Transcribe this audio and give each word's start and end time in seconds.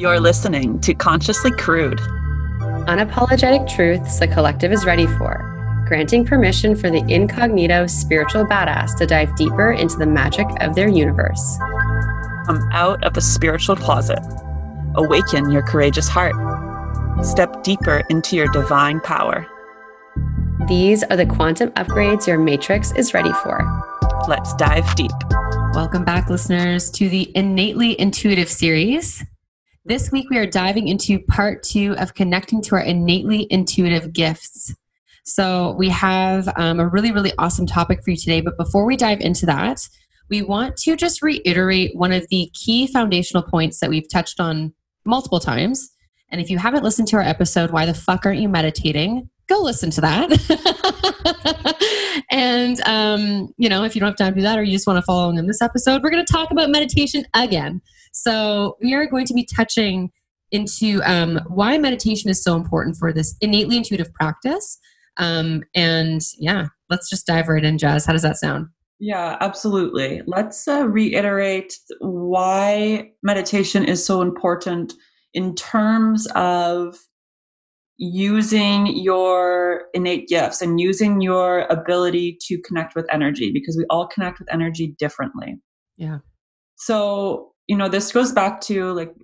You're 0.00 0.18
listening 0.18 0.80
to 0.80 0.94
Consciously 0.94 1.50
Crude. 1.50 1.98
Unapologetic 2.88 3.68
truths 3.68 4.18
the 4.18 4.28
collective 4.28 4.72
is 4.72 4.86
ready 4.86 5.06
for, 5.06 5.84
granting 5.86 6.24
permission 6.24 6.74
for 6.74 6.88
the 6.88 7.04
incognito 7.06 7.86
spiritual 7.86 8.46
badass 8.46 8.96
to 8.96 9.04
dive 9.04 9.36
deeper 9.36 9.72
into 9.72 9.98
the 9.98 10.06
magic 10.06 10.46
of 10.62 10.74
their 10.74 10.88
universe. 10.88 11.58
Come 12.46 12.66
out 12.72 13.04
of 13.04 13.12
the 13.12 13.20
spiritual 13.20 13.76
closet. 13.76 14.20
Awaken 14.94 15.50
your 15.50 15.60
courageous 15.60 16.08
heart. 16.08 16.34
Step 17.22 17.62
deeper 17.62 18.02
into 18.08 18.36
your 18.36 18.48
divine 18.52 19.00
power. 19.00 19.46
These 20.66 21.02
are 21.02 21.16
the 21.18 21.26
quantum 21.26 21.72
upgrades 21.72 22.26
your 22.26 22.38
matrix 22.38 22.90
is 22.92 23.12
ready 23.12 23.34
for. 23.42 23.60
Let's 24.26 24.54
dive 24.54 24.94
deep. 24.94 25.10
Welcome 25.74 26.06
back, 26.06 26.30
listeners, 26.30 26.90
to 26.92 27.10
the 27.10 27.30
Innately 27.36 28.00
Intuitive 28.00 28.48
series. 28.48 29.22
This 29.86 30.12
week, 30.12 30.28
we 30.28 30.36
are 30.36 30.44
diving 30.44 30.88
into 30.88 31.18
part 31.20 31.62
two 31.62 31.96
of 31.96 32.12
connecting 32.12 32.60
to 32.62 32.74
our 32.74 32.82
innately 32.82 33.46
intuitive 33.48 34.12
gifts. 34.12 34.74
So, 35.24 35.74
we 35.78 35.88
have 35.88 36.52
um, 36.56 36.78
a 36.80 36.86
really, 36.86 37.12
really 37.12 37.32
awesome 37.38 37.66
topic 37.66 38.04
for 38.04 38.10
you 38.10 38.16
today. 38.18 38.42
But 38.42 38.58
before 38.58 38.84
we 38.84 38.98
dive 38.98 39.22
into 39.22 39.46
that, 39.46 39.80
we 40.28 40.42
want 40.42 40.76
to 40.78 40.96
just 40.96 41.22
reiterate 41.22 41.96
one 41.96 42.12
of 42.12 42.28
the 42.28 42.50
key 42.52 42.88
foundational 42.88 43.42
points 43.42 43.80
that 43.80 43.88
we've 43.88 44.08
touched 44.08 44.38
on 44.38 44.74
multiple 45.06 45.40
times. 45.40 45.90
And 46.28 46.42
if 46.42 46.50
you 46.50 46.58
haven't 46.58 46.84
listened 46.84 47.08
to 47.08 47.16
our 47.16 47.22
episode, 47.22 47.70
Why 47.70 47.86
the 47.86 47.94
Fuck 47.94 48.26
Aren't 48.26 48.40
You 48.40 48.50
Meditating? 48.50 49.30
Go 49.48 49.62
listen 49.62 49.90
to 49.92 50.02
that. 50.02 51.74
and, 52.30 52.80
um, 52.82 53.54
you 53.56 53.70
know, 53.70 53.82
if 53.84 53.94
you 53.94 54.00
don't 54.00 54.10
have 54.10 54.18
time 54.18 54.34
to 54.34 54.40
do 54.40 54.42
that 54.42 54.58
or 54.58 54.62
you 54.62 54.72
just 54.72 54.86
want 54.86 54.98
to 54.98 55.02
follow 55.02 55.24
along 55.24 55.38
in 55.38 55.46
this 55.46 55.62
episode, 55.62 56.02
we're 56.02 56.10
going 56.10 56.24
to 56.24 56.32
talk 56.32 56.50
about 56.50 56.68
meditation 56.68 57.24
again. 57.32 57.80
So, 58.12 58.76
we 58.82 58.94
are 58.94 59.06
going 59.06 59.26
to 59.26 59.34
be 59.34 59.44
touching 59.44 60.10
into 60.52 61.00
um, 61.04 61.40
why 61.48 61.78
meditation 61.78 62.28
is 62.30 62.42
so 62.42 62.56
important 62.56 62.96
for 62.96 63.12
this 63.12 63.36
innately 63.40 63.76
intuitive 63.76 64.12
practice. 64.12 64.78
Um, 65.16 65.62
and 65.74 66.20
yeah, 66.38 66.66
let's 66.88 67.08
just 67.08 67.26
dive 67.26 67.48
right 67.48 67.64
in, 67.64 67.78
Jazz. 67.78 68.06
How 68.06 68.12
does 68.12 68.22
that 68.22 68.36
sound? 68.36 68.68
Yeah, 68.98 69.36
absolutely. 69.40 70.22
Let's 70.26 70.68
uh, 70.68 70.86
reiterate 70.86 71.74
why 72.00 73.12
meditation 73.22 73.84
is 73.84 74.04
so 74.04 74.20
important 74.20 74.92
in 75.32 75.54
terms 75.54 76.26
of 76.34 76.96
using 77.96 78.86
your 78.86 79.84
innate 79.94 80.28
gifts 80.28 80.62
and 80.62 80.80
using 80.80 81.20
your 81.20 81.60
ability 81.70 82.38
to 82.42 82.58
connect 82.62 82.94
with 82.94 83.06
energy 83.12 83.52
because 83.52 83.76
we 83.76 83.84
all 83.90 84.06
connect 84.06 84.38
with 84.38 84.52
energy 84.52 84.94
differently. 84.98 85.56
Yeah. 85.96 86.18
So, 86.76 87.49
you 87.70 87.76
know, 87.76 87.88
this 87.88 88.10
goes 88.10 88.32
back 88.32 88.60
to 88.62 88.92
like 88.94 89.14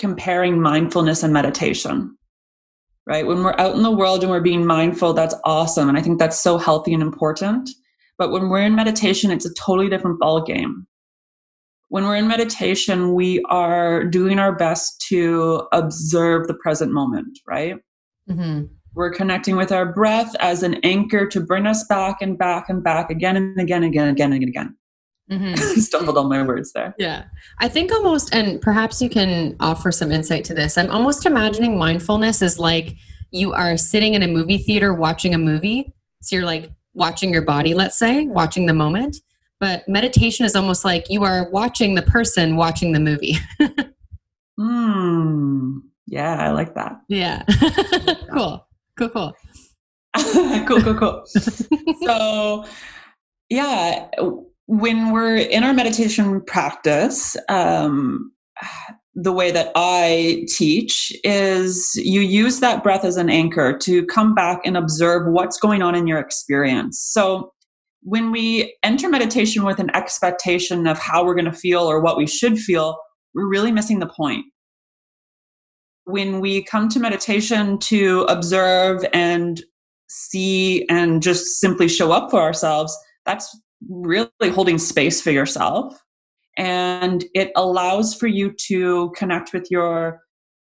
comparing 0.00 0.60
mindfulness 0.60 1.22
and 1.22 1.32
meditation. 1.32 2.18
Right? 3.06 3.24
When 3.24 3.44
we're 3.44 3.54
out 3.58 3.76
in 3.76 3.84
the 3.84 3.92
world 3.92 4.22
and 4.22 4.30
we're 4.30 4.40
being 4.40 4.66
mindful, 4.66 5.14
that's 5.14 5.36
awesome 5.44 5.88
and 5.88 5.96
I 5.96 6.02
think 6.02 6.18
that's 6.18 6.36
so 6.36 6.58
healthy 6.58 6.92
and 6.92 7.02
important. 7.02 7.70
But 8.18 8.32
when 8.32 8.48
we're 8.48 8.62
in 8.62 8.74
meditation, 8.74 9.30
it's 9.30 9.46
a 9.46 9.54
totally 9.54 9.88
different 9.88 10.18
ball 10.18 10.42
game. 10.42 10.88
When 11.90 12.06
we're 12.06 12.16
in 12.16 12.26
meditation, 12.26 13.14
we 13.14 13.40
are 13.48 14.04
doing 14.04 14.40
our 14.40 14.56
best 14.56 15.00
to 15.08 15.68
observe 15.72 16.48
the 16.48 16.54
present 16.54 16.90
moment, 16.90 17.38
right? 17.46 17.76
Mm-hmm. 18.28 18.64
We're 18.94 19.12
connecting 19.12 19.54
with 19.54 19.70
our 19.70 19.92
breath 19.92 20.34
as 20.40 20.64
an 20.64 20.74
anchor 20.82 21.24
to 21.28 21.40
bring 21.40 21.68
us 21.68 21.86
back 21.86 22.20
and 22.20 22.36
back 22.36 22.68
and 22.68 22.82
back 22.82 23.10
again 23.10 23.36
and 23.36 23.60
again 23.60 23.84
and 23.84 23.94
again 23.94 24.08
and 24.08 24.16
again 24.16 24.32
and 24.32 24.42
again. 24.42 24.76
Mm-hmm. 25.30 25.54
Stumbled 25.80 26.16
on 26.16 26.28
my 26.28 26.42
words 26.42 26.72
there. 26.72 26.94
Yeah. 26.98 27.24
I 27.58 27.68
think 27.68 27.92
almost, 27.92 28.34
and 28.34 28.60
perhaps 28.60 29.02
you 29.02 29.10
can 29.10 29.56
offer 29.60 29.92
some 29.92 30.10
insight 30.10 30.44
to 30.46 30.54
this. 30.54 30.78
I'm 30.78 30.90
almost 30.90 31.26
imagining 31.26 31.78
mindfulness 31.78 32.42
is 32.42 32.58
like 32.58 32.96
you 33.30 33.52
are 33.52 33.76
sitting 33.76 34.14
in 34.14 34.22
a 34.22 34.28
movie 34.28 34.58
theater 34.58 34.94
watching 34.94 35.34
a 35.34 35.38
movie. 35.38 35.92
So 36.22 36.36
you're 36.36 36.46
like 36.46 36.70
watching 36.94 37.32
your 37.32 37.42
body, 37.42 37.74
let's 37.74 37.98
say, 37.98 38.26
watching 38.26 38.66
the 38.66 38.74
moment. 38.74 39.18
But 39.60 39.88
meditation 39.88 40.46
is 40.46 40.54
almost 40.54 40.84
like 40.84 41.06
you 41.10 41.24
are 41.24 41.50
watching 41.50 41.94
the 41.94 42.02
person 42.02 42.56
watching 42.56 42.92
the 42.92 43.00
movie. 43.00 43.36
Hmm. 44.58 45.78
Yeah, 46.08 46.48
I 46.48 46.50
like 46.50 46.74
that. 46.74 47.00
Yeah. 47.08 47.44
cool. 48.32 48.66
Cool, 48.98 49.08
cool. 49.10 49.32
cool, 50.66 50.82
cool, 50.82 50.94
cool. 50.94 51.24
so, 52.02 52.64
yeah, 53.48 54.08
when 54.68 55.12
we're 55.12 55.36
in 55.36 55.64
our 55.64 55.72
meditation 55.72 56.42
practice, 56.42 57.36
um, 57.48 58.30
the 59.14 59.32
way 59.32 59.50
that 59.50 59.72
I 59.74 60.44
teach 60.46 61.10
is 61.24 61.90
you 61.96 62.20
use 62.20 62.60
that 62.60 62.82
breath 62.82 63.02
as 63.02 63.16
an 63.16 63.30
anchor 63.30 63.76
to 63.78 64.04
come 64.06 64.34
back 64.34 64.60
and 64.66 64.76
observe 64.76 65.32
what's 65.32 65.58
going 65.58 65.80
on 65.80 65.94
in 65.94 66.06
your 66.06 66.18
experience. 66.18 67.00
So, 67.00 67.52
when 68.02 68.30
we 68.30 68.76
enter 68.82 69.08
meditation 69.08 69.64
with 69.64 69.80
an 69.80 69.90
expectation 69.96 70.86
of 70.86 70.98
how 70.98 71.24
we're 71.24 71.34
going 71.34 71.46
to 71.46 71.52
feel 71.52 71.80
or 71.80 72.00
what 72.00 72.16
we 72.16 72.26
should 72.26 72.58
feel, 72.58 72.96
we're 73.34 73.48
really 73.48 73.72
missing 73.72 73.98
the 73.98 74.06
point. 74.06 74.44
When 76.04 76.40
we 76.40 76.62
come 76.62 76.88
to 76.90 77.00
meditation 77.00 77.78
to 77.80 78.24
observe 78.28 79.04
and 79.12 79.60
see 80.08 80.86
and 80.88 81.22
just 81.22 81.58
simply 81.58 81.88
show 81.88 82.12
up 82.12 82.30
for 82.30 82.40
ourselves, 82.40 82.96
that's 83.26 83.54
really 83.88 84.50
holding 84.50 84.78
space 84.78 85.20
for 85.20 85.30
yourself 85.30 85.98
and 86.58 87.24
it 87.34 87.52
allows 87.54 88.14
for 88.14 88.26
you 88.26 88.52
to 88.66 89.10
connect 89.16 89.52
with 89.52 89.68
your 89.70 90.20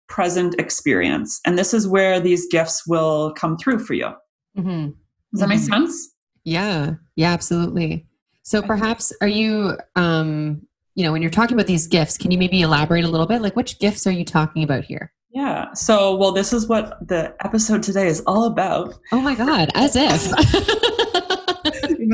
present 0.08 0.54
experience. 0.58 1.40
And 1.46 1.58
this 1.58 1.72
is 1.72 1.88
where 1.88 2.20
these 2.20 2.46
gifts 2.48 2.86
will 2.86 3.32
come 3.32 3.56
through 3.56 3.78
for 3.80 3.94
you. 3.94 4.10
Mm-hmm. 4.56 4.90
Does 5.32 5.40
that 5.40 5.48
make 5.48 5.60
mm-hmm. 5.60 5.86
sense? 5.86 6.14
Yeah, 6.44 6.94
yeah, 7.16 7.32
absolutely. 7.32 8.06
So 8.42 8.60
perhaps 8.60 9.12
are 9.20 9.28
you, 9.28 9.78
um, 9.96 10.62
you 10.94 11.04
know, 11.04 11.12
when 11.12 11.22
you're 11.22 11.30
talking 11.30 11.56
about 11.56 11.66
these 11.66 11.86
gifts, 11.86 12.18
can 12.18 12.30
you 12.30 12.38
maybe 12.38 12.60
elaborate 12.60 13.04
a 13.04 13.08
little 13.08 13.26
bit? 13.26 13.40
Like, 13.40 13.56
which 13.56 13.78
gifts 13.78 14.06
are 14.06 14.10
you 14.10 14.24
talking 14.24 14.62
about 14.62 14.84
here? 14.84 15.12
Yeah. 15.30 15.72
So, 15.74 16.16
well, 16.16 16.32
this 16.32 16.52
is 16.52 16.66
what 16.66 17.06
the 17.06 17.34
episode 17.44 17.82
today 17.82 18.08
is 18.08 18.20
all 18.26 18.46
about. 18.46 18.98
Oh 19.12 19.20
my 19.20 19.34
God, 19.36 19.70
as 19.74 19.94
if. 19.94 20.82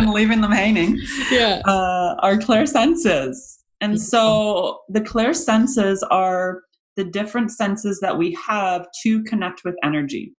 You've 0.02 0.14
leaving 0.14 0.40
them 0.40 0.52
hanging. 0.52 0.98
Yeah. 1.30 1.62
Uh, 1.64 2.16
our 2.20 2.38
clair 2.38 2.66
senses. 2.66 3.58
And 3.80 4.00
so 4.00 4.80
the 4.88 5.00
clair 5.00 5.34
senses 5.34 6.02
are 6.10 6.62
the 6.96 7.04
different 7.04 7.50
senses 7.50 8.00
that 8.00 8.16
we 8.16 8.36
have 8.46 8.86
to 9.02 9.22
connect 9.24 9.62
with 9.64 9.74
energy. 9.84 10.32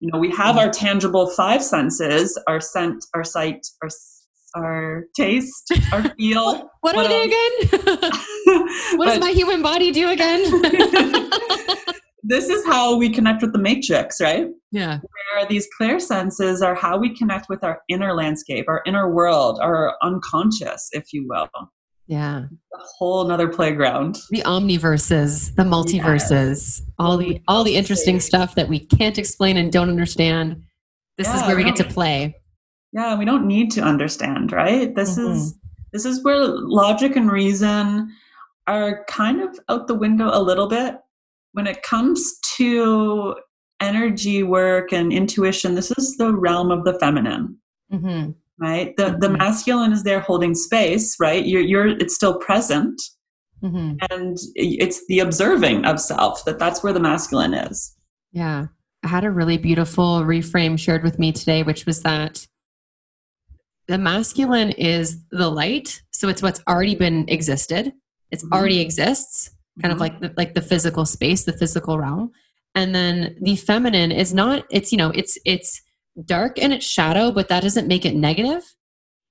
You 0.00 0.10
know, 0.12 0.18
we 0.18 0.30
have 0.30 0.56
our 0.56 0.70
tangible 0.70 1.28
five 1.30 1.62
senses, 1.62 2.38
our 2.46 2.60
scent, 2.60 3.04
our 3.14 3.24
sight, 3.24 3.66
our 3.82 3.90
our 4.56 5.04
taste, 5.14 5.72
our 5.92 6.02
feel. 6.18 6.44
what, 6.44 6.70
what, 6.80 6.96
what 6.96 7.08
do 7.08 7.08
we 7.08 7.08
do 7.08 7.22
again? 7.24 8.68
what 8.96 9.06
does 9.06 9.20
my 9.20 9.30
human 9.30 9.62
body 9.62 9.90
do 9.90 10.08
again? 10.08 10.42
this 12.22 12.48
is 12.48 12.64
how 12.64 12.96
we 12.96 13.10
connect 13.10 13.42
with 13.42 13.52
the 13.52 13.58
matrix, 13.58 14.20
right? 14.20 14.46
Yeah. 14.70 15.00
Where 15.34 15.46
these 15.46 15.68
clair 15.76 16.00
senses 16.00 16.62
are 16.62 16.74
how 16.74 16.98
we 16.98 17.14
connect 17.14 17.48
with 17.48 17.62
our 17.62 17.82
inner 17.88 18.14
landscape, 18.14 18.66
our 18.68 18.82
inner 18.86 19.12
world, 19.12 19.58
our 19.60 19.96
unconscious, 20.02 20.88
if 20.92 21.12
you 21.12 21.26
will. 21.28 21.48
Yeah. 22.06 22.44
A 22.74 22.78
whole 22.98 23.24
another 23.24 23.48
playground. 23.48 24.18
The 24.30 24.42
omniverses, 24.42 25.54
the 25.54 25.64
multiverses, 25.64 26.80
yeah. 26.80 26.86
all 26.98 27.18
the 27.18 27.42
all 27.46 27.64
the 27.64 27.76
interesting 27.76 28.18
stuff 28.18 28.54
that 28.54 28.68
we 28.68 28.80
can't 28.80 29.18
explain 29.18 29.58
and 29.58 29.70
don't 29.70 29.90
understand. 29.90 30.62
This 31.18 31.26
yeah, 31.26 31.36
is 31.36 31.46
where 31.46 31.56
we, 31.56 31.64
we 31.64 31.70
get 31.70 31.76
to 31.76 31.84
play. 31.84 32.34
Yeah, 32.92 33.18
we 33.18 33.26
don't 33.26 33.46
need 33.46 33.70
to 33.72 33.82
understand, 33.82 34.52
right? 34.52 34.94
This 34.94 35.18
mm-hmm. 35.18 35.32
is 35.32 35.58
this 35.92 36.06
is 36.06 36.24
where 36.24 36.46
logic 36.46 37.16
and 37.16 37.30
reason 37.30 38.10
are 38.66 39.04
kind 39.04 39.42
of 39.42 39.58
out 39.68 39.86
the 39.86 39.94
window 39.94 40.30
a 40.32 40.40
little 40.40 40.68
bit 40.68 40.96
when 41.52 41.66
it 41.66 41.82
comes 41.82 42.38
to 42.56 43.34
energy 43.80 44.42
work 44.42 44.92
and 44.92 45.12
intuition. 45.12 45.74
This 45.74 45.90
is 45.92 46.16
the 46.16 46.34
realm 46.34 46.70
of 46.70 46.84
the 46.84 46.98
feminine. 46.98 47.58
Mm-hmm 47.92 48.30
right 48.58 48.96
the 48.96 49.04
mm-hmm. 49.04 49.20
the 49.20 49.30
masculine 49.30 49.92
is 49.92 50.02
there 50.02 50.20
holding 50.20 50.54
space 50.54 51.16
right 51.20 51.46
you're 51.46 51.62
you're 51.62 51.88
it's 51.88 52.14
still 52.14 52.38
present 52.38 53.00
mm-hmm. 53.62 53.94
and 54.10 54.36
it's 54.54 55.06
the 55.06 55.20
observing 55.20 55.84
of 55.84 56.00
self 56.00 56.44
that 56.44 56.58
that's 56.58 56.82
where 56.82 56.92
the 56.92 57.00
masculine 57.00 57.54
is 57.54 57.96
yeah 58.32 58.66
i 59.04 59.08
had 59.08 59.24
a 59.24 59.30
really 59.30 59.58
beautiful 59.58 60.20
reframe 60.22 60.78
shared 60.78 61.02
with 61.02 61.18
me 61.18 61.32
today 61.32 61.62
which 61.62 61.86
was 61.86 62.02
that 62.02 62.46
the 63.86 63.98
masculine 63.98 64.70
is 64.70 65.24
the 65.30 65.48
light 65.48 66.02
so 66.10 66.28
it's 66.28 66.42
what's 66.42 66.60
already 66.68 66.94
been 66.94 67.24
existed 67.28 67.92
it's 68.30 68.44
mm-hmm. 68.44 68.54
already 68.54 68.80
exists 68.80 69.50
kind 69.80 69.92
of 69.92 69.98
mm-hmm. 70.00 70.02
like 70.02 70.20
the, 70.20 70.34
like 70.36 70.54
the 70.54 70.62
physical 70.62 71.06
space 71.06 71.44
the 71.44 71.52
physical 71.52 71.98
realm 71.98 72.32
and 72.74 72.94
then 72.94 73.36
the 73.40 73.56
feminine 73.56 74.12
is 74.12 74.32
not 74.32 74.64
it's 74.70 74.92
you 74.92 74.98
know 74.98 75.10
it's 75.10 75.38
it's 75.44 75.82
dark 76.24 76.58
in 76.58 76.72
its 76.72 76.86
shadow, 76.86 77.30
but 77.30 77.48
that 77.48 77.62
doesn't 77.62 77.88
make 77.88 78.04
it 78.04 78.14
negative. 78.14 78.62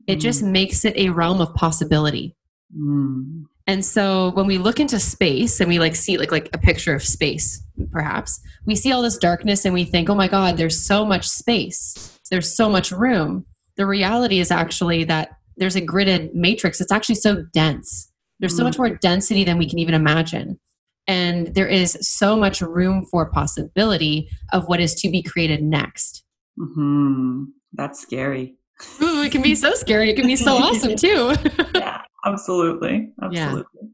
It 0.07 0.17
mm. 0.17 0.21
just 0.21 0.43
makes 0.43 0.85
it 0.85 0.95
a 0.95 1.09
realm 1.09 1.41
of 1.41 1.53
possibility. 1.53 2.35
Mm. 2.75 3.45
And 3.65 3.83
so 3.83 4.31
when 4.31 4.47
we 4.47 4.57
look 4.57 4.79
into 4.79 4.99
space 4.99 5.59
and 5.59 5.67
we 5.67 5.79
like 5.79 5.95
see 5.95 6.17
like 6.17 6.31
like 6.31 6.49
a 6.53 6.57
picture 6.57 6.95
of 6.95 7.03
space, 7.03 7.61
perhaps, 7.91 8.39
we 8.65 8.75
see 8.75 8.91
all 8.91 9.01
this 9.01 9.17
darkness 9.17 9.65
and 9.65 9.73
we 9.73 9.83
think, 9.83 10.09
oh 10.09 10.15
my 10.15 10.29
God, 10.29 10.57
there's 10.57 10.79
so 10.79 11.05
much 11.05 11.27
space. 11.27 12.17
There's 12.31 12.55
so 12.55 12.69
much 12.69 12.91
room. 12.91 13.45
The 13.75 13.85
reality 13.85 14.39
is 14.39 14.51
actually 14.51 15.03
that 15.05 15.31
there's 15.57 15.75
a 15.75 15.81
gridded 15.81 16.33
matrix. 16.33 16.79
It's 16.79 16.91
actually 16.91 17.15
so 17.15 17.43
dense. 17.53 18.11
There's 18.39 18.55
so 18.55 18.63
much 18.63 18.77
more 18.77 18.89
density 18.89 19.43
than 19.43 19.57
we 19.57 19.67
can 19.67 19.79
even 19.79 19.95
imagine. 19.95 20.59
And 21.07 21.53
there 21.55 21.67
is 21.67 21.97
so 22.01 22.35
much 22.35 22.61
room 22.61 23.05
for 23.09 23.31
possibility 23.31 24.29
of 24.51 24.67
what 24.67 24.79
is 24.79 24.93
to 24.95 25.09
be 25.09 25.21
created 25.23 25.63
next. 25.63 26.23
hmm 26.57 27.45
That's 27.73 27.99
scary. 27.99 28.55
Ooh, 29.01 29.23
it 29.23 29.31
can 29.31 29.41
be 29.41 29.55
so 29.55 29.73
scary. 29.73 30.09
It 30.09 30.15
can 30.15 30.27
be 30.27 30.35
so 30.35 30.55
awesome 30.57 30.95
too. 31.05 31.33
yeah, 31.75 32.01
absolutely. 32.25 33.11
Absolutely. 33.23 33.89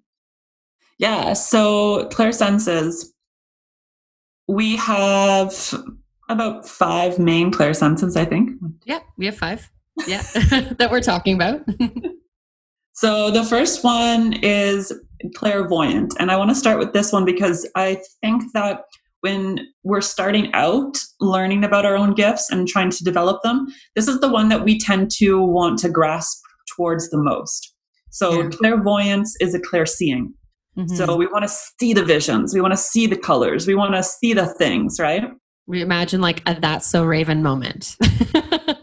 Yeah. 0.97 1.27
yeah. 1.27 1.33
So, 1.33 2.09
clairsenses, 2.09 3.05
we 4.47 4.75
have 4.75 5.53
about 6.29 6.67
five 6.67 7.19
main 7.19 7.51
clairsenses, 7.51 8.17
I 8.17 8.25
think. 8.25 8.51
Yeah, 8.85 8.99
we 9.17 9.25
have 9.27 9.37
five. 9.37 9.69
Yeah, 10.07 10.21
that 10.33 10.89
we're 10.91 11.01
talking 11.01 11.35
about. 11.35 11.61
So, 12.93 13.31
the 13.31 13.43
first 13.43 13.83
one 13.83 14.33
is 14.43 14.93
clairvoyant. 15.35 16.13
And 16.19 16.31
I 16.31 16.37
want 16.37 16.51
to 16.51 16.55
start 16.55 16.77
with 16.77 16.93
this 16.93 17.11
one 17.11 17.25
because 17.25 17.67
I 17.75 17.99
think 18.21 18.43
that 18.53 18.81
when 19.21 19.67
we're 19.83 20.01
starting 20.01 20.53
out 20.53 20.97
learning 21.19 21.63
about 21.63 21.85
our 21.85 21.95
own 21.95 22.13
gifts 22.13 22.51
and 22.51 22.67
trying 22.67 22.91
to 22.91 23.03
develop 23.03 23.41
them, 23.41 23.67
this 23.95 24.07
is 24.07 24.19
the 24.19 24.29
one 24.29 24.49
that 24.49 24.63
we 24.63 24.77
tend 24.77 25.09
to 25.17 25.41
want 25.41 25.79
to 25.79 25.89
grasp 25.89 26.39
towards 26.75 27.09
the 27.09 27.17
most. 27.17 27.73
So, 28.11 28.43
yeah. 28.43 28.49
clairvoyance 28.49 29.35
is 29.39 29.55
a 29.55 29.59
clairseeing. 29.59 30.27
Mm-hmm. 30.77 30.95
So, 30.95 31.15
we 31.15 31.25
want 31.25 31.45
to 31.45 31.55
see 31.79 31.93
the 31.93 32.05
visions, 32.05 32.53
we 32.53 32.61
want 32.61 32.73
to 32.73 32.77
see 32.77 33.07
the 33.07 33.17
colors, 33.17 33.65
we 33.65 33.73
want 33.73 33.95
to 33.95 34.03
see 34.03 34.33
the 34.33 34.45
things, 34.45 34.99
right? 34.99 35.23
We 35.65 35.81
imagine 35.81 36.21
like 36.21 36.43
a 36.45 36.59
That's 36.59 36.85
So 36.85 37.03
Raven 37.03 37.41
moment. 37.41 37.95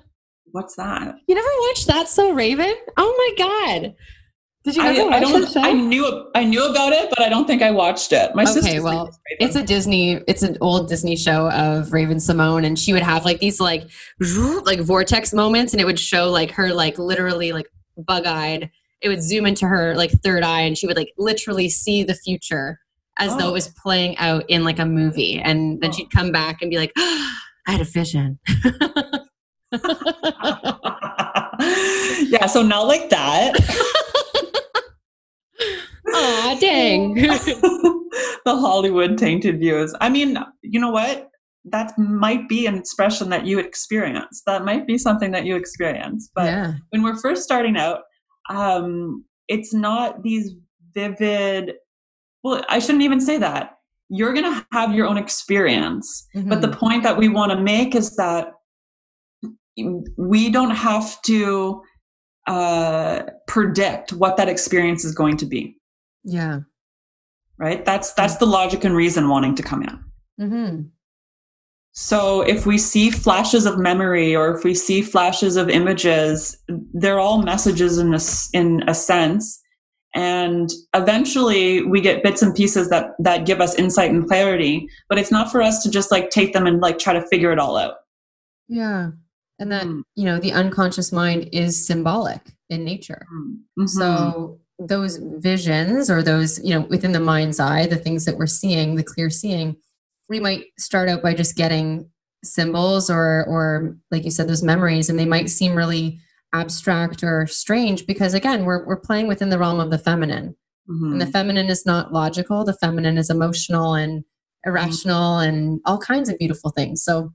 What's 0.53 0.77
that? 0.77 1.17
You 1.27 1.35
never 1.35 1.49
watched 1.69 1.87
that? 1.87 2.09
So 2.09 2.33
Raven? 2.33 2.75
Oh 2.97 3.35
my 3.37 3.45
God. 3.45 3.95
Did 4.63 4.77
you 4.77 4.83
ever 4.83 5.11
I, 5.11 5.17
I 5.17 5.21
don't. 5.21 5.57
I 5.57 5.73
knew 5.73 6.31
I 6.35 6.45
knew 6.45 6.63
about 6.67 6.93
it, 6.93 7.09
but 7.09 7.21
I 7.21 7.31
don't 7.31 7.47
think 7.47 7.63
I 7.63 7.71
watched 7.71 8.13
it. 8.13 8.35
My 8.35 8.45
okay, 8.45 8.79
well, 8.79 9.11
it's 9.39 9.57
a 9.57 9.63
Disney. 9.63 10.21
It's 10.29 10.43
an 10.43 10.59
old 10.61 10.87
Disney 10.87 11.17
show 11.17 11.51
of 11.51 11.95
Raven-Symoné, 11.95 12.67
and 12.67 12.79
she 12.79 12.93
would 12.93 13.03
have 13.03 13.25
like 13.25 13.41
these 13.41 13.59
like 13.59 13.89
like 14.21 14.81
vortex 14.81 15.33
moments, 15.33 15.73
and 15.73 15.81
it 15.81 15.87
would 15.87 15.99
show 15.99 16.31
like 16.31 16.51
her 16.51 16.75
like 16.75 16.99
literally 16.99 17.53
like 17.53 17.69
bug 17.97 18.27
eyed. 18.27 18.71
It 19.01 19.09
would 19.09 19.23
zoom 19.23 19.47
into 19.47 19.67
her 19.67 19.95
like 19.95 20.11
third 20.11 20.43
eye, 20.43 20.61
and 20.61 20.77
she 20.77 20.87
would 20.87 20.97
like 20.97 21.15
literally 21.17 21.71
see 21.71 22.03
the 22.03 22.15
future 22.15 22.81
as 23.19 23.33
oh. 23.33 23.39
though 23.39 23.49
it 23.49 23.53
was 23.53 23.69
oh. 23.69 23.81
playing 23.83 24.19
out 24.19 24.45
in 24.49 24.63
like 24.63 24.79
a 24.79 24.85
movie, 24.85 25.41
and 25.41 25.81
then 25.81 25.89
oh. 25.89 25.93
she'd 25.95 26.11
come 26.11 26.33
back 26.33 26.61
and 26.61 26.71
be 26.71 26.77
like, 26.77 26.93
oh, 26.99 27.33
"I 27.67 27.73
had 27.73 27.81
a 27.81 27.85
vision." 27.85 28.39
yeah, 32.31 32.47
so 32.47 32.63
not 32.63 32.87
like 32.87 33.09
that. 33.11 33.53
Aw, 36.13 36.57
dang. 36.61 37.15
the 38.45 38.57
Hollywood 38.57 39.17
tainted 39.19 39.61
views. 39.61 39.95
I 40.01 40.09
mean, 40.09 40.39
you 40.63 40.81
know 40.81 40.91
what? 40.91 41.29
That 41.65 41.97
might 41.99 42.49
be 42.49 42.67
an 42.67 42.77
expression 42.77 43.29
that 43.31 43.47
you 43.47 43.59
experience. 43.59 44.43
That 44.47 44.65
might 44.65 44.87
be 44.87 44.99
something 44.99 45.31
that 45.33 45.45
you 45.45 45.57
experience. 45.57 46.31
But 46.35 46.47
yeah. 46.47 46.73
when 46.91 47.03
we're 47.03 47.19
first 47.19 47.43
starting 47.43 47.77
out, 47.77 48.01
um, 48.49 49.25
it's 49.49 49.75
not 49.75 50.23
these 50.23 50.53
vivid, 50.95 51.75
well, 52.43 52.65
I 52.69 52.79
shouldn't 52.79 53.03
even 53.03 53.21
say 53.21 53.39
that. 53.39 53.77
You're 54.09 54.33
going 54.33 54.53
to 54.53 54.67
have 54.73 54.95
your 54.95 55.07
own 55.07 55.19
experience. 55.19 56.27
Mm-hmm. 56.35 56.49
But 56.49 56.63
the 56.63 56.69
mm-hmm. 56.69 56.81
point 56.81 57.03
that 57.05 57.17
we 57.17 57.29
want 57.29 57.53
to 57.53 57.61
make 57.61 57.95
is 57.95 58.17
that 58.17 58.53
we 59.77 60.51
don't 60.51 60.71
have 60.75 61.21
to 61.23 61.83
uh, 62.47 63.23
predict 63.47 64.13
what 64.13 64.37
that 64.37 64.49
experience 64.49 65.05
is 65.05 65.15
going 65.15 65.37
to 65.39 65.47
be. 65.47 65.77
Yeah. 66.25 66.61
Right. 67.59 67.85
That's 67.85 68.13
that's 68.15 68.37
the 68.37 68.47
logic 68.47 68.85
and 68.85 68.97
reason 68.97 69.29
wanting 69.29 69.55
to 69.57 69.63
come 69.63 69.83
in. 69.83 70.05
Mm-hmm. 70.41 70.83
So 71.93 72.43
if 72.43 72.67
we 72.67 72.79
see 72.79 73.11
flashes 73.11 73.67
of 73.67 73.79
memory 73.79 74.35
or 74.35 74.57
if 74.57 74.65
we 74.65 74.75
see 74.75 75.03
flashes 75.03 75.57
of 75.57 75.69
images, 75.69 76.57
they're 76.95 77.19
all 77.19 77.43
messages 77.43 77.99
in 77.99 78.15
a, 78.15 78.21
in 78.53 78.89
a 78.89 78.95
sense. 78.95 79.61
And 80.15 80.71
eventually 80.95 81.83
we 81.83 82.01
get 82.01 82.23
bits 82.23 82.43
and 82.43 82.55
pieces 82.55 82.89
that, 82.91 83.11
that 83.19 83.47
give 83.47 83.61
us 83.61 83.75
insight 83.75 84.11
and 84.11 84.27
clarity, 84.27 84.89
but 85.09 85.19
it's 85.19 85.31
not 85.31 85.53
for 85.53 85.63
us 85.63 85.83
to 85.83 85.91
just 85.91 86.11
like 86.11 86.31
take 86.31 86.53
them 86.53 86.67
and 86.67 86.81
like 86.81 86.99
try 86.99 87.13
to 87.13 87.27
figure 87.27 87.53
it 87.53 87.59
all 87.59 87.77
out. 87.77 87.97
Yeah. 88.69 89.11
And 89.61 89.71
that, 89.71 89.85
mm. 89.85 90.03
you 90.17 90.25
know, 90.25 90.41
the 90.41 90.53
unconscious 90.53 91.13
mind 91.13 91.49
is 91.53 91.87
symbolic 91.87 92.41
in 92.69 92.85
nature. 92.85 93.27
Mm-hmm. 93.33 93.87
So 93.87 94.59
those 94.81 95.19
visions 95.19 96.11
or 96.11 96.23
those 96.23 96.59
you 96.65 96.75
know 96.75 96.87
within 96.89 97.13
the 97.13 97.21
mind's 97.21 97.61
eye 97.61 97.87
the 97.87 97.97
things 97.97 98.25
that 98.25 98.39
we're 98.39 98.47
seeing 98.47 98.95
the 98.95 99.05
clear 99.05 99.29
seeing 99.29 99.77
we 100.31 100.41
might 100.41 100.65
start 100.79 101.09
out 101.09 101.23
by 101.23 101.35
just 101.35 101.55
getting 101.55 102.09
symbols 102.43 103.11
or 103.11 103.45
or 103.47 103.97
like 104.11 104.25
you 104.25 104.31
said 104.31 104.49
those 104.49 104.63
memories 104.63 105.11
and 105.11 105.19
they 105.19 105.27
might 105.27 105.51
seem 105.51 105.75
really 105.75 106.19
abstract 106.55 107.23
or 107.23 107.47
strange 107.47 108.07
because 108.07 108.33
again 108.33 108.65
we're, 108.65 108.87
we're 108.87 108.97
playing 108.97 109.29
within 109.29 109.51
the 109.51 109.59
realm 109.59 109.79
of 109.79 109.91
the 109.91 109.99
feminine 109.99 110.57
mm-hmm. 110.89 111.13
and 111.13 111.21
the 111.21 111.27
feminine 111.27 111.69
is 111.69 111.85
not 111.85 112.13
logical 112.13 112.65
the 112.65 112.77
feminine 112.79 113.19
is 113.19 113.29
emotional 113.29 113.95
and 113.95 114.25
irrational 114.65 115.37
mm-hmm. 115.37 115.49
and 115.49 115.81
all 115.85 115.99
kinds 115.99 116.31
of 116.31 116.39
beautiful 116.39 116.71
things 116.71 117.03
so 117.03 117.31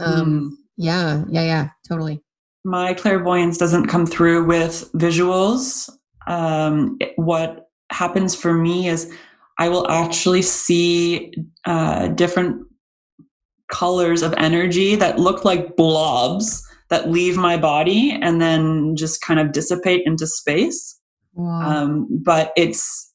um 0.00 0.26
mm-hmm. 0.26 0.48
Yeah 0.76 1.24
yeah 1.28 1.42
yeah 1.42 1.68
totally 1.88 2.20
my 2.64 2.92
clairvoyance 2.92 3.56
doesn't 3.56 3.86
come 3.86 4.06
through 4.06 4.44
with 4.44 4.90
visuals 4.94 5.88
um, 6.26 6.98
what 7.16 7.70
happens 7.90 8.34
for 8.34 8.54
me 8.54 8.88
is 8.88 9.12
I 9.58 9.68
will 9.68 9.90
actually 9.90 10.42
see 10.42 11.32
uh, 11.66 12.08
different 12.08 12.66
colors 13.70 14.22
of 14.22 14.34
energy 14.36 14.96
that 14.96 15.18
look 15.18 15.44
like 15.44 15.76
blobs 15.76 16.66
that 16.88 17.10
leave 17.10 17.36
my 17.36 17.56
body 17.56 18.18
and 18.20 18.40
then 18.40 18.96
just 18.96 19.20
kind 19.20 19.38
of 19.38 19.52
dissipate 19.52 20.02
into 20.06 20.26
space. 20.26 20.98
Wow. 21.34 21.60
Um, 21.60 22.08
but 22.24 22.52
it's 22.56 23.08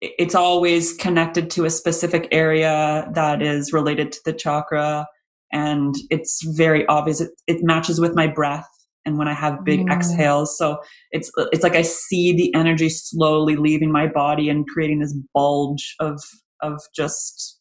it's 0.00 0.34
always 0.34 0.92
connected 0.94 1.50
to 1.50 1.64
a 1.64 1.70
specific 1.70 2.28
area 2.30 3.08
that 3.14 3.40
is 3.40 3.72
related 3.72 4.12
to 4.12 4.20
the 4.26 4.34
chakra 4.34 5.06
and 5.54 5.94
it's 6.10 6.44
very 6.56 6.84
obvious 6.88 7.20
it, 7.20 7.30
it 7.46 7.62
matches 7.62 8.00
with 8.00 8.14
my 8.14 8.26
breath 8.26 8.68
and 9.06 9.18
when 9.18 9.28
I 9.28 9.34
have 9.34 9.64
big 9.64 9.80
mm. 9.80 9.92
exhales. 9.92 10.58
So 10.58 10.78
it's 11.12 11.30
it's 11.52 11.62
like 11.62 11.76
I 11.76 11.82
see 11.82 12.34
the 12.34 12.54
energy 12.54 12.88
slowly 12.88 13.56
leaving 13.56 13.92
my 13.92 14.06
body 14.06 14.48
and 14.48 14.66
creating 14.66 15.00
this 15.00 15.16
bulge 15.32 15.94
of 16.00 16.20
of 16.60 16.80
just 16.94 17.60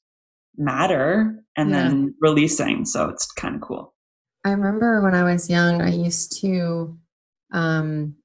matter 0.58 1.36
and 1.56 1.70
yeah. 1.70 1.84
then 1.84 2.16
releasing. 2.22 2.86
So 2.86 3.10
it's 3.10 3.32
kind 3.32 3.56
of 3.56 3.62
cool. 3.62 3.94
I 4.46 4.52
remember 4.52 5.02
when 5.02 5.16
I 5.16 5.24
was 5.24 5.50
young, 5.50 5.82
I 5.82 5.92
used 5.92 6.42
to 6.42 6.98
um 7.54 8.16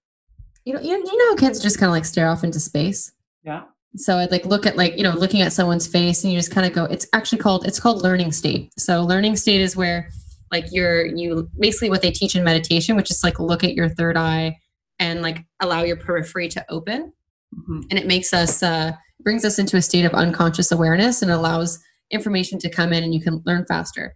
you 0.65 0.73
know 0.73 0.81
you, 0.81 0.91
you 0.91 1.31
know 1.31 1.37
kids 1.37 1.61
just 1.61 1.79
kind 1.79 1.89
of 1.89 1.93
like 1.93 2.05
stare 2.05 2.29
off 2.29 2.43
into 2.43 2.61
space. 2.61 3.13
Yeah. 3.45 3.63
So 3.97 4.19
I'd 4.19 4.31
like 4.31 4.45
look 4.45 4.67
at 4.67 4.77
like, 4.77 4.97
you 4.97 5.03
know, 5.03 5.13
looking 5.13 5.41
at 5.41 5.53
someone's 5.53 5.87
face 5.87 6.23
and 6.23 6.33
you 6.33 6.39
just 6.39 6.51
kind 6.51 6.67
of 6.67 6.73
go, 6.73 6.85
it's 6.85 7.07
actually 7.13 7.39
called 7.39 7.67
it's 7.67 7.81
called 7.81 8.03
learning 8.03 8.33
state. 8.33 8.73
So 8.79 9.03
learning 9.03 9.37
state 9.37 9.61
is 9.61 9.77
where 9.77 10.11
like 10.51 10.67
you're 10.71 11.07
you 11.07 11.49
basically 11.59 11.91
what 11.91 12.03
they 12.03 12.11
teach 12.11 12.35
in 12.35 12.45
meditation 12.45 12.97
which 12.97 13.11
is 13.11 13.23
like 13.23 13.39
look 13.39 13.65
at 13.65 13.75
your 13.75 13.89
third 13.89 14.17
eye 14.17 14.57
and 14.99 15.23
like 15.23 15.45
allow 15.61 15.83
your 15.83 15.97
periphery 15.97 16.49
to 16.49 16.65
open 16.69 17.13
mm-hmm. 17.55 17.81
and 17.91 17.99
it 17.99 18.07
makes 18.07 18.33
us 18.33 18.63
uh 18.63 18.93
brings 19.21 19.45
us 19.45 19.59
into 19.59 19.77
a 19.77 19.83
state 19.83 20.05
of 20.05 20.15
unconscious 20.15 20.71
awareness 20.73 21.23
and 21.23 21.31
allows 21.31 21.79
information 22.11 22.59
to 22.59 22.71
come 22.71 22.93
in 22.93 23.03
and 23.05 23.15
you 23.15 23.21
can 23.21 23.43
learn 23.45 23.65
faster 23.67 24.15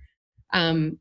um 0.53 0.99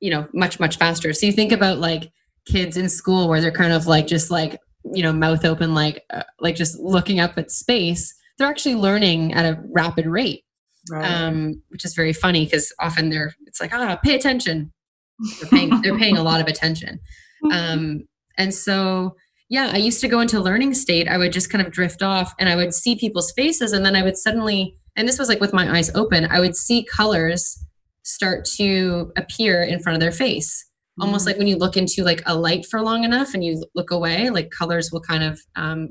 you 0.00 0.10
know 0.10 0.26
much 0.32 0.58
much 0.58 0.76
faster 0.76 1.12
so 1.12 1.26
you 1.26 1.32
think 1.32 1.52
about 1.52 1.78
like 1.78 2.10
kids 2.46 2.76
in 2.76 2.88
school 2.88 3.28
where 3.28 3.40
they're 3.40 3.50
kind 3.50 3.72
of 3.72 3.86
like 3.86 4.06
just 4.06 4.30
like 4.30 4.58
you 4.92 5.02
know 5.02 5.12
mouth 5.12 5.44
open 5.44 5.74
like 5.74 6.04
uh, 6.12 6.22
like 6.40 6.56
just 6.56 6.78
looking 6.78 7.20
up 7.20 7.38
at 7.38 7.50
space 7.50 8.14
they're 8.38 8.48
actually 8.48 8.74
learning 8.74 9.32
at 9.32 9.44
a 9.44 9.60
rapid 9.70 10.06
rate. 10.06 10.42
Right. 10.90 11.10
um, 11.10 11.62
which 11.68 11.86
is 11.86 11.94
very 11.94 12.12
funny 12.12 12.44
because 12.44 12.70
often 12.78 13.08
they're 13.08 13.34
it's 13.46 13.58
like 13.58 13.72
ah 13.72 13.98
pay 14.04 14.14
attention. 14.14 14.70
They're 15.40 15.48
paying 15.48 15.80
they're 15.80 15.98
paying 15.98 16.18
a 16.18 16.22
lot 16.22 16.40
of 16.40 16.46
attention. 16.46 17.00
Um, 17.52 18.04
and 18.38 18.54
so 18.54 19.16
yeah 19.50 19.68
i 19.74 19.76
used 19.76 20.00
to 20.00 20.08
go 20.08 20.20
into 20.20 20.40
learning 20.40 20.72
state. 20.72 21.08
I 21.08 21.18
would 21.18 21.30
just 21.30 21.50
kind 21.50 21.66
of 21.66 21.70
drift 21.70 22.02
off 22.02 22.34
and 22.38 22.48
i 22.48 22.56
would 22.56 22.72
see 22.72 22.96
people's 22.96 23.30
faces 23.32 23.74
and 23.74 23.84
then 23.84 23.96
i 23.96 24.02
would 24.02 24.16
suddenly 24.16 24.78
and 24.96 25.06
this 25.06 25.18
was 25.18 25.28
like 25.28 25.40
with 25.40 25.52
my 25.52 25.76
eyes 25.76 25.94
open 25.94 26.24
i 26.30 26.40
would 26.40 26.56
see 26.56 26.84
colors 26.84 27.62
start 28.02 28.46
to 28.56 29.12
appear 29.16 29.62
in 29.62 29.78
front 29.78 29.94
of 29.94 30.00
their 30.00 30.10
face 30.10 30.64
almost 31.00 31.24
mm. 31.24 31.28
like 31.28 31.38
when 31.38 31.46
you 31.46 31.56
look 31.56 31.76
into 31.76 32.04
like 32.04 32.22
a 32.26 32.36
light 32.36 32.66
for 32.66 32.80
long 32.80 33.04
enough 33.04 33.34
and 33.34 33.44
you 33.44 33.64
look 33.74 33.90
away 33.90 34.30
like 34.30 34.50
colors 34.50 34.90
will 34.92 35.00
kind 35.00 35.24
of 35.24 35.40
um, 35.56 35.90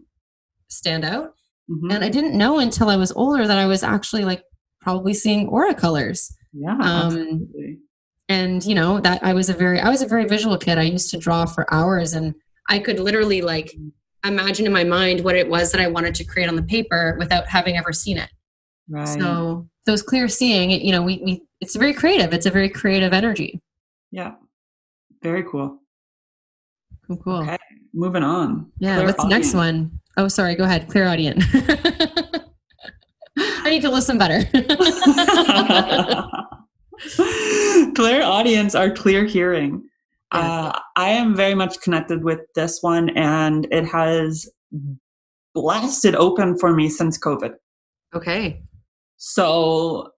stand 0.69 1.03
out. 1.03 1.33
Mhm. 1.69 1.93
And 1.93 2.03
I 2.03 2.09
didn't 2.09 2.37
know 2.37 2.59
until 2.59 2.89
I 2.89 2.97
was 2.97 3.11
older 3.13 3.47
that 3.47 3.57
I 3.57 3.65
was 3.65 3.83
actually 3.83 4.25
like 4.25 4.43
probably 4.81 5.13
seeing 5.13 5.47
aura 5.47 5.73
colors. 5.73 6.35
yeah, 6.51 6.77
um. 6.77 7.47
And 8.29 8.65
you 8.65 8.73
know 8.73 8.99
that 9.01 9.23
I 9.23 9.33
was 9.33 9.49
a 9.49 9.53
very 9.53 9.79
I 9.79 9.89
was 9.89 10.01
a 10.01 10.07
very 10.07 10.25
visual 10.25 10.57
kid. 10.57 10.77
I 10.77 10.83
used 10.83 11.09
to 11.11 11.17
draw 11.17 11.45
for 11.45 11.71
hours, 11.73 12.13
and 12.13 12.33
I 12.69 12.79
could 12.79 12.99
literally 12.99 13.41
like 13.41 13.73
imagine 14.25 14.65
in 14.65 14.71
my 14.71 14.83
mind 14.83 15.23
what 15.23 15.35
it 15.35 15.49
was 15.49 15.71
that 15.71 15.81
I 15.81 15.87
wanted 15.87 16.15
to 16.15 16.23
create 16.23 16.47
on 16.47 16.55
the 16.55 16.63
paper 16.63 17.15
without 17.19 17.47
having 17.47 17.77
ever 17.77 17.91
seen 17.91 18.17
it. 18.17 18.29
Right. 18.89 19.07
So 19.07 19.67
those 19.85 20.01
clear 20.01 20.27
seeing, 20.29 20.71
you 20.71 20.91
know, 20.91 21.01
we, 21.01 21.21
we 21.23 21.43
it's 21.59 21.75
very 21.75 21.93
creative. 21.93 22.33
It's 22.33 22.45
a 22.45 22.51
very 22.51 22.69
creative 22.69 23.13
energy. 23.13 23.61
yeah. 24.11 24.35
Very 25.23 25.43
cool. 25.43 25.79
Cool, 27.07 27.17
cool. 27.17 27.41
Okay. 27.41 27.57
Moving 27.93 28.23
on. 28.23 28.71
Yeah. 28.79 29.03
What's 29.03 29.23
the 29.23 29.29
next 29.29 29.53
one? 29.53 29.99
Oh, 30.17 30.27
sorry. 30.27 30.55
Go 30.55 30.65
ahead. 30.65 30.89
Clairaudience. 30.89 31.43
I 33.37 33.69
need 33.69 33.81
to 33.81 33.89
listen 33.89 34.17
better. 34.17 34.43
clairaudience 37.95 38.75
are 38.75 38.91
clear 38.91 39.25
hearing. 39.25 39.83
Yes. 40.33 40.43
Uh, 40.43 40.79
I 40.95 41.09
am 41.09 41.35
very 41.35 41.55
much 41.55 41.79
connected 41.81 42.23
with 42.23 42.39
this 42.55 42.79
one, 42.81 43.09
and 43.17 43.67
it 43.71 43.85
has 43.85 44.49
blasted 45.53 46.15
open 46.15 46.57
for 46.57 46.73
me 46.73 46.89
since 46.89 47.17
COVID. 47.19 47.53
okay. 48.15 48.61
So, 49.17 50.09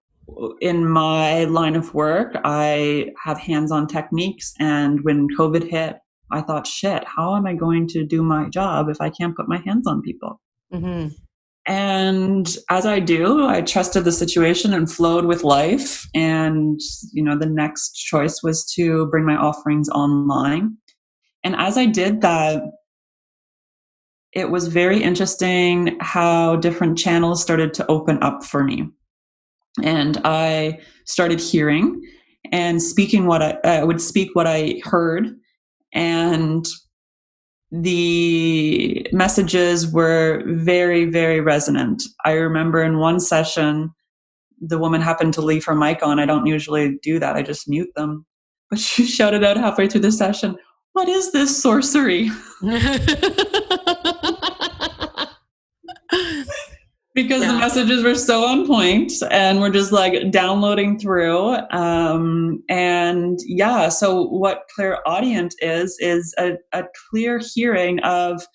in 0.60 0.88
my 0.88 1.44
line 1.44 1.76
of 1.76 1.94
work, 1.94 2.36
I 2.44 3.10
have 3.22 3.38
hands 3.38 3.70
on 3.70 3.86
techniques. 3.86 4.52
And 4.58 5.00
when 5.02 5.28
COVID 5.38 5.68
hit, 5.68 5.96
I 6.30 6.40
thought, 6.40 6.66
shit, 6.66 7.04
how 7.04 7.36
am 7.36 7.46
I 7.46 7.54
going 7.54 7.86
to 7.88 8.04
do 8.04 8.22
my 8.22 8.48
job 8.48 8.88
if 8.88 9.00
I 9.00 9.10
can't 9.10 9.36
put 9.36 9.48
my 9.48 9.58
hands 9.64 9.86
on 9.86 10.02
people? 10.02 10.40
hmm 10.72 11.08
And 11.66 12.56
as 12.70 12.86
I 12.86 13.00
do, 13.00 13.46
I 13.46 13.60
trusted 13.62 14.04
the 14.04 14.12
situation 14.12 14.74
and 14.74 14.90
flowed 14.90 15.24
with 15.24 15.44
life. 15.44 16.06
And, 16.14 16.80
you 17.12 17.22
know, 17.22 17.38
the 17.38 17.46
next 17.46 17.92
choice 17.92 18.42
was 18.42 18.64
to 18.74 19.06
bring 19.06 19.24
my 19.24 19.36
offerings 19.36 19.88
online. 19.88 20.76
And 21.44 21.54
as 21.56 21.78
I 21.78 21.86
did 21.86 22.22
that, 22.22 22.62
it 24.32 24.50
was 24.50 24.68
very 24.68 25.02
interesting 25.02 25.96
how 26.00 26.56
different 26.56 26.98
channels 26.98 27.40
started 27.40 27.72
to 27.74 27.86
open 27.86 28.22
up 28.22 28.44
for 28.44 28.62
me. 28.62 28.90
And 29.82 30.18
I 30.24 30.80
started 31.04 31.40
hearing 31.40 32.02
and 32.52 32.82
speaking 32.82 33.26
what 33.26 33.42
I, 33.42 33.58
I 33.64 33.84
would 33.84 34.00
speak 34.00 34.30
what 34.34 34.46
I 34.46 34.80
heard. 34.84 35.36
And 35.92 36.66
the 37.70 39.06
messages 39.12 39.90
were 39.90 40.42
very, 40.46 41.04
very 41.06 41.40
resonant. 41.40 42.02
I 42.24 42.32
remember 42.32 42.82
in 42.82 42.98
one 42.98 43.20
session, 43.20 43.90
the 44.60 44.78
woman 44.78 45.00
happened 45.00 45.34
to 45.34 45.42
leave 45.42 45.64
her 45.64 45.74
mic 45.74 46.02
on. 46.02 46.18
I 46.18 46.26
don't 46.26 46.46
usually 46.46 46.98
do 47.02 47.18
that, 47.18 47.36
I 47.36 47.42
just 47.42 47.68
mute 47.68 47.90
them. 47.96 48.24
But 48.70 48.78
she 48.80 49.04
shouted 49.04 49.44
out 49.44 49.56
halfway 49.56 49.88
through 49.88 50.02
the 50.02 50.12
session, 50.12 50.56
What 50.92 51.08
is 51.08 51.32
this 51.32 51.60
sorcery? 51.60 52.30
because 57.16 57.40
the 57.40 57.52
messages 57.54 58.04
were 58.04 58.14
so 58.14 58.44
on 58.44 58.66
point 58.66 59.10
and 59.30 59.58
we're 59.58 59.70
just 59.70 59.90
like 59.90 60.30
downloading 60.30 60.98
through 60.98 61.56
um, 61.72 62.62
and 62.68 63.38
yeah 63.46 63.88
so 63.88 64.24
what 64.28 64.64
clairaudience 64.74 65.56
is 65.60 65.96
is 66.00 66.34
a, 66.38 66.52
a 66.72 66.84
clear 67.10 67.40
hearing 67.54 67.98
of 68.00 68.46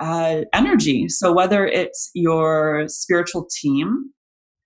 uh, 0.00 0.42
energy 0.52 1.08
so 1.08 1.32
whether 1.32 1.66
it's 1.66 2.10
your 2.14 2.84
spiritual 2.86 3.48
team 3.60 4.12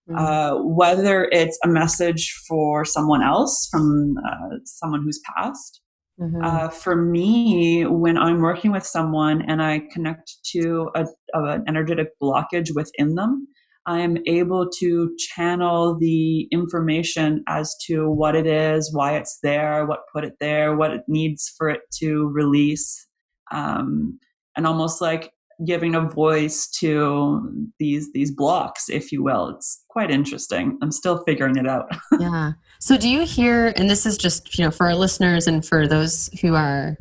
Mm-hmm. 0.08 0.24
uh, 0.24 0.62
whether 0.62 1.28
it's 1.32 1.58
a 1.64 1.68
message 1.68 2.32
for 2.46 2.84
someone 2.84 3.24
else 3.24 3.66
from 3.68 4.14
uh, 4.24 4.58
someone 4.64 5.02
who's 5.02 5.20
passed 5.36 5.80
Mhm. 6.20 6.44
uh, 6.44 6.68
for 6.70 6.96
me, 6.96 7.84
when 7.84 8.16
I'm 8.16 8.40
working 8.40 8.72
with 8.72 8.86
someone 8.86 9.42
and 9.42 9.62
I 9.62 9.82
connect 9.92 10.32
to 10.52 10.90
a, 10.94 11.04
an 11.34 11.64
energetic 11.68 12.08
blockage 12.22 12.74
within 12.74 13.14
them, 13.16 13.46
I 13.86 14.00
am 14.00 14.16
able 14.26 14.68
to 14.78 15.14
channel 15.16 15.96
the 15.96 16.48
information 16.50 17.44
as 17.46 17.74
to 17.86 18.10
what 18.10 18.34
it 18.34 18.46
is, 18.46 18.92
why 18.92 19.16
it's 19.16 19.38
there, 19.42 19.86
what 19.86 20.00
put 20.12 20.24
it 20.24 20.34
there, 20.40 20.74
what 20.74 20.92
it 20.92 21.02
needs 21.06 21.54
for 21.56 21.68
it 21.68 21.82
to 21.98 22.28
release, 22.28 23.06
um, 23.52 24.18
and 24.56 24.66
almost 24.66 25.00
like 25.00 25.30
giving 25.64 25.94
a 25.94 26.00
voice 26.00 26.68
to 26.68 27.68
these 27.78 28.12
these 28.12 28.30
blocks, 28.34 28.88
if 28.88 29.12
you 29.12 29.22
will. 29.22 29.50
It's 29.50 29.84
quite 29.88 30.10
interesting. 30.10 30.78
I'm 30.82 30.90
still 30.90 31.22
figuring 31.24 31.56
it 31.56 31.68
out. 31.68 31.86
yeah. 32.20 32.52
So 32.78 32.96
do 32.96 33.08
you 33.08 33.24
hear, 33.24 33.72
and 33.76 33.88
this 33.88 34.06
is 34.06 34.16
just, 34.18 34.58
you 34.58 34.64
know, 34.64 34.70
for 34.70 34.86
our 34.86 34.94
listeners 34.94 35.46
and 35.46 35.64
for 35.64 35.88
those 35.88 36.28
who 36.40 36.54
are 36.54 36.96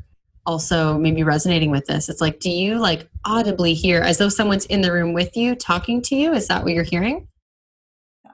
also 0.45 0.97
maybe 0.97 1.23
resonating 1.23 1.71
with 1.71 1.85
this, 1.85 2.09
it's 2.09 2.21
like, 2.21 2.39
do 2.39 2.49
you 2.49 2.77
like 2.79 3.09
audibly 3.25 3.73
hear 3.73 4.01
as 4.01 4.17
though 4.17 4.29
someone's 4.29 4.65
in 4.67 4.81
the 4.81 4.91
room 4.91 5.13
with 5.13 5.35
you 5.35 5.55
talking 5.55 6.01
to 6.03 6.15
you? 6.15 6.33
Is 6.33 6.47
that 6.47 6.63
what 6.63 6.73
you're 6.73 6.83
hearing? 6.83 7.27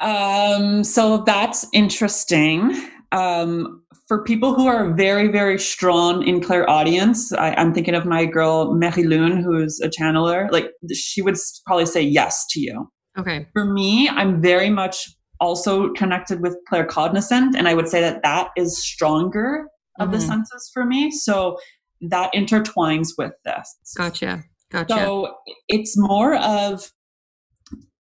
Um, 0.01 0.83
so 0.83 1.17
that's 1.19 1.65
interesting. 1.73 2.89
Um, 3.11 3.83
for 4.07 4.23
people 4.23 4.53
who 4.53 4.67
are 4.67 4.93
very, 4.93 5.29
very 5.29 5.57
strong 5.57 6.27
in 6.27 6.41
clairaudience, 6.41 7.31
I, 7.31 7.53
I'm 7.53 7.73
thinking 7.73 7.95
of 7.95 8.05
my 8.05 8.25
girl 8.25 8.73
Mary 8.73 9.03
Lune, 9.03 9.41
who's 9.41 9.79
a 9.79 9.87
channeler. 9.87 10.51
Like 10.51 10.71
she 10.93 11.21
would 11.21 11.37
probably 11.65 11.85
say 11.85 12.01
yes 12.01 12.45
to 12.49 12.59
you. 12.59 12.91
Okay. 13.17 13.47
For 13.53 13.65
me, 13.65 14.09
I'm 14.09 14.41
very 14.41 14.69
much 14.69 15.07
also 15.41 15.91
connected 15.93 16.41
with 16.41 16.55
claircognizant, 16.71 17.55
and 17.57 17.67
I 17.67 17.73
would 17.73 17.89
say 17.89 17.99
that 17.99 18.23
that 18.23 18.51
is 18.55 18.81
stronger 18.81 19.67
of 19.99 20.11
the 20.11 20.17
Mhm. 20.17 20.27
senses 20.27 20.71
for 20.73 20.85
me. 20.85 21.11
So 21.11 21.57
that 21.99 22.31
intertwines 22.33 23.09
with 23.17 23.33
this. 23.43 23.93
Gotcha. 23.97 24.43
Gotcha. 24.71 24.93
So 24.95 25.35
it's 25.67 25.97
more 25.97 26.35
of 26.37 26.89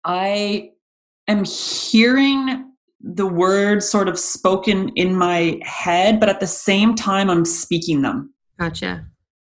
I 0.05 0.69
am 1.27 1.43
hearing 1.43 2.65
the 3.01 3.25
words 3.27 3.87
sort 3.89 4.07
of 4.09 4.19
spoken 4.19 4.89
in 4.95 5.15
my 5.15 5.59
head, 5.63 6.19
but 6.19 6.29
at 6.29 6.39
the 6.39 6.47
same 6.47 6.95
time 6.95 7.29
I'm 7.29 7.45
speaking 7.45 8.01
them. 8.01 8.33
gotcha. 8.59 9.05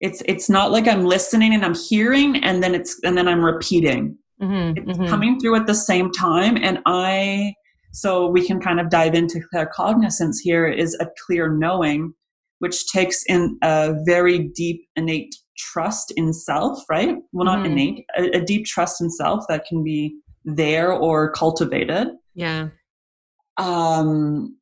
It's 0.01 0.23
it's 0.27 0.49
not 0.51 0.71
like 0.73 0.87
I'm 0.89 1.05
listening 1.05 1.55
and 1.55 1.65
I'm 1.65 1.75
hearing 1.75 2.37
and 2.43 2.63
then 2.63 2.75
it's 2.75 2.99
and 3.05 3.17
then 3.17 3.29
I'm 3.29 3.45
repeating. 3.45 4.17
Mm-hmm, 4.43 4.91
It's 4.91 5.11
coming 5.11 5.39
through 5.39 5.55
at 5.57 5.67
the 5.67 5.75
same 5.75 6.11
time 6.11 6.57
and 6.57 6.81
I 6.87 7.55
so 7.95 8.29
we 8.29 8.45
can 8.47 8.61
kind 8.61 8.81
of 8.81 8.91
dive 8.91 9.15
into 9.15 9.41
claircognizance 9.55 10.37
here 10.43 10.67
is 10.67 10.97
a 11.01 11.07
clear 11.27 11.49
knowing 11.49 12.13
which 12.59 12.87
takes 12.89 13.23
in 13.29 13.59
a 13.63 13.95
very 14.05 14.39
deep 14.55 14.87
innate 14.97 15.35
trust 15.59 16.13
in 16.17 16.33
self, 16.33 16.83
right? 16.91 17.17
Well, 17.33 17.45
not 17.45 17.61
Mhm. 17.61 17.67
innate, 17.67 18.05
a, 18.17 18.39
a 18.39 18.45
deep 18.45 18.67
trust 18.67 19.01
in 19.01 19.11
self 19.11 19.45
that 19.49 19.65
can 19.67 19.85
be 19.85 20.17
there 20.45 20.93
or 20.93 21.31
cultivated. 21.33 22.09
Yeah. 22.35 22.69
Um, 23.59 24.57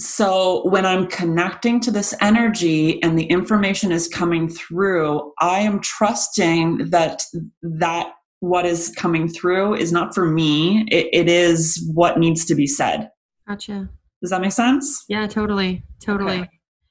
so 0.00 0.66
when 0.68 0.86
I'm 0.86 1.08
connecting 1.08 1.80
to 1.80 1.90
this 1.90 2.14
energy 2.20 3.02
and 3.02 3.18
the 3.18 3.24
information 3.26 3.90
is 3.92 4.08
coming 4.08 4.48
through, 4.48 5.32
I 5.40 5.60
am 5.60 5.80
trusting 5.80 6.90
that 6.90 7.22
that 7.62 8.12
what 8.40 8.64
is 8.66 8.90
coming 8.96 9.28
through 9.28 9.74
is 9.74 9.92
not 9.92 10.14
for 10.14 10.26
me. 10.26 10.84
It, 10.90 11.08
it 11.12 11.28
is 11.28 11.90
what 11.94 12.18
needs 12.18 12.44
to 12.46 12.54
be 12.54 12.66
said. 12.66 13.10
Gotcha. 13.46 13.88
Does 14.20 14.30
that 14.30 14.40
make 14.40 14.52
sense? 14.52 15.04
Yeah, 15.08 15.26
totally. 15.26 15.82
Totally. 16.00 16.40
Okay. 16.40 16.50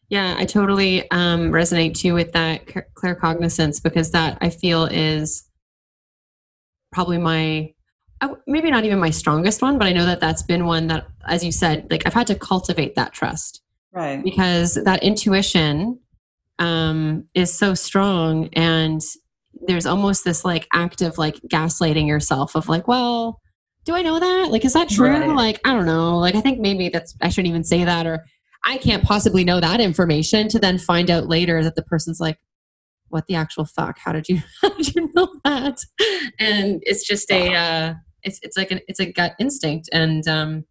Yeah, 0.09 0.35
I 0.37 0.45
totally 0.45 1.09
um, 1.11 1.51
resonate 1.51 1.95
too 1.95 2.13
with 2.13 2.31
that 2.31 2.61
c- 2.69 2.79
claircognizance 2.95 3.83
because 3.83 4.11
that 4.11 4.37
I 4.41 4.49
feel 4.49 4.85
is 4.85 5.43
probably 6.91 7.17
my 7.17 7.73
maybe 8.47 8.71
not 8.71 8.83
even 8.83 8.97
my 8.99 9.11
strongest 9.11 9.61
one, 9.61 9.77
but 9.77 9.85
I 9.87 9.93
know 9.93 10.05
that 10.05 10.19
that's 10.19 10.41
been 10.41 10.65
one 10.65 10.87
that, 10.87 11.05
as 11.27 11.43
you 11.43 11.51
said, 11.51 11.85
like 11.91 12.03
I've 12.07 12.13
had 12.15 12.25
to 12.27 12.35
cultivate 12.35 12.95
that 12.95 13.13
trust 13.13 13.61
Right. 13.91 14.23
because 14.23 14.73
that 14.73 15.03
intuition 15.03 15.99
um, 16.57 17.25
is 17.35 17.53
so 17.53 17.75
strong 17.75 18.49
and 18.53 19.01
there's 19.61 19.85
almost 19.85 20.23
this 20.23 20.45
like 20.45 20.67
act 20.73 21.01
of 21.01 21.17
like 21.17 21.35
gaslighting 21.47 22.07
yourself 22.07 22.55
of 22.55 22.69
like 22.69 22.87
well 22.87 23.41
do 23.85 23.95
i 23.95 24.01
know 24.01 24.19
that? 24.19 24.51
Like 24.51 24.65
is 24.65 24.73
that 24.73 24.89
true? 24.89 25.09
Right. 25.09 25.29
like 25.29 25.61
i 25.65 25.73
don't 25.73 25.85
know. 25.85 26.17
Like 26.17 26.35
i 26.35 26.41
think 26.41 26.59
maybe 26.59 26.89
that's 26.89 27.15
i 27.21 27.29
shouldn't 27.29 27.49
even 27.49 27.63
say 27.63 27.83
that 27.83 28.05
or 28.05 28.25
i 28.65 28.77
can't 28.77 29.03
possibly 29.03 29.43
know 29.43 29.59
that 29.59 29.79
information 29.79 30.47
to 30.49 30.59
then 30.59 30.77
find 30.77 31.09
out 31.09 31.27
later 31.27 31.63
that 31.63 31.75
the 31.75 31.83
person's 31.83 32.19
like 32.19 32.37
what 33.09 33.27
the 33.27 33.35
actual 33.35 33.65
fuck? 33.65 33.97
How 33.99 34.11
did 34.11 34.27
you 34.27 34.41
how 34.61 34.69
did 34.69 34.95
you 34.95 35.09
know 35.13 35.33
that? 35.43 35.79
And 36.39 36.81
it's 36.83 37.05
just 37.05 37.31
a 37.31 37.55
uh 37.55 37.93
it's 38.23 38.39
it's 38.41 38.57
like 38.57 38.71
an 38.71 38.81
it's 38.87 38.99
a 38.99 39.11
gut 39.11 39.33
instinct. 39.39 39.89
And 39.91 40.27
um 40.27 40.65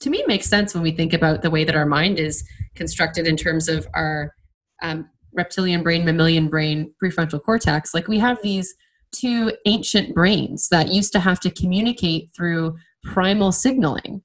to 0.00 0.10
me 0.10 0.18
it 0.18 0.28
makes 0.28 0.48
sense 0.48 0.74
when 0.74 0.82
we 0.82 0.92
think 0.92 1.12
about 1.12 1.42
the 1.42 1.50
way 1.50 1.64
that 1.64 1.76
our 1.76 1.86
mind 1.86 2.18
is 2.18 2.44
constructed 2.74 3.26
in 3.26 3.36
terms 3.36 3.68
of 3.68 3.86
our 3.94 4.34
um, 4.82 5.08
reptilian 5.32 5.82
brain, 5.82 6.04
mammalian 6.04 6.48
brain, 6.48 6.92
prefrontal 7.02 7.42
cortex. 7.42 7.94
Like 7.94 8.08
we 8.08 8.18
have 8.18 8.40
these 8.42 8.74
two 9.12 9.52
ancient 9.66 10.14
brains 10.14 10.68
that 10.68 10.88
used 10.88 11.12
to 11.12 11.20
have 11.20 11.40
to 11.40 11.50
communicate 11.50 12.30
through 12.34 12.76
primal 13.04 13.52
signaling. 13.52 14.22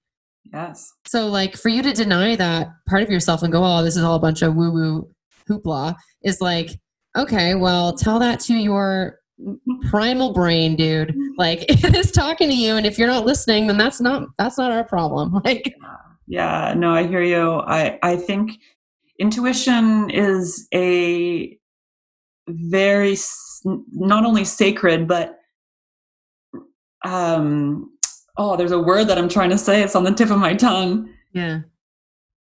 Yes. 0.54 0.94
So, 1.06 1.28
like, 1.28 1.58
for 1.58 1.70
you 1.70 1.84
to 1.84 1.92
deny 1.92 2.36
that 2.36 2.70
part 2.88 3.04
of 3.04 3.10
yourself 3.10 3.44
and 3.44 3.52
go, 3.52 3.64
oh, 3.64 3.84
this 3.84 3.98
is 3.98 4.04
all 4.04 4.16
a 4.16 4.20
bunch 4.20 4.42
of 4.42 4.56
woo 4.56 4.72
woo 4.72 5.10
hoopla, 5.50 5.96
is 6.24 6.42
like, 6.42 6.80
okay, 7.18 7.56
well, 7.56 7.94
tell 7.94 8.20
that 8.20 8.40
to 8.42 8.54
your 8.54 9.20
primal 9.90 10.34
brain, 10.34 10.76
dude. 10.76 11.16
Like, 11.38 11.66
it 11.70 11.96
is 11.96 12.12
talking 12.12 12.50
to 12.50 12.56
you, 12.56 12.76
and 12.76 12.86
if 12.86 12.98
you're 12.98 13.08
not 13.08 13.26
listening, 13.26 13.68
then 13.68 13.78
that's 13.78 14.00
not 14.00 14.30
that's 14.38 14.58
not 14.58 14.72
our 14.72 14.84
problem. 14.84 15.42
Like, 15.46 15.76
yeah, 16.28 16.74
no, 16.76 16.94
I 16.94 17.08
hear 17.08 17.22
you. 17.22 17.60
I 17.60 18.00
I 18.04 18.16
think 18.18 18.52
intuition 19.20 20.10
is 20.10 20.68
a 20.74 21.58
very 22.48 23.18
not 23.66 24.26
only 24.26 24.46
sacred 24.46 25.08
but 25.08 25.38
um 27.04 27.90
oh 28.38 28.56
there's 28.56 28.72
a 28.72 28.80
word 28.80 29.06
that 29.06 29.18
i'm 29.18 29.30
trying 29.30 29.50
to 29.50 29.58
say. 29.58 29.82
It's 29.82 29.96
on 29.96 30.04
the 30.04 30.14
tip 30.14 30.30
of 30.30 30.40
my 30.40 30.54
tongue. 30.54 31.10
Yeah. 31.34 31.62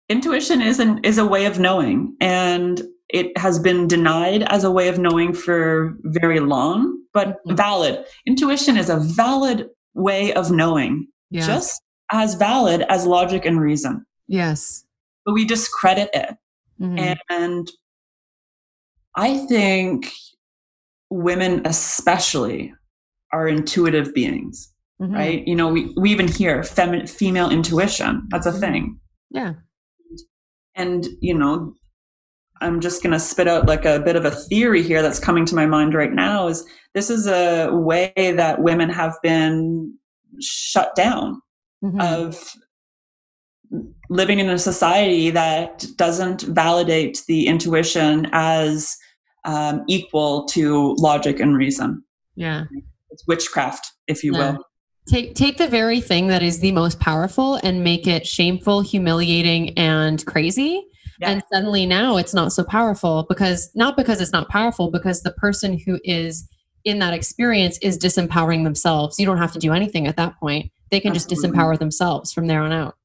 Intuition 0.09 0.61
is 0.61 0.79
an 0.79 0.99
is 1.03 1.17
a 1.17 1.25
way 1.25 1.45
of 1.45 1.59
knowing 1.59 2.15
and 2.21 2.81
it 3.09 3.37
has 3.37 3.59
been 3.59 3.87
denied 3.87 4.43
as 4.43 4.63
a 4.63 4.71
way 4.71 4.87
of 4.87 4.97
knowing 4.99 5.33
for 5.33 5.97
very 6.03 6.39
long 6.39 7.01
but 7.13 7.29
mm-hmm. 7.45 7.55
valid. 7.55 8.05
Intuition 8.25 8.77
is 8.77 8.89
a 8.89 8.97
valid 8.97 9.69
way 9.93 10.33
of 10.33 10.51
knowing 10.51 11.07
yeah. 11.31 11.45
just 11.45 11.81
as 12.11 12.35
valid 12.35 12.83
as 12.89 13.05
logic 13.05 13.45
and 13.45 13.59
reason. 13.59 14.05
Yes. 14.27 14.85
But 15.25 15.33
we 15.33 15.45
discredit 15.45 16.09
it 16.13 16.35
mm-hmm. 16.79 17.17
and 17.29 17.71
i 19.15 19.37
think 19.47 20.11
women 21.09 21.61
especially 21.65 22.73
are 23.31 23.47
intuitive 23.47 24.13
beings 24.13 24.73
mm-hmm. 25.01 25.13
right 25.13 25.47
you 25.47 25.55
know 25.55 25.69
we, 25.69 25.93
we 25.97 26.11
even 26.11 26.27
hear 26.27 26.61
femi- 26.61 27.09
female 27.09 27.49
intuition 27.49 28.27
that's 28.29 28.45
a 28.45 28.51
mm-hmm. 28.51 28.59
thing 28.59 28.99
yeah 29.31 29.53
and 30.75 31.07
you 31.21 31.33
know 31.33 31.73
i'm 32.61 32.79
just 32.79 33.03
going 33.03 33.13
to 33.13 33.19
spit 33.19 33.47
out 33.47 33.67
like 33.67 33.85
a 33.85 33.99
bit 33.99 34.15
of 34.15 34.25
a 34.25 34.31
theory 34.31 34.81
here 34.81 35.01
that's 35.01 35.19
coming 35.19 35.45
to 35.45 35.55
my 35.55 35.65
mind 35.65 35.93
right 35.93 36.13
now 36.13 36.47
is 36.47 36.65
this 36.93 37.09
is 37.09 37.27
a 37.27 37.69
way 37.71 38.13
that 38.15 38.61
women 38.61 38.89
have 38.89 39.15
been 39.21 39.93
shut 40.41 40.95
down 40.95 41.41
mm-hmm. 41.83 41.99
of 42.01 42.55
living 44.09 44.39
in 44.39 44.49
a 44.49 44.57
society 44.59 45.29
that 45.31 45.85
doesn't 45.95 46.41
validate 46.43 47.23
the 47.27 47.47
intuition 47.47 48.27
as 48.31 48.95
um, 49.45 49.83
equal 49.87 50.45
to 50.45 50.95
logic 50.97 51.39
and 51.39 51.57
reason. 51.57 52.03
Yeah. 52.35 52.65
It's 53.09 53.25
witchcraft, 53.27 53.91
if 54.07 54.23
you 54.23 54.33
yeah. 54.33 54.51
will. 54.51 54.65
Take 55.07 55.35
take 55.35 55.57
the 55.57 55.67
very 55.67 56.01
thing 56.01 56.27
that 56.27 56.41
is 56.41 56.59
the 56.59 56.71
most 56.71 56.99
powerful 56.99 57.59
and 57.63 57.83
make 57.83 58.07
it 58.07 58.25
shameful, 58.25 58.81
humiliating, 58.81 59.77
and 59.77 60.25
crazy. 60.25 60.83
Yeah. 61.19 61.29
And 61.29 61.43
suddenly 61.53 61.85
now 61.85 62.17
it's 62.17 62.33
not 62.33 62.51
so 62.51 62.63
powerful 62.63 63.25
because 63.29 63.69
not 63.75 63.95
because 63.95 64.19
it's 64.19 64.33
not 64.33 64.49
powerful, 64.49 64.89
because 64.89 65.21
the 65.21 65.31
person 65.31 65.77
who 65.77 65.99
is 66.03 66.49
in 66.83 66.99
that 66.99 67.13
experience 67.13 67.77
is 67.79 67.97
disempowering 67.97 68.63
themselves. 68.63 69.19
You 69.19 69.25
don't 69.25 69.37
have 69.37 69.53
to 69.53 69.59
do 69.59 69.73
anything 69.73 70.07
at 70.07 70.17
that 70.17 70.39
point. 70.39 70.71
They 70.89 70.99
can 70.99 71.13
Absolutely. 71.13 71.35
just 71.35 71.53
disempower 71.53 71.77
themselves 71.77 72.33
from 72.33 72.47
there 72.47 72.61
on 72.61 72.71
out. 72.71 72.95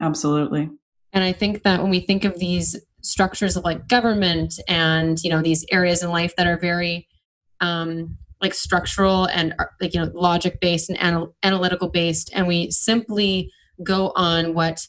Absolutely. 0.00 0.70
And 1.12 1.24
I 1.24 1.32
think 1.32 1.62
that 1.64 1.82
when 1.82 1.90
we 1.90 2.00
think 2.00 2.24
of 2.24 2.38
these 2.38 2.76
structures 3.02 3.56
of 3.56 3.64
like 3.64 3.88
government 3.88 4.54
and 4.68 5.18
you 5.22 5.30
know 5.30 5.42
these 5.42 5.64
areas 5.70 6.02
in 6.02 6.10
life 6.10 6.34
that 6.36 6.46
are 6.46 6.58
very 6.58 7.08
um, 7.60 8.18
like 8.40 8.54
structural 8.54 9.26
and 9.26 9.54
uh, 9.58 9.64
like 9.80 9.94
you 9.94 10.00
know 10.00 10.10
logic 10.14 10.60
based 10.60 10.90
and 10.90 10.98
anal- 11.00 11.34
analytical 11.42 11.88
based 11.88 12.30
and 12.34 12.46
we 12.46 12.70
simply 12.70 13.50
go 13.82 14.12
on 14.14 14.54
what 14.54 14.86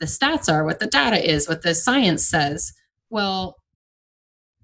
the 0.00 0.06
stats 0.06 0.52
are 0.52 0.64
what 0.64 0.80
the 0.80 0.86
data 0.86 1.18
is 1.18 1.48
what 1.48 1.62
the 1.62 1.74
science 1.74 2.28
says 2.28 2.72
well 3.10 3.56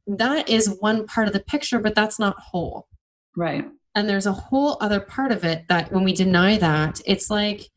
that 0.06 0.48
is 0.48 0.76
one 0.80 1.06
part 1.06 1.26
of 1.26 1.32
the 1.32 1.40
picture 1.40 1.78
but 1.78 1.94
that's 1.94 2.18
not 2.18 2.36
whole 2.38 2.86
right 3.36 3.64
and 3.94 4.08
there's 4.08 4.26
a 4.26 4.32
whole 4.32 4.76
other 4.80 5.00
part 5.00 5.32
of 5.32 5.44
it 5.44 5.64
that 5.68 5.92
when 5.92 6.04
we 6.04 6.12
deny 6.12 6.58
that 6.58 7.00
it's 7.06 7.30
like 7.30 7.68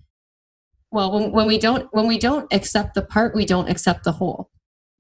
well 0.96 1.12
when, 1.12 1.32
when 1.32 1.46
we 1.46 1.60
don't 1.60 1.88
when 1.94 2.08
we 2.08 2.18
don't 2.18 2.52
accept 2.52 2.96
the 2.96 3.04
part 3.04 3.36
we 3.36 3.46
don't 3.46 3.70
accept 3.70 4.04
the 4.04 4.12
whole 4.14 4.50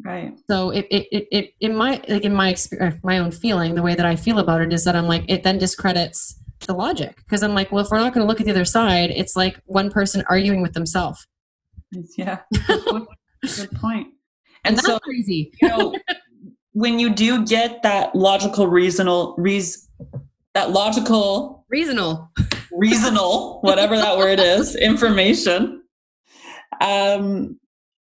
Right. 0.03 0.38
So 0.49 0.71
it, 0.71 0.86
it, 0.91 1.08
it, 1.12 1.27
it 1.31 1.53
in 1.60 1.75
my, 1.75 2.01
like 2.08 2.23
in 2.23 2.34
my 2.34 2.49
experience, 2.49 2.95
uh, 2.95 2.99
my 3.03 3.17
own 3.17 3.31
feeling, 3.31 3.75
the 3.75 3.81
way 3.81 3.95
that 3.95 4.05
I 4.05 4.15
feel 4.15 4.39
about 4.39 4.62
it 4.62 4.73
is 4.73 4.84
that 4.84 4.95
I'm 4.95 5.08
like, 5.08 5.23
it 5.27 5.43
then 5.43 5.58
discredits 5.58 6.38
the 6.67 6.73
logic. 6.73 7.23
Cause 7.29 7.43
I'm 7.43 7.53
like, 7.53 7.71
well, 7.71 7.84
if 7.84 7.89
we're 7.89 7.99
not 7.99 8.13
going 8.13 8.23
to 8.23 8.27
look 8.27 8.39
at 8.39 8.45
the 8.45 8.51
other 8.51 8.65
side, 8.65 9.12
it's 9.12 9.36
like 9.36 9.60
one 9.65 9.89
person 9.89 10.23
arguing 10.29 10.62
with 10.62 10.73
themselves. 10.73 11.25
Yeah. 12.17 12.39
Good 12.67 13.71
point. 13.75 14.08
And, 14.65 14.77
and 14.77 14.79
so 14.79 14.99
crazy. 14.99 15.53
you 15.62 15.67
know, 15.69 15.95
when 16.73 16.99
you 16.99 17.13
do 17.13 17.45
get 17.45 17.84
that 17.84 18.15
logical, 18.15 18.67
reasonable, 18.67 19.36
reason, 19.38 19.89
that 20.53 20.71
logical, 20.71 21.65
reasonable, 21.69 22.31
reasonable, 22.71 23.60
whatever 23.62 23.95
that 23.95 24.17
word 24.17 24.39
is, 24.39 24.75
information, 24.81 25.84
um, 26.82 27.60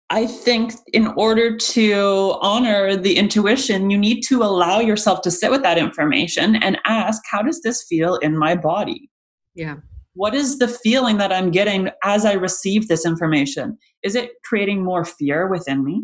I 0.09 0.27
think 0.27 0.73
in 0.93 1.07
order 1.17 1.57
to 1.57 2.37
honor 2.41 2.95
the 2.95 3.17
intuition, 3.17 3.89
you 3.89 3.97
need 3.97 4.21
to 4.23 4.43
allow 4.43 4.79
yourself 4.79 5.21
to 5.23 5.31
sit 5.31 5.49
with 5.49 5.63
that 5.63 5.77
information 5.77 6.55
and 6.55 6.77
ask, 6.85 7.21
how 7.29 7.41
does 7.41 7.61
this 7.61 7.83
feel 7.89 8.15
in 8.17 8.37
my 8.37 8.55
body? 8.55 9.09
Yeah. 9.55 9.77
What 10.13 10.35
is 10.35 10.59
the 10.59 10.67
feeling 10.67 11.17
that 11.17 11.33
I'm 11.33 11.49
getting 11.49 11.89
as 12.03 12.23
I 12.23 12.33
receive 12.33 12.87
this 12.87 13.05
information? 13.05 13.77
Is 14.03 14.15
it 14.15 14.31
creating 14.43 14.83
more 14.83 15.03
fear 15.05 15.49
within 15.49 15.83
me, 15.83 16.03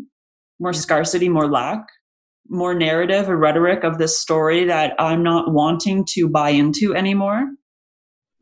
more 0.58 0.72
scarcity, 0.72 1.28
more 1.28 1.48
lack, 1.48 1.84
more 2.48 2.74
narrative 2.74 3.30
or 3.30 3.36
rhetoric 3.36 3.84
of 3.84 3.98
this 3.98 4.18
story 4.18 4.64
that 4.64 4.94
I'm 4.98 5.22
not 5.22 5.52
wanting 5.52 6.04
to 6.10 6.28
buy 6.28 6.50
into 6.50 6.94
anymore? 6.94 7.46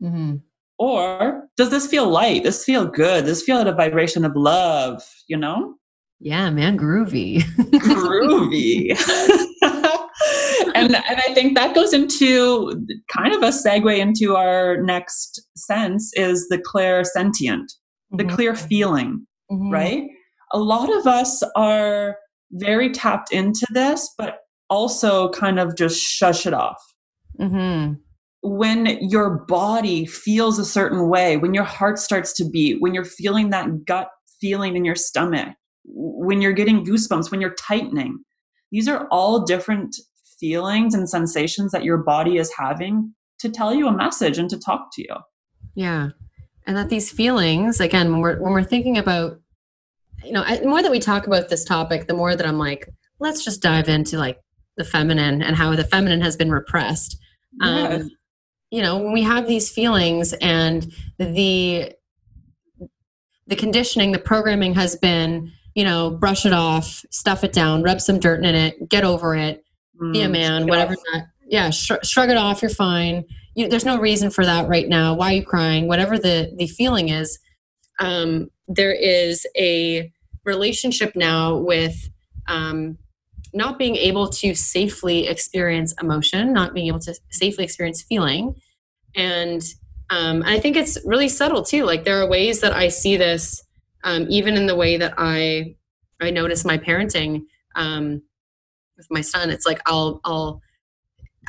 Mm-hmm. 0.03 0.37
Or 0.81 1.47
does 1.59 1.69
this 1.69 1.87
feel 1.87 2.09
light? 2.09 2.45
Does 2.45 2.57
this 2.57 2.65
feel 2.65 2.87
good? 2.87 3.27
Does 3.27 3.39
this 3.39 3.43
feel 3.43 3.59
at 3.59 3.67
a 3.67 3.73
vibration 3.73 4.25
of 4.25 4.33
love, 4.35 5.03
you 5.29 5.37
know? 5.37 5.75
Yeah, 6.21 6.49
man, 6.49 6.79
groovy. 6.79 7.43
groovy. 7.43 8.89
and 10.75 10.97
and 10.97 10.97
I 10.97 11.35
think 11.35 11.55
that 11.55 11.75
goes 11.75 11.93
into 11.93 12.87
kind 13.15 13.35
of 13.35 13.43
a 13.43 13.49
segue 13.49 13.99
into 13.99 14.37
our 14.37 14.79
next 14.79 15.43
sense 15.55 16.13
is 16.15 16.49
the 16.49 16.57
clairsentient, 16.57 17.67
mm-hmm. 17.67 18.17
the 18.17 18.25
clear 18.25 18.55
feeling, 18.55 19.27
mm-hmm. 19.53 19.71
right? 19.71 20.05
A 20.53 20.59
lot 20.59 20.91
of 20.91 21.07
us 21.07 21.43
are 21.57 22.17
very 22.53 22.91
tapped 22.91 23.33
into 23.33 23.67
this, 23.75 24.15
but 24.17 24.39
also 24.71 25.29
kind 25.29 25.61
of 25.61 25.77
just 25.77 26.01
shush 26.01 26.47
it 26.47 26.55
off. 26.55 26.83
Mm-hmm 27.39 27.95
when 28.43 28.99
your 29.01 29.45
body 29.47 30.07
feels 30.07 30.59
a 30.59 30.65
certain 30.65 31.09
way, 31.09 31.37
when 31.37 31.55
your 31.55 31.65
heart 31.65 31.99
starts 31.99 32.33
to 32.35 32.49
beat, 32.49 32.81
when 32.81 32.95
you're 32.95 33.05
feeling 33.05 33.51
that 33.51 33.85
gut 33.85 34.09
feeling 34.41 34.77
in 34.77 34.85
your 34.85 34.95
stomach, 34.95 35.49
when 35.85 36.41
you're 36.41 36.53
getting 36.53 36.85
goosebumps, 36.85 37.31
when 37.31 37.41
you're 37.41 37.55
tightening, 37.55 38.19
these 38.73 38.89
are 38.89 39.07
all 39.11 39.45
different 39.45 39.95
feelings 40.39 40.95
and 40.95 41.09
sensations 41.09 41.73
that 41.73 41.85
your 41.85 41.99
body 41.99 42.39
is 42.39 42.51
having 42.59 43.15
to 43.41 43.51
tell 43.51 43.75
you 43.75 43.87
a 43.87 43.97
message 43.97 44.39
and 44.39 44.49
to 44.49 44.59
talk 44.59 44.89
to 44.93 45.03
you. 45.03 45.17
Yeah. 45.75 46.11
And 46.67 46.77
that 46.77 46.89
these 46.89 47.11
feelings, 47.11 47.81
again, 47.81 48.11
when 48.11 48.21
we're, 48.21 48.41
when 48.41 48.53
we're 48.53 48.63
thinking 48.63 48.97
about, 48.97 49.39
you 50.25 50.33
know, 50.33 50.45
the 50.45 50.67
more 50.67 50.83
that 50.83 50.91
we 50.91 50.99
talk 50.99 51.27
about 51.27 51.49
this 51.49 51.65
topic, 51.65 52.07
the 52.07 52.15
more 52.15 52.37
that 52.37 52.47
I'm 52.47 52.59
like, 52.59 52.89
let's 53.19 53.45
just 53.45 53.63
dive 53.63 53.89
into 53.89 54.19
like 54.19 54.39
the 54.77 54.85
feminine 54.85 55.43
and 55.43 55.57
how 55.57 55.75
the 55.75 55.85
feminine 55.85 56.21
has 56.23 56.37
been 56.37 56.51
repressed. 56.51 57.19
Um, 57.61 57.91
yes. 57.91 58.09
You 58.71 58.83
know 58.83 58.99
when 58.99 59.13
we 59.13 59.23
have 59.23 59.47
these 59.47 59.71
feelings 59.71 60.33
and 60.35 60.93
the 61.19 61.93
the 63.47 63.57
conditioning 63.57 64.13
the 64.13 64.19
programming 64.19 64.75
has 64.75 64.97
been 64.97 65.53
you 65.75 65.85
know 65.85 66.11
brush 66.11 66.47
it 66.47 66.53
off 66.53 67.05
stuff 67.11 67.43
it 67.43 67.53
down 67.53 67.83
rub 67.83 68.01
some 68.01 68.21
dirt 68.21 68.45
in 68.45 68.55
it 68.55 68.89
get 68.89 69.03
over 69.03 69.35
it 69.35 69.65
mm, 70.01 70.13
be 70.13 70.23
a 70.23 70.29
mm, 70.29 70.33
man 70.33 70.67
whatever 70.69 70.95
that 71.13 71.27
yeah 71.51 71.69
sh- 71.71 71.93
shrug 72.03 72.31
it 72.31 72.37
off 72.37 72.63
you're 72.63 72.71
fine. 72.71 73.25
You, 73.55 73.69
there's 73.69 73.85
no 73.85 73.99
reason 73.99 74.31
for 74.31 74.47
that 74.47 74.69
right 74.69 74.89
now. 74.89 75.15
Why 75.15 75.33
are 75.33 75.37
you 75.37 75.45
crying? 75.45 75.89
Whatever 75.89 76.19
the 76.19 76.53
the 76.57 76.69
feeling 76.69 77.09
is 77.11 77.39
um, 77.99 78.49
there 78.69 78.93
is 78.93 79.47
a 79.59 80.11
relationship 80.45 81.15
now 81.15 81.57
with 81.57 82.09
um, 82.47 82.97
not 83.53 83.79
being 83.79 83.97
able 83.97 84.29
to 84.29 84.55
safely 84.55 85.27
experience 85.27 85.95
emotion, 86.01 86.53
not 86.53 86.75
being 86.75 86.89
able 86.89 87.01
to 87.01 87.15
safely 87.31 87.65
experience 87.65 88.03
feeling. 88.03 88.55
And 89.17 89.63
um, 90.11 90.43
I 90.45 90.59
think 90.59 90.77
it's 90.77 90.99
really 91.05 91.29
subtle 91.29 91.63
too. 91.63 91.85
Like 91.85 92.05
there 92.05 92.21
are 92.21 92.29
ways 92.29 92.61
that 92.61 92.73
I 92.73 92.89
see 92.89 93.17
this, 93.17 93.63
um, 94.05 94.27
even 94.29 94.57
in 94.57 94.67
the 94.67 94.77
way 94.77 94.97
that 94.97 95.15
I 95.17 95.77
I 96.21 96.31
notice 96.31 96.65
my 96.65 96.77
parenting 96.77 97.43
um, 97.75 98.23
with 98.97 99.07
my 99.11 99.21
son. 99.21 99.51
It's 99.51 99.67
like 99.67 99.81
I'll 99.87 100.21
I'll 100.25 100.61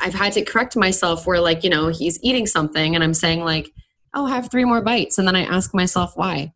I've 0.00 0.14
had 0.14 0.32
to 0.34 0.44
correct 0.44 0.76
myself 0.76 1.26
where 1.26 1.40
like, 1.40 1.64
you 1.64 1.70
know, 1.70 1.88
he's 1.88 2.18
eating 2.22 2.46
something 2.46 2.94
and 2.94 3.04
I'm 3.04 3.14
saying 3.14 3.44
like, 3.44 3.70
"Oh, 4.14 4.26
have 4.26 4.50
three 4.50 4.64
more 4.64 4.80
bites." 4.80 5.18
And 5.18 5.28
then 5.28 5.36
I 5.36 5.42
ask 5.42 5.74
myself 5.74 6.12
why. 6.16 6.52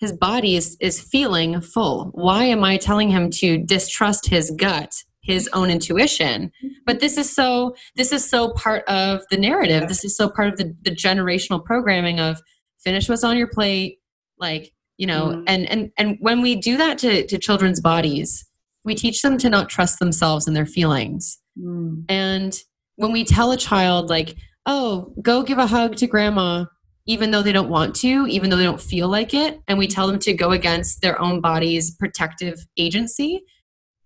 His 0.00 0.12
body 0.12 0.56
is 0.56 0.76
is 0.80 1.00
feeling 1.00 1.60
full. 1.60 2.10
Why 2.14 2.44
am 2.44 2.64
I 2.64 2.78
telling 2.78 3.10
him 3.10 3.30
to 3.32 3.58
distrust 3.58 4.28
his 4.28 4.50
gut, 4.50 4.92
his 5.20 5.48
own 5.52 5.70
intuition? 5.70 6.50
But 6.86 7.00
this 7.00 7.18
is 7.18 7.30
so 7.30 7.74
this 7.96 8.10
is 8.10 8.28
so 8.28 8.52
part 8.54 8.84
of 8.88 9.22
the 9.30 9.36
narrative. 9.36 9.88
This 9.88 10.04
is 10.04 10.16
so 10.16 10.30
part 10.30 10.48
of 10.48 10.56
the, 10.56 10.74
the 10.82 10.90
generational 10.90 11.62
programming 11.62 12.18
of 12.18 12.40
finish 12.82 13.08
what's 13.08 13.24
on 13.24 13.36
your 13.36 13.48
plate, 13.48 13.98
like, 14.38 14.72
you 14.96 15.06
know, 15.06 15.26
mm. 15.28 15.44
and 15.46 15.68
and 15.70 15.90
and 15.98 16.16
when 16.20 16.40
we 16.40 16.56
do 16.56 16.78
that 16.78 16.98
to 16.98 17.26
to 17.26 17.38
children's 17.38 17.80
bodies, 17.80 18.46
we 18.84 18.94
teach 18.94 19.20
them 19.20 19.36
to 19.38 19.50
not 19.50 19.68
trust 19.68 19.98
themselves 19.98 20.46
and 20.46 20.56
their 20.56 20.66
feelings. 20.66 21.38
Mm. 21.58 22.04
And 22.08 22.58
when 22.96 23.12
we 23.12 23.24
tell 23.24 23.52
a 23.52 23.56
child, 23.56 24.08
like, 24.08 24.36
oh, 24.66 25.12
go 25.20 25.42
give 25.42 25.58
a 25.58 25.66
hug 25.66 25.96
to 25.96 26.06
grandma, 26.06 26.64
even 27.10 27.32
though 27.32 27.42
they 27.42 27.50
don't 27.50 27.68
want 27.68 27.96
to, 27.96 28.28
even 28.28 28.50
though 28.50 28.56
they 28.56 28.62
don't 28.62 28.80
feel 28.80 29.08
like 29.08 29.34
it, 29.34 29.60
and 29.66 29.76
we 29.76 29.88
tell 29.88 30.06
them 30.06 30.20
to 30.20 30.32
go 30.32 30.52
against 30.52 31.02
their 31.02 31.20
own 31.20 31.40
body's 31.40 31.90
protective 31.90 32.64
agency, 32.76 33.42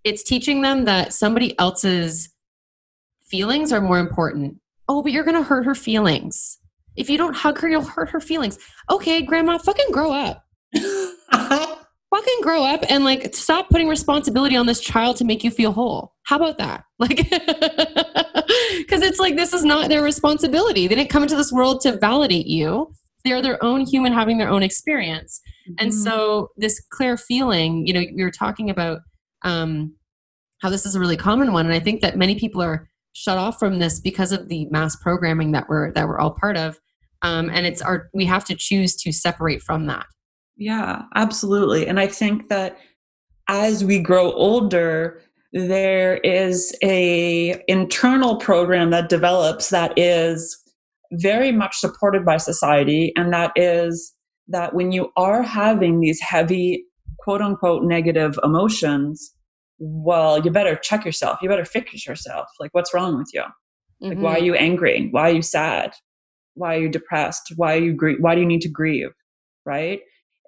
it's 0.05 0.23
teaching 0.23 0.62
them 0.62 0.87
that 0.87 1.12
somebody 1.12 1.57
else's 1.59 2.31
feelings 3.21 3.75
are 3.75 3.83
more 3.83 3.99
important. 3.99 4.57
Oh, 4.88 5.03
but 5.03 5.12
you're 5.12 5.23
going 5.23 5.37
to 5.37 5.43
hurt 5.43 5.67
her 5.67 5.75
feelings. 5.75 6.59
If 6.97 7.11
you 7.11 7.19
don't 7.19 7.37
hug 7.37 7.59
her, 7.59 7.69
you'll 7.69 7.83
hurt 7.83 8.09
her 8.09 8.21
feelings. 8.21 8.59
Okay, 8.90 9.21
grandma, 9.21 9.59
fucking 9.59 9.90
grow 9.93 10.11
up. 10.11 10.43
fucking 12.14 12.40
grow 12.42 12.62
up 12.62 12.85
and 12.88 13.05
like 13.05 13.35
stop 13.35 13.68
putting 13.70 13.88
responsibility 13.88 14.57
on 14.57 14.66
this 14.66 14.81
child 14.81 15.16
to 15.16 15.24
make 15.24 15.42
you 15.42 15.50
feel 15.50 15.72
whole. 15.72 16.12
How 16.24 16.37
about 16.37 16.59
that? 16.59 16.85
Like, 17.00 17.16
because 18.79 19.03
it's 19.03 19.18
like 19.18 19.35
this 19.37 19.53
is 19.53 19.64
not 19.64 19.88
their 19.88 20.03
responsibility. 20.03 20.87
They 20.87 20.94
didn't 20.94 21.11
come 21.11 21.24
into 21.24 21.35
this 21.35 21.53
world 21.53 21.81
to 21.81 21.98
validate 21.98 22.46
you. 22.46 22.92
They're 23.24 23.42
their 23.42 23.62
own 23.64 23.81
human 23.81 24.12
having 24.12 24.38
their 24.38 24.48
own 24.48 24.62
experience. 24.62 25.40
Mm-hmm. 25.68 25.74
And 25.85 25.94
so, 25.94 26.50
this 26.57 26.81
clear 26.92 27.16
feeling, 27.16 27.87
you 27.87 27.92
know, 27.92 28.05
we 28.14 28.22
were 28.22 28.31
talking 28.31 28.70
about 28.70 29.00
um, 29.42 29.96
how 30.62 30.70
this 30.70 30.87
is 30.87 30.94
a 30.94 31.00
really 31.00 31.16
common 31.16 31.53
one. 31.53 31.66
And 31.66 31.74
I 31.74 31.81
think 31.81 32.00
that 32.03 32.16
many 32.16 32.37
people 32.37 32.62
are 32.62 32.88
shut 33.12 33.38
off 33.38 33.59
from 33.59 33.81
this 33.81 33.98
because 33.98 34.31
of 34.31 34.48
the 34.48 34.66
mass 34.70 34.94
programming 34.94 35.53
that 35.53 35.68
we're 35.68 35.92
that 35.92 36.07
we're 36.07 36.20
all 36.20 36.37
part 36.40 36.57
of. 36.57 36.79
Um, 37.22 37.50
and 37.50 37.66
it's 37.66 37.83
our 37.83 38.09
we 38.14 38.24
have 38.27 38.44
to 38.44 38.55
choose 38.55 38.94
to 38.96 39.12
separate 39.12 39.62
from 39.62 39.87
that. 39.87 40.07
Yeah, 40.57 41.03
absolutely. 41.14 41.87
And 41.87 41.99
I 41.99 42.07
think 42.07 42.49
that 42.49 42.79
as 43.49 43.85
we 43.85 43.99
grow 43.99 44.33
older, 44.33 45.21
there 45.53 46.17
is 46.19 46.77
a 46.83 47.62
internal 47.69 48.37
program 48.37 48.90
that 48.90 49.09
develops 49.09 49.71
that 49.71 49.97
is 49.97 50.61
very 51.12 51.53
much 51.53 51.77
supported 51.77 52.25
by 52.25 52.37
society 52.37 53.12
and 53.17 53.33
that 53.33 53.53
is 53.55 54.12
that 54.49 54.75
when 54.75 54.90
you 54.90 55.12
are 55.17 55.43
having 55.43 56.01
these 56.01 56.21
heavy 56.21 56.85
quote 57.21 57.40
unquote 57.40 57.85
negative 57.85 58.37
emotions 58.43 59.33
well 59.79 60.45
you 60.45 60.51
better 60.51 60.75
check 60.77 61.05
yourself 61.05 61.38
you 61.40 61.49
better 61.49 61.64
fix 61.64 62.05
yourself 62.05 62.49
like 62.59 62.73
what's 62.75 62.93
wrong 62.93 63.17
with 63.17 63.31
you 63.33 63.43
like 64.01 64.12
mm-hmm. 64.14 64.23
why 64.23 64.33
are 64.33 64.37
mm-hmm. 64.37 64.47
you 64.47 64.55
angry 64.55 65.09
why 65.12 65.31
are 65.31 65.35
you 65.35 65.43
sad 65.43 65.93
why 66.55 66.75
are 66.75 66.81
you 66.81 66.88
depressed 66.88 67.53
why 67.57 67.75
are 67.75 67.81
you 67.81 67.93
gr- 67.93 68.21
why 68.21 68.35
do 68.35 68.40
you 68.40 68.47
need 68.47 68.61
to 68.61 68.69
grieve 68.69 69.11
right 69.64 70.01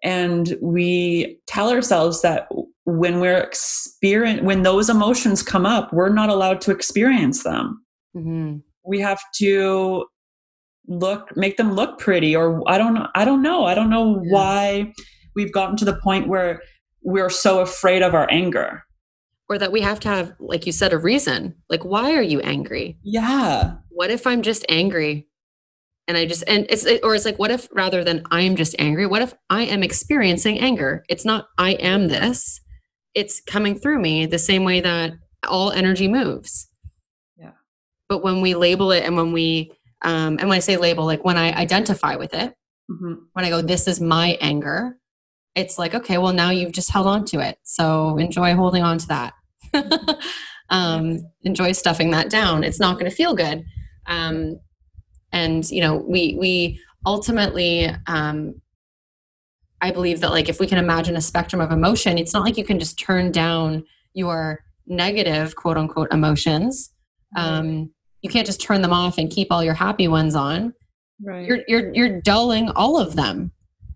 and 0.02 0.56
we 0.60 1.38
tell 1.46 1.70
ourselves 1.70 2.22
that 2.22 2.48
when 2.84 3.20
we're 3.20 3.38
experience 3.38 4.42
when 4.42 4.62
those 4.62 4.88
emotions 4.88 5.42
come 5.42 5.66
up 5.66 5.92
we're 5.92 6.08
not 6.12 6.28
allowed 6.28 6.60
to 6.62 6.70
experience 6.70 7.42
them. 7.42 7.82
Mm-hmm. 8.16 8.56
we 8.84 9.00
have 9.00 9.20
to 9.36 10.06
look 10.88 11.36
make 11.36 11.56
them 11.56 11.72
look 11.72 11.98
pretty 11.98 12.34
or 12.34 12.62
i 12.66 12.78
don't 12.78 12.94
know 12.94 13.08
i 13.14 13.24
don't 13.24 13.42
know. 13.42 13.64
I 13.64 13.74
don't 13.74 13.90
know 13.90 14.22
yeah. 14.22 14.32
why 14.32 14.92
we've 15.34 15.52
gotten 15.52 15.76
to 15.78 15.84
the 15.84 15.96
point 15.96 16.28
where 16.28 16.62
we're 17.02 17.30
so 17.30 17.60
afraid 17.60 18.02
of 18.02 18.14
our 18.14 18.26
anger. 18.30 18.82
Or 19.48 19.58
that 19.58 19.70
we 19.70 19.80
have 19.82 20.00
to 20.00 20.08
have 20.08 20.32
like 20.40 20.66
you 20.66 20.72
said 20.72 20.92
a 20.92 20.98
reason. 20.98 21.54
Like 21.68 21.84
why 21.84 22.14
are 22.14 22.22
you 22.22 22.40
angry? 22.40 22.98
Yeah. 23.02 23.74
What 23.90 24.10
if 24.10 24.26
i'm 24.26 24.42
just 24.42 24.64
angry 24.68 25.26
and 26.08 26.16
i 26.16 26.24
just 26.24 26.44
and 26.46 26.66
it's 26.68 26.86
or 27.02 27.14
it's 27.14 27.24
like 27.24 27.38
what 27.38 27.50
if 27.50 27.68
rather 27.72 28.04
than 28.04 28.22
i'm 28.30 28.56
just 28.56 28.74
angry 28.78 29.06
what 29.06 29.22
if 29.22 29.34
i 29.50 29.62
am 29.62 29.82
experiencing 29.82 30.58
anger? 30.58 31.04
It's 31.08 31.24
not 31.24 31.48
i 31.58 31.72
am 31.72 32.08
this. 32.08 32.60
It's 33.14 33.40
coming 33.40 33.78
through 33.78 34.00
me 34.00 34.26
the 34.26 34.38
same 34.38 34.64
way 34.64 34.80
that 34.80 35.14
all 35.48 35.70
energy 35.70 36.06
moves. 36.06 36.68
Yeah. 37.36 37.52
But 38.08 38.22
when 38.22 38.42
we 38.42 38.54
label 38.54 38.92
it 38.92 39.04
and 39.04 39.16
when 39.16 39.32
we 39.32 39.72
um 40.02 40.38
and 40.38 40.48
when 40.48 40.56
i 40.56 40.60
say 40.60 40.76
label 40.76 41.06
like 41.06 41.24
when 41.24 41.38
i 41.38 41.52
identify 41.52 42.16
with 42.16 42.34
it 42.34 42.54
mm-hmm. 42.90 43.14
when 43.32 43.44
i 43.44 43.48
go 43.48 43.62
this 43.62 43.88
is 43.88 43.98
my 44.00 44.36
anger 44.42 44.98
it's 45.54 45.78
like 45.78 45.94
okay 45.94 46.18
well 46.18 46.34
now 46.34 46.50
you've 46.50 46.72
just 46.72 46.90
held 46.90 47.06
on 47.06 47.24
to 47.26 47.40
it. 47.40 47.58
So 47.62 48.18
enjoy 48.18 48.54
holding 48.54 48.82
on 48.82 48.98
to 48.98 49.08
that. 49.08 49.34
Um 50.68 51.20
enjoy 51.42 51.72
stuffing 51.72 52.10
that 52.10 52.28
down. 52.28 52.64
It's 52.64 52.80
not 52.80 52.98
going 52.98 53.08
to 53.08 53.16
feel 53.16 53.34
good. 53.34 53.64
Um 54.06 54.58
and 55.40 55.70
you 55.70 55.80
know 55.80 55.94
we 55.96 56.36
we 56.38 56.80
ultimately 57.04 57.88
um, 58.06 58.60
i 59.80 59.90
believe 59.90 60.20
that 60.20 60.30
like 60.30 60.48
if 60.48 60.58
we 60.60 60.66
can 60.66 60.78
imagine 60.78 61.16
a 61.16 61.20
spectrum 61.20 61.60
of 61.60 61.70
emotion 61.70 62.18
it's 62.18 62.34
not 62.34 62.44
like 62.44 62.56
you 62.56 62.64
can 62.64 62.78
just 62.78 62.98
turn 62.98 63.30
down 63.30 63.84
your 64.16 64.64
negative 64.86 65.54
quote 65.56 65.76
unquote 65.76 66.12
emotions. 66.12 66.92
Um, 67.36 67.90
you 68.22 68.30
can't 68.30 68.46
just 68.46 68.60
turn 68.60 68.82
them 68.82 68.92
off 68.92 69.18
and 69.18 69.30
keep 69.30 69.48
all 69.50 69.62
your 69.62 69.74
happy 69.74 70.08
ones 70.08 70.34
on. 70.34 70.72
Right. 71.22 71.46
You're 71.46 71.60
you're 71.68 71.94
you're 71.94 72.20
dulling 72.20 72.70
all 72.70 72.98
of 72.98 73.16
them. 73.16 73.52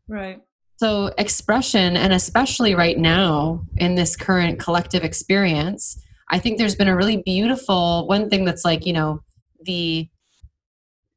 Right. 0.08 0.40
So 0.76 1.10
expression 1.18 1.96
and 1.96 2.12
especially 2.12 2.74
right 2.74 2.98
now 2.98 3.64
in 3.76 3.94
this 3.94 4.16
current 4.16 4.58
collective 4.58 5.04
experience 5.04 6.02
i 6.30 6.38
think 6.38 6.56
there's 6.56 6.74
been 6.74 6.88
a 6.88 6.96
really 6.96 7.18
beautiful 7.18 8.06
one 8.06 8.30
thing 8.30 8.46
that's 8.46 8.64
like 8.64 8.86
you 8.86 8.94
know 8.94 9.20
the 9.64 10.08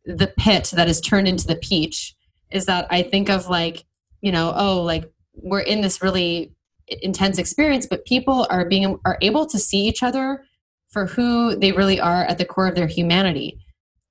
the 0.05 0.33
pit 0.37 0.71
that 0.75 0.89
is 0.89 1.01
turned 1.01 1.27
into 1.27 1.47
the 1.47 1.55
peach 1.55 2.15
is 2.51 2.65
that 2.65 2.87
I 2.89 3.03
think 3.03 3.29
of 3.29 3.47
like, 3.47 3.85
you 4.21 4.31
know, 4.31 4.53
oh, 4.55 4.81
like 4.81 5.05
we're 5.33 5.61
in 5.61 5.81
this 5.81 6.01
really 6.01 6.53
intense 7.01 7.37
experience, 7.37 7.87
but 7.87 8.05
people 8.05 8.45
are 8.49 8.65
being 8.65 8.99
are 9.05 9.17
able 9.21 9.45
to 9.47 9.59
see 9.59 9.85
each 9.85 10.03
other 10.03 10.43
for 10.89 11.07
who 11.07 11.55
they 11.55 11.71
really 11.71 11.99
are 11.99 12.23
at 12.25 12.37
the 12.37 12.45
core 12.45 12.67
of 12.67 12.75
their 12.75 12.87
humanity. 12.87 13.57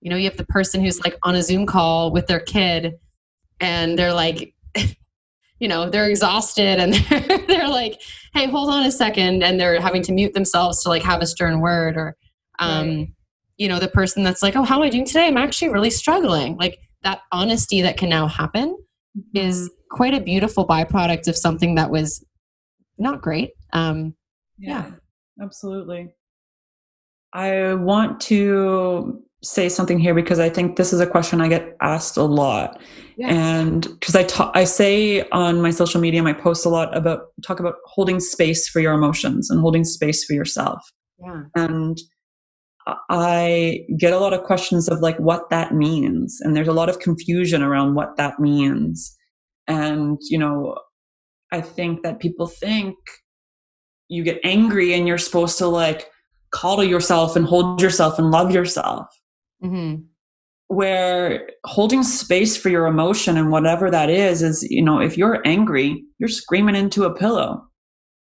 You 0.01 0.11
know, 0.11 0.17
you 0.17 0.25
have 0.25 0.37
the 0.37 0.47
person 0.47 0.83
who's 0.83 1.03
like 1.05 1.17
on 1.23 1.37
a 1.37 1.43
Zoom 1.43 1.67
call 1.67 2.11
with 2.11 2.27
their 2.27 2.41
kid 2.41 2.95
and 3.61 3.99
they're 3.99 4.13
like 4.13 4.55
you 5.61 5.69
know 5.69 5.89
they're 5.89 6.11
exhausted 6.11 6.79
and 6.81 6.95
they're, 6.95 7.39
they're 7.47 7.69
like 7.69 8.01
hey 8.35 8.47
hold 8.47 8.69
on 8.69 8.85
a 8.85 8.91
second 8.91 9.43
and 9.43 9.61
they're 9.61 9.81
having 9.81 10.03
to 10.03 10.13
mute 10.13 10.35
themselves 10.35 10.83
to 10.83 10.89
like 10.89 11.03
have 11.03 11.23
a 11.23 11.27
stern 11.27 11.61
word 11.61 11.97
or 11.97 12.17
um 12.59 12.99
right 12.99 13.09
you 13.63 13.69
know 13.69 13.79
the 13.79 13.87
person 13.87 14.25
that's 14.25 14.43
like 14.43 14.57
oh 14.57 14.65
how 14.65 14.77
am 14.77 14.83
i 14.83 14.89
doing 14.89 15.07
today? 15.07 15.29
I'm 15.29 15.37
actually 15.37 15.69
really 15.69 15.91
struggling. 15.91 16.57
Like 16.57 16.81
that 17.03 17.21
honesty 17.31 17.81
that 17.83 17.97
can 17.97 18.09
now 18.09 18.27
happen 18.27 18.77
is 19.35 19.69
mm-hmm. 19.69 19.97
quite 19.97 20.15
a 20.15 20.21
beautiful 20.21 20.67
byproduct 20.67 21.29
of 21.29 21.37
something 21.37 21.77
that 21.77 21.91
was 21.91 22.25
not 22.99 23.23
great 23.23 23.53
um 23.73 24.15
yeah, 24.59 24.87
yeah. 24.87 25.45
absolutely. 25.45 26.13
I 27.33 27.75
want 27.75 28.21
to 28.23 29.23
say 29.45 29.69
something 29.69 29.99
here 29.99 30.15
because 30.15 30.39
i 30.39 30.49
think 30.49 30.77
this 30.77 30.93
is 30.93 31.01
a 31.01 31.07
question 31.07 31.41
i 31.41 31.49
get 31.49 31.77
asked 31.81 32.17
a 32.17 32.25
lot. 32.25 32.81
Yes. 33.17 33.33
and 33.33 33.83
because 33.83 34.17
I 34.17 34.25
talk, 34.25 34.53
I 34.57 34.65
say 34.65 35.29
on 35.31 35.61
my 35.61 35.71
social 35.71 36.01
media 36.01 36.23
my 36.23 36.33
post 36.33 36.65
a 36.67 36.69
lot 36.69 36.97
about 36.97 37.27
talk 37.47 37.61
about 37.61 37.75
holding 37.85 38.19
space 38.19 38.69
for 38.69 38.81
your 38.81 38.95
emotions 38.95 39.51
and 39.51 39.61
holding 39.61 39.85
space 39.85 40.25
for 40.25 40.33
yourself. 40.33 40.81
Yeah. 41.19 41.43
And 41.55 41.99
I 42.87 43.81
get 43.99 44.13
a 44.13 44.19
lot 44.19 44.33
of 44.33 44.43
questions 44.43 44.89
of 44.89 45.01
like 45.01 45.19
what 45.19 45.51
that 45.51 45.75
means. 45.75 46.39
And 46.43 46.57
there's 46.57 46.69
a 46.69 46.73
lot 46.73 46.89
of 46.89 46.99
confusion 46.99 47.63
around 47.63 47.95
what 47.95 48.17
that 48.17 48.41
means. 48.41 49.17
And, 49.69 50.19
you 50.29 50.39
know, 50.39 50.77
I 51.53 51.61
think 51.61 52.03
that 52.03 52.19
people 52.19 52.47
think 52.47 52.97
you 54.09 54.25
get 54.25 54.41
angry 54.45 54.95
and 54.95 55.07
you're 55.07 55.19
supposed 55.19 55.59
to 55.59 55.67
like 55.67 56.09
coddle 56.53 56.85
yourself 56.85 57.37
and 57.37 57.47
hold 57.47 57.81
yourself 57.81 58.19
and 58.19 58.31
love 58.31 58.53
yourself. 58.53 59.07
Mm-hmm. 59.63 60.03
Where 60.69 61.49
holding 61.65 62.03
space 62.03 62.57
for 62.57 62.71
your 62.71 62.87
emotion 62.87 63.37
and 63.37 63.51
whatever 63.51 63.91
that 63.91 64.11
is, 64.11 64.43
is, 64.43 64.63
you 64.71 64.83
know, 64.83 65.01
if 65.01 65.19
you're 65.19 65.47
angry, 65.47 66.03
you're 66.19 66.29
screaming 66.29 66.75
into 66.75 67.05
a 67.05 67.15
pillow, 67.15 67.63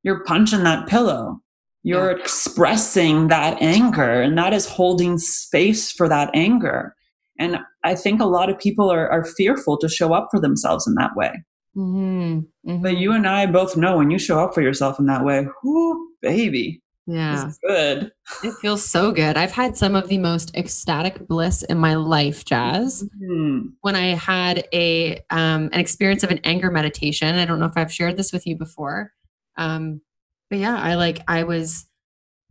you're 0.04 0.24
punching 0.24 0.64
that 0.64 0.88
pillow 0.88 1.42
you're 1.84 2.12
yeah. 2.12 2.22
expressing 2.22 3.28
that 3.30 3.62
anger, 3.62 4.22
and 4.22 4.38
that 4.38 4.54
is 4.54 4.68
holding 4.68 5.18
space 5.18 5.92
for 5.92 6.10
that 6.10 6.30
anger. 6.34 6.96
And 7.40 7.60
I 7.84 7.96
think 7.96 8.20
a 8.22 8.26
lot 8.26 8.50
of 8.50 8.60
people 8.60 8.92
are, 8.92 9.10
are 9.10 9.24
fearful 9.24 9.78
to 9.78 9.88
show 9.88 10.14
up 10.14 10.30
for 10.32 10.40
themselves 10.40 10.88
in 10.88 10.96
that 10.96 11.16
way. 11.16 11.44
Mm-hmm. 11.76 12.40
Mm-hmm. 12.70 12.82
But 12.82 12.98
you 12.98 13.12
and 13.12 13.28
I 13.28 13.46
both 13.46 13.78
know 13.78 13.98
when 13.98 14.10
you 14.10 14.18
show 14.18 14.40
up 14.40 14.54
for 14.54 14.62
yourself 14.62 15.00
in 15.00 15.06
that 15.06 15.24
way, 15.24 15.48
whoo, 15.64 16.10
baby, 16.22 16.82
Yeah. 17.08 17.48
It's 17.48 17.58
good. 17.60 18.12
It 18.44 18.54
feels 18.62 18.84
so 18.84 19.12
good. 19.14 19.38
I've 19.38 19.54
had 19.54 19.78
some 19.78 19.96
of 19.96 20.10
the 20.10 20.18
most 20.18 20.54
ecstatic 20.56 21.26
bliss 21.26 21.64
in 21.64 21.78
my 21.78 21.96
life, 21.96 22.44
Jazz. 22.44 23.08
Mm. 23.24 23.72
When 23.82 23.96
I 23.96 24.08
had 24.16 24.68
a 24.74 25.20
um, 25.30 25.70
an 25.72 25.80
experience 25.80 26.24
of 26.24 26.32
an 26.32 26.42
anger 26.44 26.70
meditation. 26.70 27.36
I 27.36 27.46
don't 27.46 27.60
know 27.60 27.66
if 27.66 27.78
I've 27.78 27.94
shared 27.94 28.18
this 28.18 28.34
with 28.34 28.46
you 28.46 28.58
before. 28.58 29.14
Um, 29.58 30.02
but 30.50 30.60
yeah, 30.60 30.78
I 30.78 30.96
like 30.96 31.22
I 31.28 31.44
was 31.44 31.86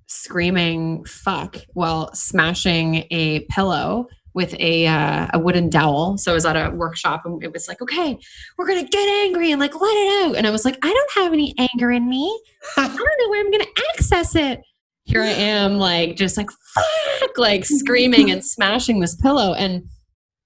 screaming 0.08 1.04
fuck 1.04 1.56
while 1.74 2.14
smashing 2.14 3.06
a 3.10 3.40
pillow 3.50 4.06
with 4.36 4.54
a 4.60 4.86
uh, 4.86 5.28
a 5.32 5.38
wooden 5.38 5.70
dowel. 5.70 6.18
So 6.18 6.30
I 6.30 6.34
was 6.34 6.44
at 6.44 6.56
a 6.56 6.70
workshop 6.70 7.22
and 7.24 7.42
it 7.42 7.52
was 7.52 7.66
like, 7.68 7.80
okay, 7.80 8.18
we're 8.58 8.68
gonna 8.68 8.84
get 8.84 9.08
angry 9.24 9.50
and 9.50 9.58
like 9.58 9.74
let 9.74 9.96
it 9.96 10.26
out. 10.26 10.36
And 10.36 10.46
I 10.46 10.50
was 10.50 10.64
like, 10.64 10.78
I 10.82 10.92
don't 10.92 11.24
have 11.24 11.32
any 11.32 11.54
anger 11.58 11.90
in 11.90 12.08
me. 12.08 12.40
I 12.76 12.86
don't 12.86 12.96
know 13.18 13.28
where 13.30 13.40
I'm 13.40 13.50
gonna 13.50 13.64
access 13.94 14.36
it. 14.36 14.60
Here 15.04 15.22
I 15.22 15.28
am, 15.28 15.78
like 15.78 16.16
just 16.16 16.36
like 16.36 16.50
fuck, 16.50 17.38
like 17.38 17.64
screaming 17.64 18.30
and 18.30 18.44
smashing 18.44 19.00
this 19.00 19.16
pillow. 19.16 19.54
And 19.54 19.84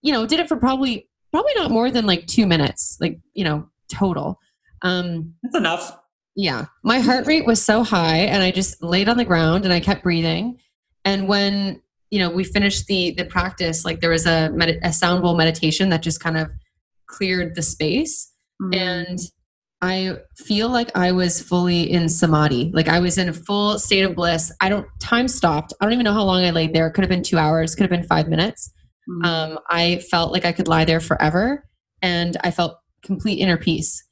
you 0.03 0.13
know, 0.13 0.25
did 0.25 0.39
it 0.39 0.49
for 0.49 0.57
probably 0.57 1.09
probably 1.33 1.53
not 1.57 1.73
more 1.73 1.91
than 1.91 2.07
like 2.07 2.27
two 2.27 2.47
minutes, 2.47 2.97
like, 3.01 3.19
you 3.35 3.43
know, 3.43 3.69
total. 3.93 4.39
Um 4.83 5.35
That's 5.43 5.57
enough. 5.57 5.99
Yeah. 6.37 6.67
My 6.85 7.01
heart 7.01 7.27
rate 7.27 7.47
was 7.47 7.63
so 7.63 7.83
high 7.83 8.19
and 8.19 8.43
I 8.43 8.51
just 8.51 8.83
laid 8.83 9.09
on 9.09 9.17
the 9.17 9.25
ground 9.25 9.65
and 9.65 9.73
I 9.73 9.81
kept 9.81 10.03
breathing. 10.03 10.59
And 11.05 11.29
when, 11.29 11.81
you 12.11 12.19
know, 12.19 12.31
we 12.31 12.45
finished 12.45 12.87
the 12.87 13.13
the 13.13 13.25
practice, 13.25 13.85
like 13.85 14.01
there 14.01 14.11
was 14.11 14.27
a 14.27 14.51
med- 14.51 14.81
a 14.83 14.93
sound 14.93 15.23
bowl 15.23 15.37
meditation 15.37 15.89
that 15.91 16.03
just 16.03 16.21
kind 16.21 16.37
of 16.39 16.51
cleared 17.07 17.55
the 17.55 17.63
space 17.63 18.29
Mm. 18.63 18.77
and 18.77 19.19
I 19.83 20.19
feel 20.37 20.69
like 20.69 20.95
I 20.95 21.13
was 21.13 21.41
fully 21.41 21.91
in 21.91 22.11
samadhi. 22.11 22.71
Like 22.75 22.89
I 22.89 23.01
was 23.01 23.17
in 23.17 23.31
a 23.31 23.33
full 23.33 23.79
state 23.79 24.03
of 24.03 24.15
bliss. 24.15 24.53
I 24.61 24.69
don't 24.69 24.87
time 24.99 25.27
stopped. 25.27 25.73
I 25.81 25.87
don't 25.87 25.95
even 25.95 26.05
know 26.05 26.13
how 26.13 26.25
long 26.25 26.45
I 26.45 26.51
laid 26.51 26.75
there. 26.75 26.87
It 26.87 26.93
could 26.93 27.03
have 27.03 27.09
been 27.09 27.23
2 27.23 27.39
hours, 27.39 27.75
could 27.75 27.85
have 27.85 27.91
been 27.91 28.07
5 28.07 28.29
minutes. 28.29 28.71
Mm. 29.09 29.25
Um 29.25 29.59
I 29.71 30.01
felt 30.11 30.31
like 30.33 30.45
I 30.45 30.53
could 30.53 30.69
lie 30.69 30.85
there 30.85 31.01
forever 31.01 31.67
and 32.03 32.37
I 32.45 32.51
felt 32.51 32.77
complete 33.03 33.39
inner 33.41 33.57
peace. 33.57 34.05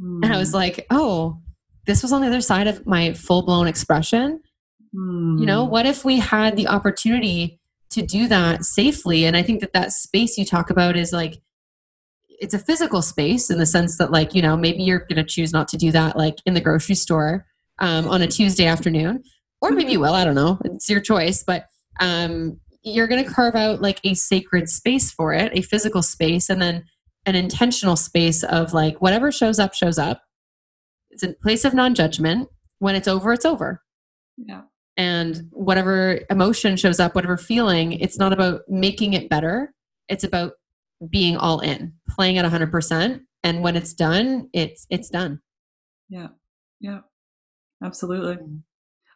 And 0.00 0.32
I 0.32 0.38
was 0.38 0.54
like, 0.54 0.86
oh, 0.90 1.40
this 1.88 2.02
was 2.02 2.12
on 2.12 2.20
the 2.20 2.28
other 2.28 2.40
side 2.40 2.68
of 2.68 2.86
my 2.86 3.12
full 3.14 3.42
blown 3.42 3.66
expression. 3.66 4.40
You 4.92 5.44
know, 5.46 5.66
Mm. 5.66 5.70
what 5.70 5.86
if 5.86 6.04
we 6.04 6.18
had 6.18 6.56
the 6.56 6.68
opportunity 6.68 7.58
to 7.90 8.02
do 8.02 8.28
that 8.28 8.64
safely? 8.64 9.24
And 9.24 9.36
I 9.36 9.42
think 9.42 9.60
that 9.60 9.72
that 9.72 9.92
space 9.92 10.38
you 10.38 10.44
talk 10.44 10.70
about 10.70 10.96
is 10.96 11.12
like, 11.12 11.40
it's 12.28 12.54
a 12.54 12.58
physical 12.58 13.02
space 13.02 13.50
in 13.50 13.58
the 13.58 13.66
sense 13.66 13.98
that, 13.98 14.12
like, 14.12 14.34
you 14.34 14.42
know, 14.42 14.56
maybe 14.56 14.82
you're 14.84 15.00
going 15.00 15.16
to 15.16 15.24
choose 15.24 15.52
not 15.52 15.66
to 15.68 15.76
do 15.76 15.90
that, 15.92 16.16
like 16.16 16.36
in 16.46 16.54
the 16.54 16.60
grocery 16.60 16.94
store 16.94 17.46
um, 17.80 18.06
on 18.08 18.22
a 18.22 18.26
Tuesday 18.26 18.66
afternoon, 18.66 19.22
or 19.60 19.70
maybe 19.72 19.92
you 19.92 20.00
will. 20.00 20.14
I 20.14 20.24
don't 20.24 20.34
know. 20.36 20.58
It's 20.64 20.88
your 20.88 21.00
choice. 21.00 21.42
But 21.42 21.66
um, 22.00 22.60
you're 22.82 23.08
going 23.08 23.24
to 23.24 23.30
carve 23.30 23.56
out 23.56 23.82
like 23.82 24.00
a 24.04 24.14
sacred 24.14 24.68
space 24.68 25.10
for 25.10 25.32
it, 25.34 25.50
a 25.54 25.62
physical 25.62 26.00
space, 26.02 26.48
and 26.48 26.62
then 26.62 26.84
an 27.26 27.34
intentional 27.34 27.96
space 27.96 28.42
of 28.44 28.72
like 28.72 29.02
whatever 29.02 29.32
shows 29.32 29.58
up, 29.58 29.74
shows 29.74 29.98
up. 29.98 30.22
It's 31.18 31.32
a 31.32 31.34
place 31.42 31.64
of 31.64 31.74
non 31.74 31.94
judgment. 31.94 32.48
When 32.78 32.94
it's 32.94 33.08
over, 33.08 33.32
it's 33.32 33.44
over 33.44 33.82
yeah. 34.36 34.62
and 34.96 35.48
whatever 35.50 36.20
emotion 36.30 36.76
shows 36.76 37.00
up 37.00 37.14
whatever 37.14 37.36
feeling 37.36 37.92
it's 37.92 38.18
not 38.18 38.32
about 38.32 38.60
making 38.68 39.14
it 39.14 39.28
better 39.28 39.74
it's 40.08 40.24
about 40.24 40.52
being 41.10 41.36
all 41.36 41.60
in 41.60 41.92
playing 42.08 42.38
at 42.38 42.44
100% 42.50 43.20
and 43.42 43.62
when 43.62 43.76
it's 43.76 43.92
done 43.92 44.48
it's 44.52 44.86
it's 44.90 45.10
done 45.10 45.40
Yeah. 46.08 46.28
Yeah. 46.80 47.00
Absolutely. 47.82 48.36
Mm. 48.36 48.60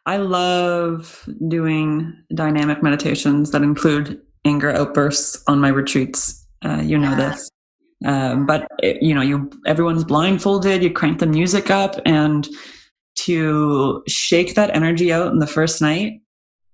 I 0.05 0.17
love 0.17 1.27
doing 1.47 2.13
dynamic 2.35 2.83
meditations 2.83 3.51
that 3.51 3.61
include 3.61 4.21
anger 4.45 4.69
outbursts 4.71 5.41
on 5.47 5.59
my 5.61 5.69
retreats. 5.69 6.45
Uh, 6.65 6.81
you 6.83 6.97
know 6.97 7.11
Yeah. 7.11 7.29
this. 7.31 7.49
Um, 8.05 8.45
but 8.45 8.67
it, 8.79 9.01
you 9.01 9.13
know, 9.13 9.21
you 9.21 9.49
everyone's 9.65 10.03
blindfolded. 10.03 10.83
You 10.83 10.91
crank 10.91 11.19
the 11.19 11.25
music 11.25 11.69
up, 11.69 11.95
and 12.05 12.47
to 13.15 14.03
shake 14.07 14.55
that 14.55 14.75
energy 14.75 15.13
out 15.13 15.31
in 15.31 15.39
the 15.39 15.47
first 15.47 15.81
night, 15.81 16.13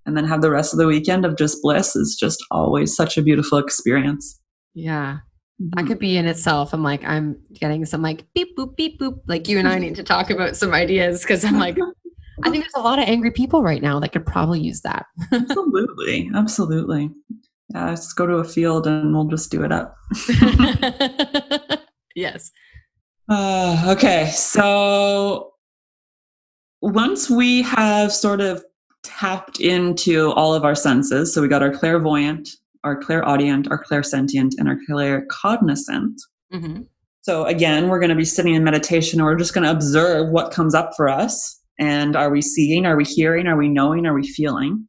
and 0.06 0.18
then 0.18 0.26
have 0.26 0.42
the 0.42 0.52
rest 0.52 0.74
of 0.74 0.80
the 0.80 0.88
weekend 0.88 1.26
of 1.26 1.38
just 1.38 1.62
bliss 1.62 1.96
is 1.96 2.18
just 2.20 2.44
always 2.52 2.96
such 2.96 3.18
a 3.18 3.22
beautiful 3.22 3.58
experience. 3.58 4.40
yeah 4.74 5.20
that 5.60 5.86
could 5.86 6.00
be 6.00 6.18
in 6.18 6.26
itself 6.26 6.74
i'm 6.74 6.84
like 6.84 7.04
i'm 7.04 7.38
getting 7.54 7.86
some 7.86 8.02
like 8.02 8.26
beep 8.34 8.58
boop 8.58 8.76
beep 8.78 9.00
boop 9.00 9.20
like 9.28 9.48
you 9.48 9.60
and 9.60 9.68
i 9.68 9.78
need 9.78 9.96
to 9.96 10.04
talk 10.04 10.30
about 10.30 10.56
some 10.56 10.74
ideas 10.74 11.22
because 11.22 11.44
i'm 11.44 11.60
like 11.60 11.78
i 12.44 12.50
think 12.50 12.64
there's 12.64 12.74
a 12.76 12.80
lot 12.80 12.98
of 12.98 13.06
angry 13.06 13.32
people 13.32 13.62
right 13.62 13.82
now 13.82 14.00
that 14.00 14.12
could 14.14 14.26
probably 14.26 14.60
use 14.60 14.82
that 14.82 15.06
absolutely, 15.34 16.32
absolutely. 16.34 17.12
Yeah, 17.74 17.90
let's 17.90 18.14
go 18.14 18.26
to 18.26 18.38
a 18.38 18.44
field 18.44 18.88
and 18.88 19.14
we'll 19.14 19.26
just 19.26 19.52
do 19.52 19.64
it 19.64 19.72
up. 19.72 19.96
yes 22.16 22.52
Uh, 23.30 23.86
okay, 23.96 24.32
so 24.32 25.54
once 26.82 27.30
we 27.30 27.62
have 27.62 28.12
sort 28.12 28.42
of 28.42 28.64
tapped 29.04 29.60
into 29.60 30.32
all 30.32 30.54
of 30.56 30.66
our 30.66 30.74
senses, 30.76 31.34
so 31.34 31.42
we 31.42 31.48
got 31.48 31.62
our 31.62 31.72
clairvoyant, 31.72 32.50
our 32.84 32.96
clairaudient, 33.00 33.70
our 33.70 33.84
clairsentient, 33.84 34.52
and 34.58 34.68
our 34.68 34.78
claircognizant. 34.90 36.16
hmm 36.52 36.82
So 37.22 37.46
again, 37.46 37.88
we're 37.88 38.00
going 38.00 38.10
to 38.10 38.16
be 38.16 38.26
sitting 38.26 38.56
in 38.56 38.64
meditation, 38.64 39.20
and 39.20 39.26
we're 39.28 39.36
just 39.36 39.54
going 39.54 39.66
to 39.66 39.72
observe 39.72 40.30
what 40.32 40.52
comes 40.52 40.74
up 40.74 40.94
for 40.96 41.08
us. 41.08 41.62
And 41.78 42.16
are 42.16 42.32
we 42.32 42.42
seeing? 42.42 42.88
Are 42.88 42.98
we 42.98 43.06
hearing? 43.06 43.46
Are 43.48 43.58
we 43.58 43.70
knowing? 43.70 44.08
Are 44.08 44.14
we 44.16 44.28
feeling? 44.28 44.89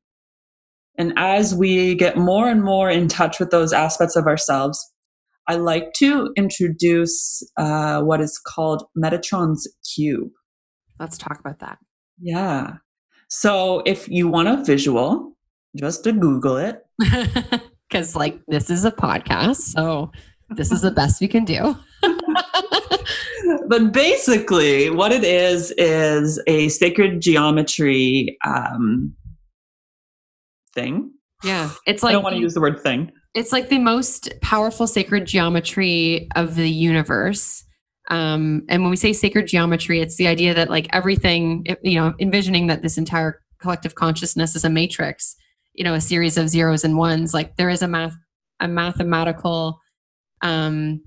And 0.99 1.13
as 1.17 1.55
we 1.55 1.95
get 1.95 2.17
more 2.17 2.49
and 2.49 2.63
more 2.63 2.91
in 2.91 3.09
touch 3.09 3.41
with 3.41 3.51
those 3.51 3.73
aspects 3.73 4.17
of 4.17 4.27
ourselves, 4.27 4.79
I 5.47 5.57
like 5.57 5.93
to 5.95 6.31
introduce 6.37 7.43
uh, 7.57 8.03
what 8.03 8.21
is 8.21 8.39
called 8.39 8.85
Metatron's 8.97 9.69
Cube. 9.95 10.31
let's 10.99 11.19
talk 11.19 11.41
about 11.41 11.59
that 11.61 11.79
Yeah. 12.21 12.75
So 13.29 13.83
if 13.87 14.09
you 14.09 14.29
want 14.29 14.49
a 14.49 14.63
visual, 14.65 15.37
just 15.77 16.05
to 16.05 16.13
Google 16.13 16.57
it. 16.57 16.85
because 17.89 18.15
like 18.15 18.41
this 18.47 18.71
is 18.71 18.85
a 18.85 18.93
podcast 18.93 19.57
so 19.57 20.11
this 20.51 20.71
is 20.71 20.83
the 20.83 20.91
best 20.91 21.21
we 21.21 21.27
can 21.27 21.45
do 21.45 21.77
but 23.69 23.93
basically, 23.93 24.91
what 24.91 25.13
it 25.13 25.25
is 25.25 25.73
is 25.73 26.43
a 26.47 26.69
sacred 26.69 27.21
geometry 27.21 28.37
um, 28.45 29.15
thing. 30.75 31.13
yeah 31.45 31.71
it's 31.87 32.03
like 32.03 32.11
I 32.11 32.13
don't 32.15 32.23
want 32.23 32.37
to 32.37 32.41
use 32.41 32.55
the 32.55 32.61
word 32.61 32.81
thing. 32.81 33.11
it's 33.35 33.53
like 33.53 33.69
the 33.69 33.79
most 33.79 34.33
powerful 34.43 34.87
sacred 34.87 35.27
geometry 35.27 36.29
of 36.37 36.55
the 36.55 36.71
universe 36.71 37.65
um, 38.09 38.65
and 38.69 38.83
when 38.83 38.91
we 38.91 38.97
say 38.97 39.13
sacred 39.13 39.47
geometry 39.47 40.01
it's 40.01 40.17
the 40.17 40.27
idea 40.27 40.55
that 40.55 40.71
like 40.71 40.89
everything 40.93 41.67
you 41.83 41.95
know 41.95 42.15
envisioning 42.19 42.67
that 42.67 42.83
this 42.83 42.99
entire 42.99 43.41
collective 43.61 43.95
consciousness 43.95 44.57
is 44.57 44.65
a 44.65 44.71
matrix 44.71 45.37
you 45.75 45.85
know 45.85 45.95
a 45.95 46.01
series 46.01 46.37
of 46.37 46.49
zeros 46.49 46.85
and 46.85 46.97
ones 46.97 47.33
like 47.35 47.57
there 47.57 47.71
is 47.71 47.83
a 47.83 47.89
math 47.89 48.15
a 48.61 48.69
mathematical 48.69 49.81
um, 50.43 51.01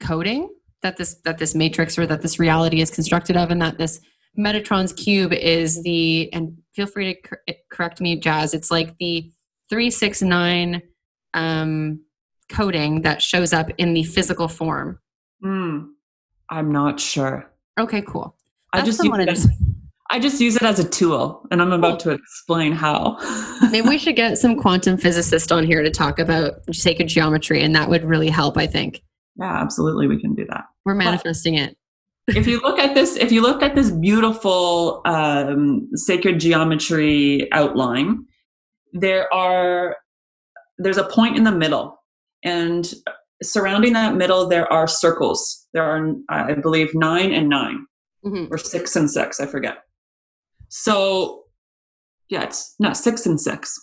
coding 0.00 0.48
that 0.82 0.96
this 0.96 1.16
that 1.24 1.38
this 1.38 1.54
matrix 1.54 1.98
or 1.98 2.06
that 2.06 2.22
this 2.22 2.38
reality 2.38 2.80
is 2.80 2.90
constructed 2.90 3.36
of 3.36 3.50
and 3.50 3.60
that 3.60 3.78
this 3.78 4.00
metatron's 4.38 4.92
cube 4.92 5.32
is 5.32 5.82
the 5.82 6.32
and 6.32 6.56
feel 6.74 6.86
free 6.86 7.14
to 7.14 7.20
cor- 7.28 7.42
correct 7.70 8.00
me 8.00 8.18
jazz 8.18 8.54
it's 8.54 8.70
like 8.70 8.96
the 8.98 9.30
369 9.70 10.82
um, 11.34 12.00
coding 12.48 13.02
that 13.02 13.22
shows 13.22 13.52
up 13.52 13.70
in 13.78 13.94
the 13.94 14.04
physical 14.04 14.48
form 14.48 14.98
Hmm. 15.42 15.84
I'm 16.50 16.70
not 16.72 17.00
sure. 17.00 17.50
okay 17.78 18.02
cool 18.02 18.36
I 18.72 18.82
just 18.82 19.02
use 19.02 19.18
it 19.18 19.28
as, 19.28 19.48
I 20.12 20.18
just 20.18 20.40
use 20.40 20.54
it 20.56 20.62
as 20.62 20.78
a 20.78 20.88
tool, 20.88 21.46
and 21.50 21.60
I'm 21.62 21.72
about 21.72 21.98
to 22.00 22.10
explain 22.10 22.72
how. 22.72 23.16
maybe 23.70 23.88
we 23.88 23.96
should 23.98 24.16
get 24.16 24.38
some 24.38 24.56
quantum 24.56 24.96
physicist 24.96 25.50
on 25.52 25.64
here 25.64 25.82
to 25.82 25.90
talk 25.90 26.18
about 26.18 26.54
sacred 26.74 27.08
geometry 27.08 27.62
and 27.62 27.74
that 27.74 27.88
would 27.88 28.04
really 28.04 28.28
help 28.28 28.56
i 28.56 28.66
think 28.66 29.02
yeah, 29.36 29.60
absolutely, 29.62 30.06
we 30.08 30.20
can 30.20 30.34
do 30.34 30.44
that. 30.50 30.64
we're 30.84 30.94
manifesting 30.94 31.54
it 31.54 31.76
if 32.36 32.46
you 32.46 32.60
look 32.60 32.78
at 32.78 32.94
this, 32.94 33.16
if 33.16 33.30
you 33.32 33.42
look 33.42 33.62
at 33.62 33.74
this 33.74 33.90
beautiful 33.90 35.02
um, 35.04 35.88
sacred 35.94 36.40
geometry 36.40 37.48
outline, 37.52 38.24
there 38.92 39.32
are 39.32 39.96
there's 40.78 40.96
a 40.98 41.04
point 41.04 41.36
in 41.36 41.44
the 41.44 41.52
middle, 41.52 42.02
and 42.44 42.92
surrounding 43.42 43.92
that 43.94 44.14
middle 44.16 44.48
there 44.48 44.70
are 44.72 44.86
circles. 44.86 45.66
There 45.72 45.82
are, 45.84 46.12
I 46.28 46.54
believe, 46.54 46.94
nine 46.94 47.32
and 47.32 47.48
nine, 47.48 47.86
Mhm. 48.24 48.48
or 48.50 48.58
six 48.58 48.96
and 48.96 49.10
six. 49.10 49.40
I 49.40 49.46
forget. 49.46 49.78
So, 50.68 51.44
yeah, 52.28 52.42
it's 52.44 52.74
no 52.78 52.92
six 52.92 53.26
and 53.26 53.40
six. 53.40 53.74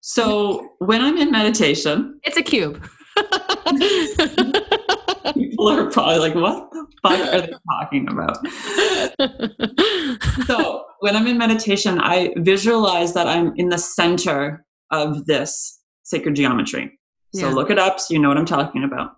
So 0.00 0.68
when 0.78 1.02
I'm 1.02 1.16
in 1.18 1.30
meditation, 1.32 2.20
it's 2.22 2.36
a 2.36 2.42
cube 2.42 2.86
people 5.56 5.68
are 5.68 5.90
probably 5.90 6.18
like, 6.18 6.34
"What 6.34 6.70
the 6.70 6.86
fuck 7.02 7.20
are 7.34 7.40
they 7.40 7.54
talking 7.70 8.08
about?" 8.08 8.38
so 10.46 10.84
when 11.00 11.16
I'm 11.16 11.26
in 11.26 11.38
meditation, 11.38 11.98
I 12.00 12.32
visualize 12.36 13.14
that 13.14 13.26
I'm 13.26 13.52
in 13.56 13.68
the 13.70 13.78
center 13.78 14.64
of 14.90 15.26
this 15.26 15.80
sacred 16.02 16.36
geometry. 16.36 16.98
So 17.34 17.48
Yeah. 17.48 17.54
look 17.54 17.70
it 17.70 17.78
up 17.78 18.00
so 18.00 18.14
you 18.14 18.20
know 18.20 18.28
what 18.28 18.38
I'm 18.38 18.46
talking 18.46 18.84
about. 18.84 19.16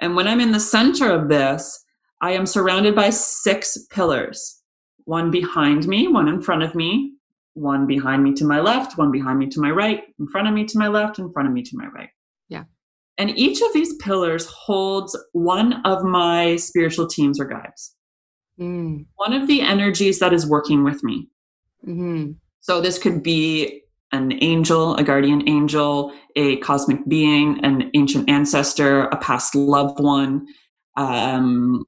And 0.00 0.16
when 0.16 0.28
I'm 0.28 0.40
in 0.40 0.52
the 0.52 0.60
center 0.60 1.10
of 1.10 1.28
this, 1.28 1.84
I 2.20 2.32
am 2.32 2.46
surrounded 2.46 2.94
by 2.94 3.10
six 3.10 3.76
pillars 3.90 4.60
one 5.06 5.30
behind 5.30 5.86
me, 5.86 6.08
one 6.08 6.28
in 6.28 6.40
front 6.40 6.62
of 6.62 6.74
me, 6.74 7.12
one 7.52 7.86
behind 7.86 8.24
me 8.24 8.32
to 8.34 8.44
my 8.44 8.60
left, 8.60 8.96
one 8.96 9.12
behind 9.12 9.38
me 9.38 9.46
to 9.46 9.60
my 9.60 9.70
right, 9.70 10.02
in 10.18 10.26
front 10.28 10.48
of 10.48 10.54
me 10.54 10.64
to 10.64 10.78
my 10.78 10.88
left, 10.88 11.18
in 11.18 11.30
front 11.32 11.46
of 11.46 11.52
me 11.52 11.62
to 11.62 11.76
my 11.76 11.86
right. 11.88 12.08
And 13.18 13.30
each 13.38 13.60
of 13.62 13.72
these 13.72 13.94
pillars 13.96 14.46
holds 14.46 15.16
one 15.32 15.74
of 15.84 16.02
my 16.02 16.56
spiritual 16.56 17.06
teams 17.06 17.40
or 17.40 17.44
guides, 17.44 17.94
Mm, 18.60 19.06
one 19.16 19.32
of 19.32 19.48
the 19.48 19.60
energies 19.60 20.20
that 20.20 20.32
is 20.32 20.48
working 20.48 20.84
with 20.84 21.02
me. 21.02 21.28
hmm 21.84 22.32
So 22.60 22.80
this 22.80 22.98
could 22.98 23.22
be 23.22 23.82
an 24.12 24.32
angel, 24.42 24.94
a 24.94 25.02
guardian 25.02 25.48
angel, 25.48 26.12
a 26.36 26.56
cosmic 26.58 27.06
being, 27.08 27.64
an 27.64 27.90
ancient 27.94 28.30
ancestor, 28.30 29.02
a 29.06 29.16
past 29.16 29.56
loved 29.56 29.98
one, 29.98 30.46
um, 30.96 31.84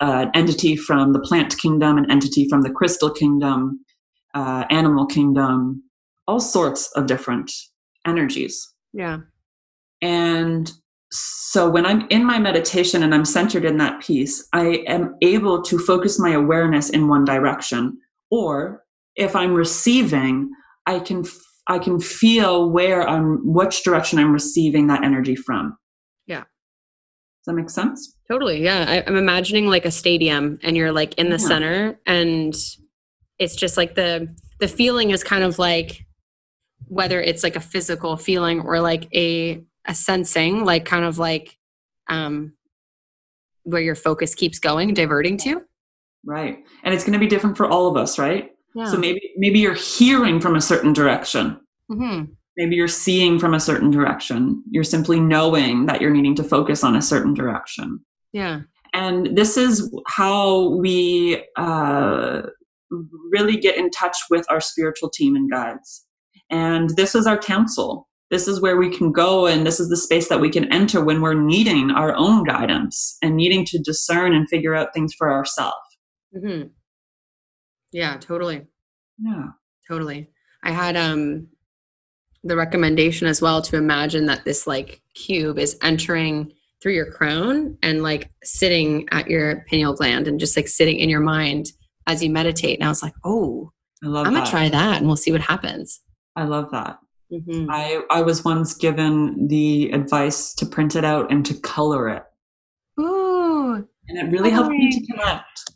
an 0.00 0.30
entity 0.34 0.76
from 0.76 1.12
the 1.12 1.18
plant 1.20 1.58
kingdom, 1.58 1.98
an 1.98 2.08
entity 2.10 2.48
from 2.48 2.62
the 2.62 2.70
crystal 2.70 3.10
kingdom, 3.10 3.80
uh, 4.34 4.64
animal 4.70 5.06
kingdom, 5.06 5.82
all 6.28 6.40
sorts 6.40 6.90
of 6.92 7.06
different 7.06 7.50
energies. 8.06 8.72
Yeah. 8.92 9.18
And 10.04 10.70
so 11.10 11.68
when 11.70 11.86
I'm 11.86 12.06
in 12.10 12.24
my 12.24 12.38
meditation 12.38 13.02
and 13.02 13.14
I'm 13.14 13.24
centered 13.24 13.64
in 13.64 13.78
that 13.78 14.02
piece, 14.02 14.46
I 14.52 14.84
am 14.86 15.14
able 15.22 15.62
to 15.62 15.78
focus 15.78 16.18
my 16.18 16.30
awareness 16.30 16.90
in 16.90 17.08
one 17.08 17.24
direction. 17.24 17.96
Or 18.30 18.82
if 19.16 19.34
I'm 19.34 19.54
receiving, 19.54 20.50
I 20.86 20.98
can 20.98 21.24
I 21.68 21.78
can 21.78 21.98
feel 21.98 22.70
where 22.70 23.08
I'm 23.08 23.40
which 23.44 23.82
direction 23.84 24.18
I'm 24.18 24.32
receiving 24.32 24.88
that 24.88 25.02
energy 25.02 25.34
from. 25.36 25.76
Yeah. 26.26 26.40
Does 26.40 27.46
that 27.46 27.54
make 27.54 27.70
sense? 27.70 28.14
Totally. 28.30 28.62
Yeah. 28.62 28.84
I, 28.86 29.04
I'm 29.06 29.16
imagining 29.16 29.68
like 29.68 29.86
a 29.86 29.90
stadium 29.90 30.58
and 30.62 30.76
you're 30.76 30.92
like 30.92 31.14
in 31.14 31.30
the 31.30 31.38
Yeah. 31.38 31.48
center 31.48 32.00
and 32.06 32.54
it's 33.38 33.56
just 33.56 33.76
like 33.78 33.94
the 33.94 34.34
the 34.60 34.68
feeling 34.68 35.10
is 35.10 35.24
kind 35.24 35.44
of 35.44 35.58
like 35.58 36.04
whether 36.88 37.20
it's 37.20 37.42
like 37.42 37.56
a 37.56 37.60
physical 37.60 38.16
feeling 38.18 38.60
or 38.60 38.80
like 38.80 39.08
a 39.14 39.64
a 39.86 39.94
sensing, 39.94 40.64
like 40.64 40.84
kind 40.84 41.04
of 41.04 41.18
like 41.18 41.56
um 42.08 42.52
where 43.64 43.80
your 43.82 43.94
focus 43.94 44.34
keeps 44.34 44.58
going, 44.58 44.92
diverting 44.94 45.38
to. 45.38 45.62
Right. 46.24 46.58
And 46.82 46.94
it's 46.94 47.02
going 47.04 47.14
to 47.14 47.18
be 47.18 47.26
different 47.26 47.56
for 47.56 47.66
all 47.66 47.86
of 47.88 47.96
us, 47.96 48.18
right? 48.18 48.50
Yeah. 48.74 48.86
So 48.86 48.96
maybe 48.98 49.20
maybe 49.36 49.58
you're 49.58 49.74
hearing 49.74 50.40
from 50.40 50.56
a 50.56 50.60
certain 50.60 50.92
direction. 50.92 51.60
hmm 51.90 52.24
Maybe 52.56 52.76
you're 52.76 52.86
seeing 52.88 53.40
from 53.40 53.52
a 53.54 53.58
certain 53.60 53.90
direction. 53.90 54.62
You're 54.70 54.84
simply 54.84 55.18
knowing 55.18 55.86
that 55.86 56.00
you're 56.00 56.12
needing 56.12 56.36
to 56.36 56.44
focus 56.44 56.84
on 56.84 56.94
a 56.94 57.02
certain 57.02 57.34
direction. 57.34 58.00
Yeah. 58.32 58.60
and 58.92 59.36
this 59.36 59.56
is 59.56 59.92
how 60.06 60.68
we 60.76 61.44
uh, 61.56 62.42
really 63.32 63.56
get 63.56 63.76
in 63.76 63.90
touch 63.90 64.16
with 64.30 64.44
our 64.50 64.60
spiritual 64.60 65.08
team 65.10 65.34
and 65.36 65.50
guides 65.50 66.04
and 66.50 66.90
this 66.96 67.14
is 67.14 67.26
our 67.26 67.38
council 67.38 68.08
this 68.34 68.48
is 68.48 68.60
where 68.60 68.76
we 68.76 68.90
can 68.96 69.12
go 69.12 69.46
and 69.46 69.64
this 69.66 69.78
is 69.78 69.88
the 69.88 69.96
space 69.96 70.28
that 70.28 70.40
we 70.40 70.50
can 70.50 70.64
enter 70.72 70.98
when 71.04 71.20
we're 71.22 71.40
needing 71.54 71.90
our 71.92 72.12
own 72.16 72.42
guidance 72.44 73.16
and 73.22 73.36
needing 73.36 73.64
to 73.64 73.78
discern 73.78 74.34
and 74.34 74.48
figure 74.48 74.74
out 74.74 74.88
things 74.92 75.12
for 75.16 75.30
ourselves 75.32 75.76
hmm 76.36 76.62
Yeah, 77.92 78.16
totally. 78.18 78.66
yeah 79.18 79.44
Totally. 79.88 80.20
I 80.62 80.70
had 80.72 80.96
um 80.96 81.48
the 82.42 82.56
recommendation 82.56 83.26
as 83.26 83.40
well 83.40 83.62
to 83.62 83.76
imagine 83.76 84.26
that 84.26 84.44
this 84.44 84.66
like 84.66 85.00
cube 85.14 85.58
is 85.58 85.78
entering 85.82 86.52
through 86.82 86.94
your 86.94 87.10
crown 87.10 87.78
and 87.82 88.02
like 88.02 88.30
sitting 88.42 89.06
at 89.12 89.28
your 89.30 89.64
pineal 89.70 89.94
gland 89.94 90.26
and 90.28 90.40
just 90.40 90.56
like 90.56 90.68
sitting 90.68 90.98
in 90.98 91.08
your 91.08 91.20
mind 91.20 91.66
as 92.06 92.22
you 92.22 92.30
meditate. 92.30 92.78
And 92.78 92.86
I 92.86 92.90
was 92.90 93.02
like, 93.02 93.14
oh, 93.24 93.70
i 94.02 94.06
love 94.08 94.24
that. 94.24 94.28
I'm 94.28 94.34
gonna 94.34 94.44
that 94.44 94.50
try 94.50 94.68
that 94.68 94.98
and 94.98 95.06
we'll 95.06 95.16
see 95.24 95.32
what 95.32 95.40
happens. 95.40 96.00
i 96.36 96.44
love 96.44 96.70
that 96.72 96.98
hmm 97.30 97.66
I, 97.70 98.02
I 98.10 98.22
was 98.22 98.44
once 98.44 98.74
given 98.74 99.48
the 99.48 99.90
advice 99.90 100.54
to 100.54 100.66
print 100.66 100.96
it 100.96 101.04
out 101.04 101.30
and 101.32 101.44
to 101.46 101.54
color 101.54 102.08
it 102.08 102.22
Ooh, 103.00 103.74
and 104.08 104.18
it 104.18 104.30
really 104.30 104.50
helped 104.50 104.70
me 104.70 104.90
to 104.90 105.12
connect 105.12 105.70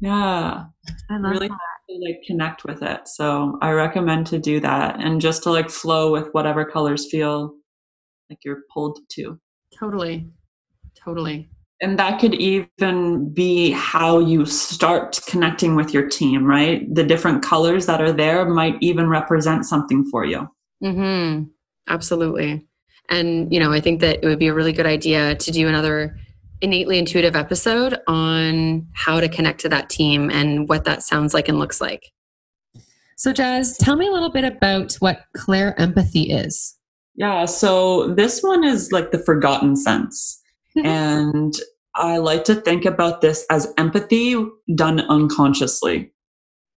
yeah 0.00 0.64
I 1.10 1.18
love 1.18 1.32
really 1.32 1.48
that. 1.48 1.58
to 1.90 2.00
like 2.04 2.22
connect 2.26 2.64
with 2.64 2.82
it. 2.82 3.08
So 3.08 3.58
I 3.62 3.70
recommend 3.72 4.26
to 4.28 4.38
do 4.38 4.60
that 4.60 5.00
and 5.00 5.20
just 5.20 5.42
to 5.44 5.50
like 5.50 5.70
flow 5.70 6.12
with 6.12 6.28
whatever 6.32 6.64
colors 6.64 7.08
feel 7.10 7.54
like 8.30 8.38
you're 8.44 8.62
pulled 8.72 8.98
to. 9.12 9.38
Totally. 9.78 10.28
Totally. 11.02 11.50
And 11.82 11.98
that 11.98 12.20
could 12.20 12.34
even 12.34 13.32
be 13.34 13.70
how 13.72 14.18
you 14.18 14.46
start 14.46 15.20
connecting 15.26 15.74
with 15.74 15.92
your 15.92 16.08
team, 16.08 16.44
right? 16.44 16.82
The 16.94 17.04
different 17.04 17.42
colors 17.42 17.86
that 17.86 18.00
are 18.00 18.12
there 18.12 18.46
might 18.46 18.76
even 18.80 19.08
represent 19.08 19.66
something 19.66 20.06
for 20.10 20.24
you. 20.24 20.48
Hmm 20.80 21.44
Absolutely. 21.88 22.66
And, 23.10 23.52
you 23.52 23.60
know, 23.60 23.72
I 23.72 23.80
think 23.80 24.00
that 24.00 24.20
it 24.22 24.26
would 24.26 24.38
be 24.38 24.48
a 24.48 24.54
really 24.54 24.72
good 24.72 24.86
idea 24.86 25.34
to 25.34 25.50
do 25.50 25.68
another 25.68 26.18
innately 26.60 26.98
intuitive 26.98 27.36
episode 27.36 27.98
on 28.06 28.86
how 28.94 29.20
to 29.20 29.28
connect 29.28 29.60
to 29.60 29.68
that 29.68 29.90
team 29.90 30.30
and 30.30 30.68
what 30.68 30.84
that 30.84 31.02
sounds 31.02 31.34
like 31.34 31.48
and 31.48 31.58
looks 31.58 31.80
like. 31.80 32.10
So, 33.16 33.32
Jazz, 33.32 33.76
tell 33.76 33.96
me 33.96 34.08
a 34.08 34.12
little 34.12 34.30
bit 34.30 34.44
about 34.44 34.94
what 34.94 35.24
clairempathy 35.36 36.26
is. 36.30 36.74
Yeah, 37.16 37.44
so 37.44 38.12
this 38.14 38.42
one 38.42 38.64
is 38.64 38.90
like 38.90 39.12
the 39.12 39.18
forgotten 39.18 39.76
sense. 39.76 40.40
and 40.84 41.54
I 41.94 42.16
like 42.16 42.44
to 42.44 42.56
think 42.56 42.84
about 42.84 43.20
this 43.20 43.46
as 43.50 43.72
empathy 43.76 44.34
done 44.74 45.00
unconsciously. 45.02 46.12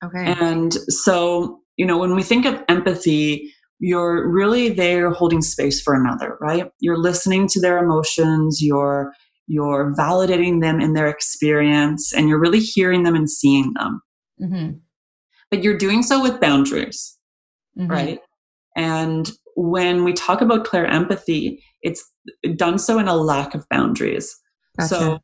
Okay. 0.03 0.35
And 0.39 0.73
so, 0.89 1.61
you 1.75 1.85
know, 1.85 1.97
when 1.97 2.13
we 2.13 2.21
think 2.21 2.45
of 2.45 2.63
empathy, 2.69 3.51
you're 3.79 4.29
really 4.29 4.69
there 4.69 5.11
holding 5.11 5.41
space 5.41 5.81
for 5.81 5.93
another, 5.93 6.37
right? 6.41 6.71
You're 6.79 6.97
listening 6.97 7.47
to 7.49 7.61
their 7.61 7.77
emotions, 7.77 8.59
you're 8.61 9.13
you're 9.47 9.93
validating 9.97 10.61
them 10.61 10.81
in 10.81 10.93
their 10.93 11.07
experience, 11.07 12.13
and 12.13 12.27
you're 12.27 12.39
really 12.39 12.59
hearing 12.59 13.03
them 13.03 13.15
and 13.15 13.29
seeing 13.29 13.73
them. 13.73 14.01
hmm 14.39 14.69
But 15.49 15.63
you're 15.63 15.77
doing 15.77 16.03
so 16.03 16.21
with 16.21 16.41
boundaries, 16.41 17.13
Mm-hmm. 17.77 17.91
right? 17.91 18.19
And 18.75 19.31
when 19.55 20.03
we 20.03 20.13
talk 20.13 20.41
about 20.41 20.65
clairempathy, 20.65 21.59
it's 21.83 22.03
done 22.55 22.79
so 22.79 22.97
in 22.99 23.07
a 23.07 23.15
lack 23.15 23.53
of 23.55 23.67
boundaries. 23.69 24.35
So 24.81 25.19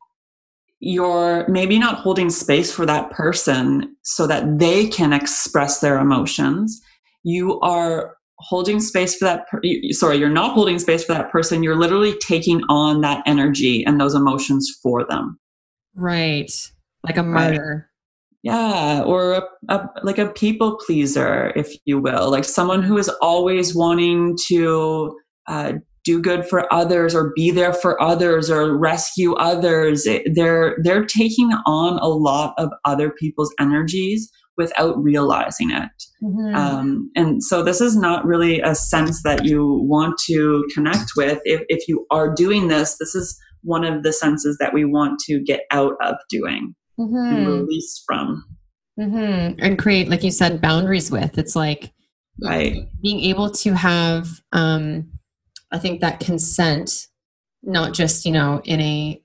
you're 0.80 1.46
maybe 1.48 1.78
not 1.78 1.98
holding 1.98 2.30
space 2.30 2.72
for 2.72 2.86
that 2.86 3.10
person 3.10 3.96
so 4.02 4.26
that 4.26 4.58
they 4.58 4.86
can 4.88 5.12
express 5.12 5.80
their 5.80 5.98
emotions. 5.98 6.80
You 7.22 7.60
are 7.60 8.16
holding 8.44 8.80
space 8.80 9.16
for 9.16 9.24
that 9.24 9.48
per- 9.48 9.60
sorry 9.90 10.16
you're 10.18 10.28
not 10.28 10.52
holding 10.54 10.78
space 10.78 11.04
for 11.04 11.12
that 11.14 11.30
person 11.30 11.62
you're 11.62 11.78
literally 11.78 12.14
taking 12.20 12.62
on 12.68 13.00
that 13.00 13.22
energy 13.26 13.84
and 13.86 14.00
those 14.00 14.14
emotions 14.14 14.70
for 14.82 15.04
them 15.08 15.38
right. 15.94 16.50
Like 17.02 17.16
a 17.18 17.22
martyr. 17.22 17.90
yeah 18.42 19.02
or 19.04 19.32
a, 19.34 19.42
a, 19.68 19.88
like 20.02 20.18
a 20.18 20.28
people 20.28 20.78
pleaser 20.86 21.52
if 21.56 21.74
you 21.84 21.98
will 21.98 22.30
like 22.30 22.44
someone 22.44 22.82
who 22.82 22.96
is 22.98 23.08
always 23.20 23.74
wanting 23.74 24.36
to 24.48 25.14
uh, 25.46 25.72
do 26.04 26.20
good 26.20 26.46
for 26.46 26.70
others 26.72 27.14
or 27.14 27.32
be 27.34 27.50
there 27.50 27.72
for 27.72 28.00
others 28.02 28.50
or 28.50 28.76
rescue 28.76 29.34
others 29.34 30.06
It- 30.06 30.34
they're 30.34 30.76
they're 30.82 31.04
taking 31.04 31.52
on 31.66 31.98
a 31.98 32.08
lot 32.08 32.54
of 32.58 32.70
other 32.84 33.10
people's 33.10 33.54
energies 33.60 34.30
without 34.56 34.96
realizing 35.02 35.70
it 35.70 35.90
Mhm. 36.22 36.54
um, 36.56 37.10
and 37.16 37.42
so 37.42 37.62
this 37.62 37.80
is 37.80 37.96
not 37.96 38.24
really 38.24 38.60
a 38.60 38.74
sense 38.74 39.22
that 39.22 39.44
you 39.44 39.80
want 39.82 40.18
to 40.26 40.64
connect 40.74 41.10
with 41.16 41.40
if, 41.44 41.62
if 41.68 41.88
you 41.88 42.06
are 42.10 42.32
doing 42.34 42.68
this 42.68 42.96
this 42.98 43.14
is 43.14 43.36
one 43.62 43.84
of 43.84 44.02
the 44.02 44.12
senses 44.12 44.56
that 44.60 44.74
we 44.74 44.84
want 44.84 45.18
to 45.20 45.40
get 45.42 45.60
out 45.70 45.94
of 46.02 46.14
doing 46.28 46.74
and 46.98 47.10
Mhm. 47.14 47.46
release 47.46 48.02
from 48.06 48.44
Mhm. 48.98 49.56
And 49.58 49.76
create, 49.76 50.08
like 50.08 50.22
you 50.22 50.30
said, 50.30 50.60
boundaries 50.60 51.10
with. 51.10 51.36
It's 51.36 51.56
like 51.56 51.92
right 52.40 52.86
being 53.02 53.20
able 53.22 53.50
to 53.50 53.74
have, 53.74 54.28
um, 54.52 55.10
I 55.72 55.78
think 55.78 56.00
that 56.00 56.20
consent, 56.20 57.08
not 57.64 57.92
just, 57.92 58.24
you 58.24 58.30
know, 58.30 58.60
in 58.64 58.80
a, 58.80 59.20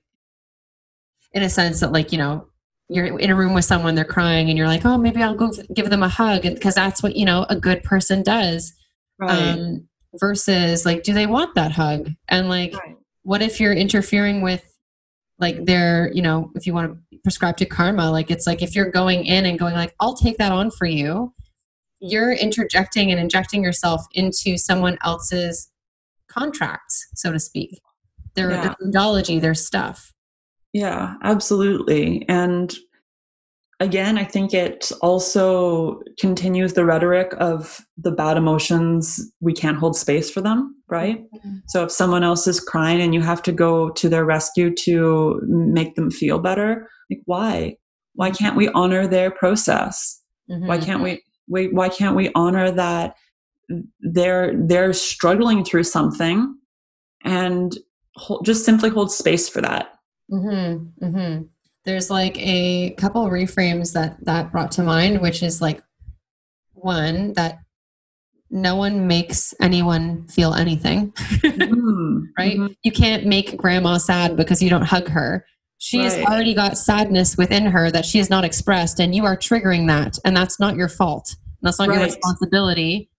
in 1.32 1.42
a 1.44 1.48
sense 1.48 1.78
that 1.80 1.92
like, 1.92 2.10
you 2.10 2.18
know, 2.18 2.48
you're 2.90 3.18
in 3.18 3.30
a 3.30 3.36
room 3.36 3.54
with 3.54 3.64
someone, 3.64 3.94
they're 3.94 4.04
crying 4.04 4.48
and 4.48 4.58
you're 4.58 4.66
like, 4.66 4.84
oh, 4.84 4.98
maybe 4.98 5.22
I'll 5.22 5.34
go 5.34 5.50
give 5.74 5.88
them 5.90 6.02
a 6.02 6.08
hug 6.08 6.42
because 6.42 6.74
that's 6.74 7.02
what, 7.02 7.16
you 7.16 7.24
know, 7.24 7.46
a 7.48 7.56
good 7.56 7.82
person 7.82 8.22
does. 8.22 8.72
right 9.18 9.52
Um, 9.54 9.88
versus 10.20 10.84
like, 10.84 11.04
do 11.04 11.12
they 11.14 11.26
want 11.26 11.54
that 11.54 11.72
hug? 11.72 12.10
And 12.28 12.48
like, 12.48 12.74
Right. 12.74 12.96
what 13.22 13.42
if 13.42 13.60
you're 13.60 13.72
interfering 13.72 14.42
with 14.42 14.64
like 15.38 15.64
they're 15.64 16.10
you 16.12 16.20
know 16.20 16.50
if 16.54 16.66
you 16.66 16.74
want 16.74 16.92
to 17.10 17.18
prescribe 17.22 17.56
to 17.56 17.64
karma 17.64 18.10
like 18.10 18.30
it's 18.30 18.46
like 18.46 18.60
if 18.60 18.74
you're 18.76 18.90
going 18.90 19.24
in 19.24 19.46
and 19.46 19.58
going 19.58 19.72
like 19.74 19.94
i'll 19.98 20.14
take 20.14 20.36
that 20.36 20.52
on 20.52 20.70
for 20.70 20.86
you 20.86 21.32
you're 21.98 22.32
interjecting 22.32 23.10
and 23.10 23.18
injecting 23.18 23.64
yourself 23.64 24.02
into 24.12 24.58
someone 24.58 24.98
else's 25.02 25.70
contracts 26.28 27.06
so 27.14 27.32
to 27.32 27.40
speak 27.40 27.80
their, 28.34 28.50
Yeah. 28.50 28.74
their 28.80 29.40
their 29.40 29.54
stuff 29.54 30.12
Yeah, 30.72 31.14
absolutely. 31.22 32.24
And 32.28 32.74
again, 33.80 34.18
I 34.18 34.24
think 34.24 34.52
it 34.54 34.92
also 35.02 36.00
continues 36.18 36.74
the 36.74 36.84
rhetoric 36.84 37.32
of 37.38 37.80
the 37.96 38.10
bad 38.12 38.36
emotions, 38.36 39.20
we 39.40 39.52
can't 39.52 39.78
hold 39.78 39.96
space 39.96 40.30
for 40.30 40.40
them, 40.40 40.74
right? 40.88 41.22
So 41.66 41.84
if 41.84 41.90
someone 41.90 42.22
else 42.22 42.46
is 42.46 42.60
crying 42.60 43.00
and 43.00 43.14
you 43.14 43.22
have 43.22 43.42
to 43.44 43.52
go 43.52 43.90
to 43.90 44.08
their 44.08 44.24
rescue 44.24 44.74
to 44.80 45.40
make 45.46 45.94
them 45.94 46.10
feel 46.10 46.38
better, 46.38 46.88
like 47.10 47.22
why? 47.24 47.76
Why 48.14 48.30
can't 48.30 48.56
we 48.56 48.68
honor 48.70 49.06
their 49.06 49.30
process? 49.30 50.20
Why 50.46 50.78
Mhm. 50.78 50.82
can't 50.84 51.02
we, 51.02 51.22
we 51.48 51.68
why 51.68 51.88
can't 51.88 52.16
we 52.16 52.30
honor 52.34 52.70
that 52.70 53.14
they're 54.00 54.52
they're 54.66 54.92
struggling 54.92 55.64
through 55.64 55.84
something 55.84 56.54
and 57.24 57.78
hold, 58.16 58.44
just 58.44 58.64
simply 58.64 58.90
hold 58.90 59.10
space 59.12 59.48
for 59.48 59.60
that? 59.62 59.94
Mm-hmm, 60.30 61.04
mm-hmm. 61.04 61.42
There's 61.84 62.10
like 62.10 62.36
a 62.38 62.90
couple 62.90 63.24
reframes 63.28 63.92
that 63.94 64.22
that 64.24 64.52
brought 64.52 64.70
to 64.72 64.82
mind, 64.82 65.20
which 65.20 65.42
is 65.42 65.60
like 65.62 65.82
one 66.74 67.32
that 67.34 67.58
no 68.50 68.76
one 68.76 69.06
makes 69.06 69.54
anyone 69.60 70.26
feel 70.28 70.54
anything, 70.54 71.12
Mm, 71.12 72.22
right? 72.38 72.56
mhm. 72.58 72.74
You 72.82 72.92
can't 72.92 73.24
make 73.26 73.56
grandma 73.56 73.96
sad 73.98 74.36
because 74.36 74.60
you 74.62 74.68
don't 74.70 74.82
hug 74.84 75.08
her. 75.08 75.44
She 75.78 75.98
has 76.00 76.16
Right. 76.16 76.26
already 76.26 76.54
got 76.54 76.76
sadness 76.76 77.36
within 77.36 77.64
her 77.66 77.90
that 77.90 78.04
she 78.04 78.18
has 78.18 78.28
not 78.28 78.44
expressed, 78.44 79.00
and 79.00 79.14
you 79.14 79.24
are 79.24 79.36
triggering 79.36 79.86
that, 79.86 80.18
and 80.24 80.36
that's 80.36 80.58
not 80.60 80.76
your 80.76 80.88
fault. 80.88 81.34
That's 81.62 81.78
not 81.78 81.88
your 81.88 82.02
responsibility. 82.02 83.09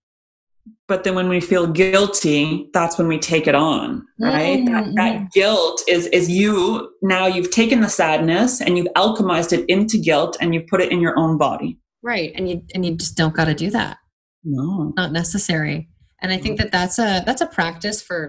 But 0.92 1.06
then 1.06 1.16
when 1.16 1.30
we 1.30 1.40
feel 1.40 1.66
guilty 1.68 2.70
that's 2.74 2.98
when 2.98 3.08
we 3.08 3.18
take 3.18 3.48
it 3.48 3.56
on 3.56 4.06
right? 4.20 4.66
That, 4.66 4.84
Mhm. 4.86 4.96
that 4.96 5.32
guilt 5.32 5.82
is 5.88 6.08
is 6.08 6.30
you 6.30 6.90
now 7.02 7.26
you've 7.28 7.50
taken 7.52 7.80
the 7.80 7.88
sadness 7.90 8.60
and 8.60 8.78
you've 8.78 8.94
alchemized 8.98 9.54
it 9.58 9.64
into 9.70 9.98
guilt 9.98 10.36
and 10.42 10.54
you 10.54 10.60
put 10.70 10.82
it 10.82 10.92
in 10.92 11.00
your 11.00 11.18
own 11.18 11.38
body. 11.38 11.80
Right, 12.04 12.32
and 12.36 12.50
you 12.50 12.62
and 12.74 12.86
you 12.86 12.96
just 12.96 13.16
don't 13.16 13.34
got 13.34 13.46
to 13.46 13.54
do 13.56 13.70
that. 13.72 13.98
no. 14.44 14.92
Not 14.98 15.12
necessary. 15.14 15.88
And 16.22 16.32
i 16.34 16.38
think 16.38 16.58
that 16.60 16.72
that's 16.72 17.00
a 17.00 17.24
that's 17.26 17.42
a 17.42 17.48
practice 17.48 18.00
for 18.08 18.20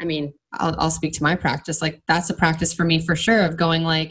i 0.00 0.04
mean 0.04 0.24
I'll, 0.52 0.74
I'll 0.78 0.90
speak 1.00 1.12
to 1.14 1.22
my 1.22 1.34
practice. 1.36 1.80
Like 1.82 1.96
that's 2.10 2.28
a 2.30 2.34
practice 2.34 2.72
for 2.74 2.84
me 2.84 2.96
for 3.06 3.16
sure 3.16 3.42
of 3.48 3.56
going 3.56 3.82
like 3.94 4.10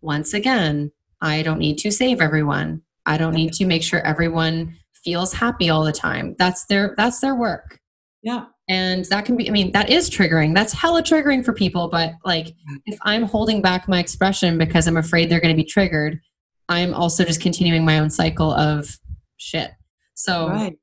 once 0.00 0.30
again 0.40 0.90
i 1.20 1.42
don't 1.46 1.58
need 1.66 1.78
to 1.84 1.90
save 2.02 2.20
everyone. 2.20 2.82
I 3.06 3.16
don't 3.20 3.34
need 3.40 3.52
to 3.58 3.64
make 3.72 3.82
sure 3.82 4.00
everyone 4.00 4.58
feels 5.04 5.32
happy 5.32 5.70
all 5.70 5.84
the 5.84 5.92
time. 5.92 6.34
That's 6.38 6.64
their 6.66 6.94
that's 6.96 7.20
their 7.20 7.34
work. 7.34 7.78
Yeah. 8.22 8.46
And 8.68 9.04
that 9.06 9.24
can 9.24 9.36
be 9.36 9.48
i 9.48 9.52
mean 9.52 9.72
that 9.72 9.90
is 9.90 10.08
triggering. 10.08 10.54
That's 10.54 10.72
hella 10.72 11.02
triggering 11.02 11.44
for 11.44 11.52
people 11.52 11.88
but 11.88 12.12
like 12.24 12.46
mm. 12.46 12.80
if 12.86 12.98
i'm 13.02 13.24
holding 13.24 13.60
back 13.60 13.88
my 13.88 13.98
expression 13.98 14.58
because 14.58 14.86
i'm 14.86 14.96
afraid 14.96 15.28
they're 15.28 15.40
going 15.40 15.54
to 15.54 15.60
be 15.60 15.68
triggered 15.68 16.20
i'm 16.68 16.94
also 16.94 17.24
just 17.24 17.40
continuing 17.40 17.84
my 17.84 17.98
own 17.98 18.10
cycle 18.10 18.52
of 18.52 18.88
shit. 19.36 19.72
So 20.14 20.48
right. 20.48 20.78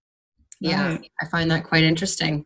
yeah, 0.60 0.90
Right. 0.90 1.12
I 1.22 1.26
find 1.28 1.50
that 1.52 1.64
quite 1.64 1.84
interesting. 1.84 2.46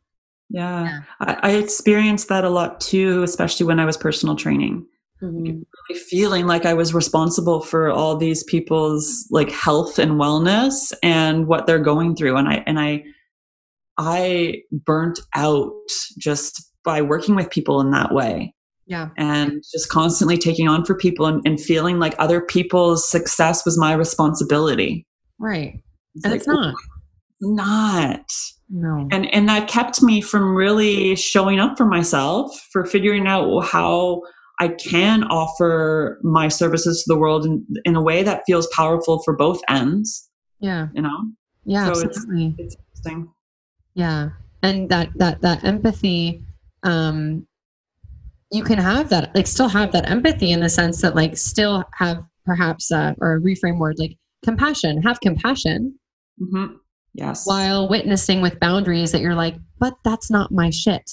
yeah, 0.50 0.84
Yeah. 0.84 1.00
I, 1.20 1.38
I 1.42 1.52
experienced 1.56 2.30
that 2.30 2.44
a 2.44 2.50
lot 2.50 2.80
too 2.80 3.24
especially 3.24 3.66
when 3.66 3.80
i 3.80 3.86
was 3.86 3.98
personal 3.98 4.36
training 4.36 4.86
Mhm. 5.24 5.64
really 5.90 6.00
feeling 6.10 6.46
like 6.48 6.66
i 6.66 6.74
was 6.74 6.94
responsible 6.94 7.62
for 7.62 7.90
all 7.90 8.18
these 8.18 8.44
people's 8.44 9.26
like 9.32 9.50
health 9.52 9.98
and 10.00 10.14
wellness 10.14 10.92
and 11.02 11.48
what 11.48 11.66
they're 11.66 11.80
going 11.80 12.16
through 12.16 12.36
and 12.36 12.48
i 12.50 12.64
and 12.68 12.80
i 12.80 13.04
i 13.98 14.56
burnt 14.72 15.20
out 15.36 15.72
just 16.18 16.62
by 16.84 17.02
working 17.02 17.36
with 17.36 17.50
people 17.50 17.80
in 17.80 17.92
that 17.92 18.14
way 18.14 18.54
Yeah. 18.88 19.10
and 19.18 19.64
just 19.72 19.90
constantly 19.90 20.38
taking 20.38 20.68
on 20.68 20.84
for 20.84 20.96
people 20.96 21.26
and, 21.28 21.42
and 21.46 21.60
feeling 21.60 22.00
like 22.00 22.16
other 22.20 22.42
people's 22.42 23.08
success 23.10 23.64
was 23.66 23.78
my 23.78 23.94
responsibility 23.94 25.06
Right. 25.40 25.82
It's 26.16 26.24
And 26.26 26.32
like, 26.32 26.40
it's 26.40 26.48
not. 26.48 26.76
not 27.42 28.26
No. 28.70 29.08
and 29.12 29.34
and 29.34 29.48
that 29.50 29.68
kept 29.68 30.02
me 30.02 30.22
from 30.22 30.56
really 30.56 31.16
showing 31.16 31.60
up 31.60 31.78
for 31.78 31.86
myself 31.86 32.56
for 32.72 32.86
figuring 32.86 33.28
out 33.28 33.62
how 33.66 34.22
i 34.60 34.68
can 34.68 35.24
offer 35.26 36.20
my 36.24 36.48
services 36.48 37.04
to 37.04 37.14
the 37.14 37.20
world 37.20 37.46
in, 37.46 37.66
in 37.86 37.96
a 37.96 38.02
way 38.02 38.24
that 38.24 38.44
feels 38.46 38.68
powerful 38.68 39.22
for 39.24 39.36
both 39.36 39.60
ends 39.70 40.30
Yeah. 40.60 40.88
you 40.94 41.02
know 41.02 41.18
Yeah. 41.66 41.86
So 41.86 42.00
it's- 42.02 42.18
absolutely. 42.18 42.56
it's 42.58 42.76
interesting 42.76 43.32
Yeah. 43.96 44.30
And 44.62 44.90
that 44.90 45.10
that 45.22 45.42
that 45.42 45.64
empathy, 45.64 46.44
um, 46.84 47.46
you 48.52 48.64
can 48.64 48.78
have 48.78 49.10
that, 49.10 49.34
like, 49.36 49.48
still 49.48 49.68
have 49.68 49.92
that 49.92 50.10
empathy 50.10 50.52
in 50.52 50.60
the 50.62 50.70
sense 50.70 51.02
that, 51.02 51.16
like, 51.16 51.36
still 51.38 51.84
have 51.96 52.24
perhaps, 52.46 52.92
uh, 52.92 53.14
or 53.20 53.36
a 53.36 53.42
reframe 53.42 53.78
word 53.80 53.96
like 54.00 54.16
compassion. 54.44 55.02
Have 55.02 55.20
compassion 55.20 55.96
hmm 56.40 56.66
yes 57.14 57.46
while 57.46 57.88
witnessing 57.90 58.42
with 58.42 58.60
boundaries 58.60 59.12
that 59.12 59.22
you're 59.22 59.36
like, 59.36 59.56
but 59.80 59.94
that's 60.04 60.30
not 60.32 60.52
my 60.52 60.70
shit. 60.70 61.06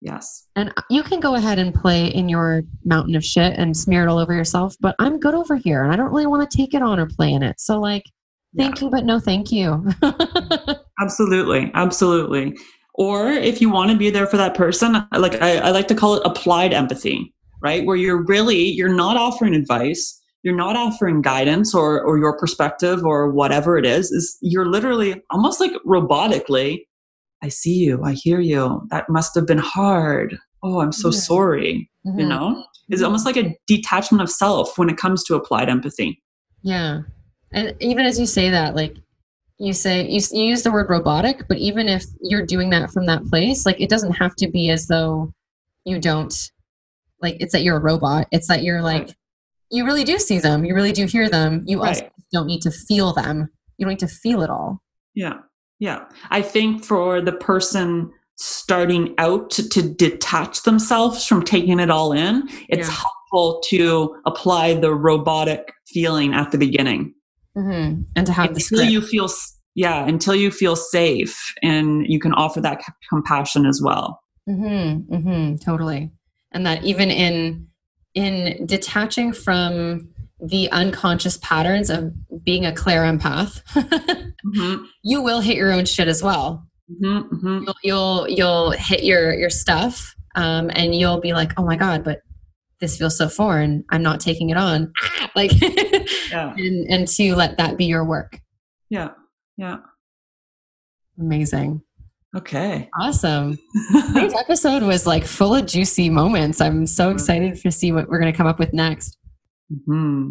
Yes 0.00 0.46
And 0.56 0.72
you 0.90 1.02
can 1.02 1.20
go 1.20 1.34
ahead 1.34 1.58
and 1.58 1.74
play 1.74 2.06
in 2.06 2.28
your 2.28 2.62
mountain 2.84 3.14
of 3.14 3.24
shit 3.24 3.58
and 3.58 3.76
smear 3.76 4.04
it 4.04 4.08
all 4.08 4.18
over 4.18 4.32
yourself, 4.32 4.76
but 4.80 4.94
I'm 4.98 5.18
good 5.18 5.34
over 5.34 5.56
here 5.56 5.82
and 5.82 5.92
I 5.92 5.96
don't 5.96 6.10
really 6.10 6.26
want 6.26 6.48
to 6.48 6.56
take 6.56 6.74
it 6.74 6.82
on 6.82 6.98
or 6.98 7.06
play 7.06 7.32
in 7.32 7.42
it. 7.42 7.60
So, 7.60 7.80
like, 7.80 8.04
thank 8.56 8.80
you, 8.80 8.90
but 8.90 9.04
no 9.04 9.18
thank 9.18 9.52
you. 9.52 9.86
Absolutely, 11.00 11.70
absolutely. 11.74 12.56
Or 12.94 13.28
if 13.28 13.60
you 13.60 13.70
want 13.70 13.92
to 13.92 13.96
be 13.96 14.10
there 14.10 14.26
for 14.26 14.36
that 14.36 14.54
person, 14.54 15.06
like 15.16 15.40
I, 15.40 15.58
I 15.58 15.70
like 15.70 15.86
to 15.88 15.94
call 15.94 16.14
it 16.14 16.22
applied 16.24 16.72
empathy, 16.72 17.32
right? 17.62 17.86
Where 17.86 17.96
you're 17.96 18.24
really 18.24 18.58
you're 18.58 18.92
not 18.92 19.16
offering 19.16 19.54
advice, 19.54 20.20
you're 20.42 20.56
not 20.56 20.74
offering 20.76 21.22
guidance 21.22 21.74
or 21.74 22.02
or 22.02 22.18
your 22.18 22.36
perspective 22.36 23.04
or 23.04 23.30
whatever 23.30 23.78
it 23.78 23.86
is. 23.86 24.10
Is 24.10 24.36
you're 24.40 24.66
literally 24.66 25.22
almost 25.30 25.60
like 25.60 25.70
robotically. 25.86 26.80
I 27.42 27.48
see 27.48 27.74
you. 27.74 28.02
I 28.04 28.12
hear 28.12 28.40
you. 28.40 28.82
That 28.90 29.08
must 29.08 29.34
have 29.34 29.46
been 29.46 29.58
hard. 29.58 30.36
Oh, 30.62 30.80
I'm 30.80 30.92
so 30.92 31.08
Yeah. 31.10 31.18
sorry. 31.18 31.90
You 32.04 32.12
Mhm. 32.24 32.28
know, 32.28 32.64
it's 32.88 33.02
almost 33.02 33.26
like 33.26 33.36
a 33.36 33.56
detachment 33.66 34.22
of 34.22 34.30
self 34.30 34.76
when 34.78 34.88
it 34.88 34.96
comes 34.96 35.22
to 35.24 35.34
applied 35.36 35.68
empathy. 35.68 36.22
Yeah. 36.62 37.02
And 37.52 37.74
even 37.80 38.04
as 38.06 38.18
you 38.18 38.26
say 38.26 38.50
that, 38.50 38.74
like, 38.74 38.96
you 39.58 39.72
say, 39.72 40.08
you, 40.08 40.20
you 40.32 40.44
use 40.44 40.62
the 40.62 40.70
word 40.72 40.88
robotic, 40.90 41.46
but 41.48 41.58
even 41.58 41.88
if 41.88 42.04
you're 42.22 42.46
doing 42.46 42.70
that 42.70 42.90
from 42.90 43.06
that 43.06 43.24
place, 43.26 43.66
like, 43.66 43.80
it 43.80 43.88
doesn't 43.90 44.12
have 44.12 44.34
to 44.36 44.48
be 44.48 44.70
as 44.70 44.86
though 44.86 45.32
you 45.84 45.98
don't, 46.00 46.50
like, 47.22 47.36
it's 47.40 47.52
that 47.52 47.62
you're 47.62 47.76
a 47.76 47.80
robot. 47.80 48.26
It's 48.32 48.48
that 48.48 48.62
you're 48.62 48.82
like, 48.82 49.02
Right. 49.02 49.14
you 49.70 49.84
really 49.84 50.04
do 50.04 50.18
see 50.18 50.38
them. 50.38 50.64
You 50.64 50.74
really 50.74 50.92
do 50.92 51.06
hear 51.06 51.28
them. 51.28 51.62
You 51.66 51.82
also 51.82 52.08
don't 52.32 52.46
need 52.46 52.62
to 52.62 52.70
feel 52.70 53.12
them. 53.12 53.48
You 53.78 53.84
don't 53.86 53.90
need 53.90 53.98
to 54.00 54.08
feel 54.08 54.42
it 54.42 54.50
all. 54.50 54.82
Yeah. 55.14 55.38
Yeah. 55.78 56.04
I 56.30 56.42
think 56.42 56.84
for 56.84 57.20
the 57.20 57.32
person 57.32 58.10
starting 58.36 59.14
out 59.18 59.50
to, 59.50 59.68
to 59.68 59.82
detach 59.82 60.62
themselves 60.62 61.26
from 61.26 61.44
taking 61.44 61.80
it 61.80 61.90
all 61.90 62.12
in, 62.12 62.48
it's 62.68 62.88
Yeah. 62.88 62.94
helpful 62.94 63.60
to 63.68 64.16
apply 64.26 64.74
the 64.74 64.94
robotic 64.94 65.72
feeling 65.86 66.34
at 66.34 66.50
the 66.52 66.58
beginning 66.58 67.14
Mm-hmm. 67.56 68.02
And 68.14 68.26
to 68.26 68.32
have 68.32 68.54
the 68.54 68.64
until 68.70 68.88
you 68.88 69.00
feel, 69.00 69.28
yeah, 69.74 70.06
until 70.06 70.34
you 70.34 70.50
feel 70.52 70.76
safe 70.76 71.52
and 71.60 72.06
you 72.06 72.20
can 72.20 72.32
offer 72.34 72.60
that 72.60 72.82
c- 72.84 72.92
compassion 73.08 73.66
as 73.66 73.80
well. 73.82 74.20
Mm-hmm, 74.48 75.12
mm-hmm, 75.12 75.56
totally. 75.56 76.12
And 76.52 76.64
that 76.66 76.84
even 76.84 77.10
in 77.10 77.66
in 78.14 78.64
detaching 78.66 79.32
from 79.32 80.08
the 80.40 80.70
unconscious 80.70 81.36
patterns 81.38 81.90
of 81.90 82.12
being 82.44 82.64
a 82.66 82.72
clairempath, 82.72 83.62
hmm 84.54 84.84
you 85.02 85.22
will 85.22 85.40
hit 85.40 85.56
your 85.56 85.72
own 85.72 85.84
shit 85.84 86.08
as 86.08 86.22
well. 86.22 86.66
hmm 87.02 87.18
hmm 87.20 87.58
You'll 87.64 87.74
you'll, 87.82 88.28
you'll 88.28 88.70
hit 88.72 89.02
your 89.04 89.34
your 89.34 89.50
stuff, 89.50 90.14
um, 90.34 90.70
and 90.74 90.94
you'll 90.94 91.20
be 91.20 91.32
like, 91.32 91.52
"Oh 91.58 91.64
my 91.64 91.76
god!" 91.76 92.04
But 92.04 92.20
this 92.80 92.96
feels 92.96 93.18
so 93.18 93.28
foreign. 93.28 93.84
I'm 93.90 94.02
not 94.02 94.20
taking 94.20 94.50
it 94.50 94.56
on. 94.56 94.92
Ah! 95.02 95.30
Like, 95.36 95.52
Yeah. 96.30 96.54
and 96.56 96.86
and 96.90 97.06
to 97.08 97.34
let 97.36 97.58
that 97.58 97.76
be 97.76 97.84
your 97.84 98.04
work. 98.04 98.40
Yeah. 98.90 99.10
Yeah. 99.56 99.78
Amazing, 101.20 101.82
Okay. 102.36 102.88
awesome. 102.98 103.58
Today's 104.08 104.34
episode 104.34 104.82
was 104.84 105.06
like 105.06 105.24
full 105.24 105.54
of 105.54 105.66
juicy 105.66 106.10
moments. 106.10 106.60
I'm 106.60 106.86
so 106.86 107.10
excited 107.10 107.56
to 107.62 107.70
see 107.72 107.90
what 107.92 108.08
we're 108.08 108.20
going 108.20 108.32
to 108.32 108.36
come 108.36 108.46
up 108.46 108.58
with 108.60 108.72
next. 108.72 109.16
Hmm. 109.86 110.30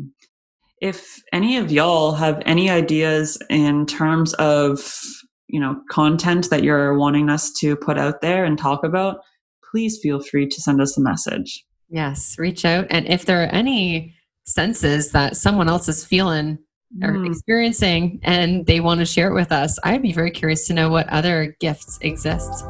If 0.82 1.22
any 1.34 1.58
of 1.58 1.72
y'all 1.72 2.14
have 2.14 2.42
any 2.46 2.70
ideas 2.70 3.38
in 3.50 3.86
terms 3.86 4.34
of, 4.36 4.94
you 5.48 5.60
know, 5.60 5.80
content 5.90 6.50
that 6.50 6.64
you're 6.64 6.98
wanting 6.98 7.30
us 7.30 7.52
to 7.62 7.76
put 7.76 7.98
out 7.98 8.22
there 8.22 8.46
and 8.46 8.58
talk 8.58 8.84
about, 8.84 9.18
please 9.72 10.00
feel 10.02 10.20
free 10.22 10.48
to 10.48 10.62
send 10.62 10.80
us 10.82 10.98
a 10.98 11.02
message. 11.02 11.66
Yes, 11.90 12.36
reach 12.38 12.64
out. 12.66 12.86
And 12.90 13.08
if 13.08 13.26
there 13.26 13.42
are 13.44 13.48
any 13.48 14.14
senses 14.46 15.12
that 15.12 15.36
someone 15.36 15.68
else 15.68 15.88
is 15.90 16.06
feeling 16.06 16.58
or 17.04 17.14
Mm. 17.14 17.28
experiencing 17.28 18.20
and 18.24 18.66
they 18.66 18.80
want 18.80 19.00
to 19.00 19.06
share 19.06 19.30
it 19.30 19.34
with 19.34 19.52
us, 19.52 19.78
I'd 19.84 20.02
be 20.02 20.14
very 20.14 20.32
curious 20.32 20.68
to 20.68 20.74
know 20.74 20.90
what 20.90 21.10
other 21.10 21.56
gifts 21.60 21.98
exist. 22.02 22.64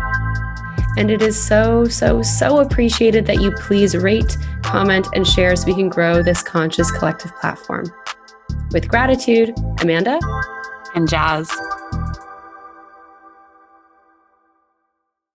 And 0.95 1.11
it 1.11 1.21
is 1.21 1.38
so, 1.38 1.89
so, 1.89 2.21
so 2.21 2.61
appreciated 2.61 3.25
that 3.25 3.41
you 3.41 3.51
please 3.51 3.97
rate, 3.97 4.38
comment, 4.63 5.09
and 5.13 5.27
share 5.27 5.53
so 5.57 5.67
we 5.67 5.73
can 5.73 5.89
grow 5.89 6.23
this 6.23 6.41
conscious 6.41 6.89
collective 6.89 7.35
platform. 7.35 7.91
With 8.78 8.89
gratitude, 8.89 9.55
Amanda. 9.82 10.19
And 10.93 11.09
Jazz. 11.09 11.49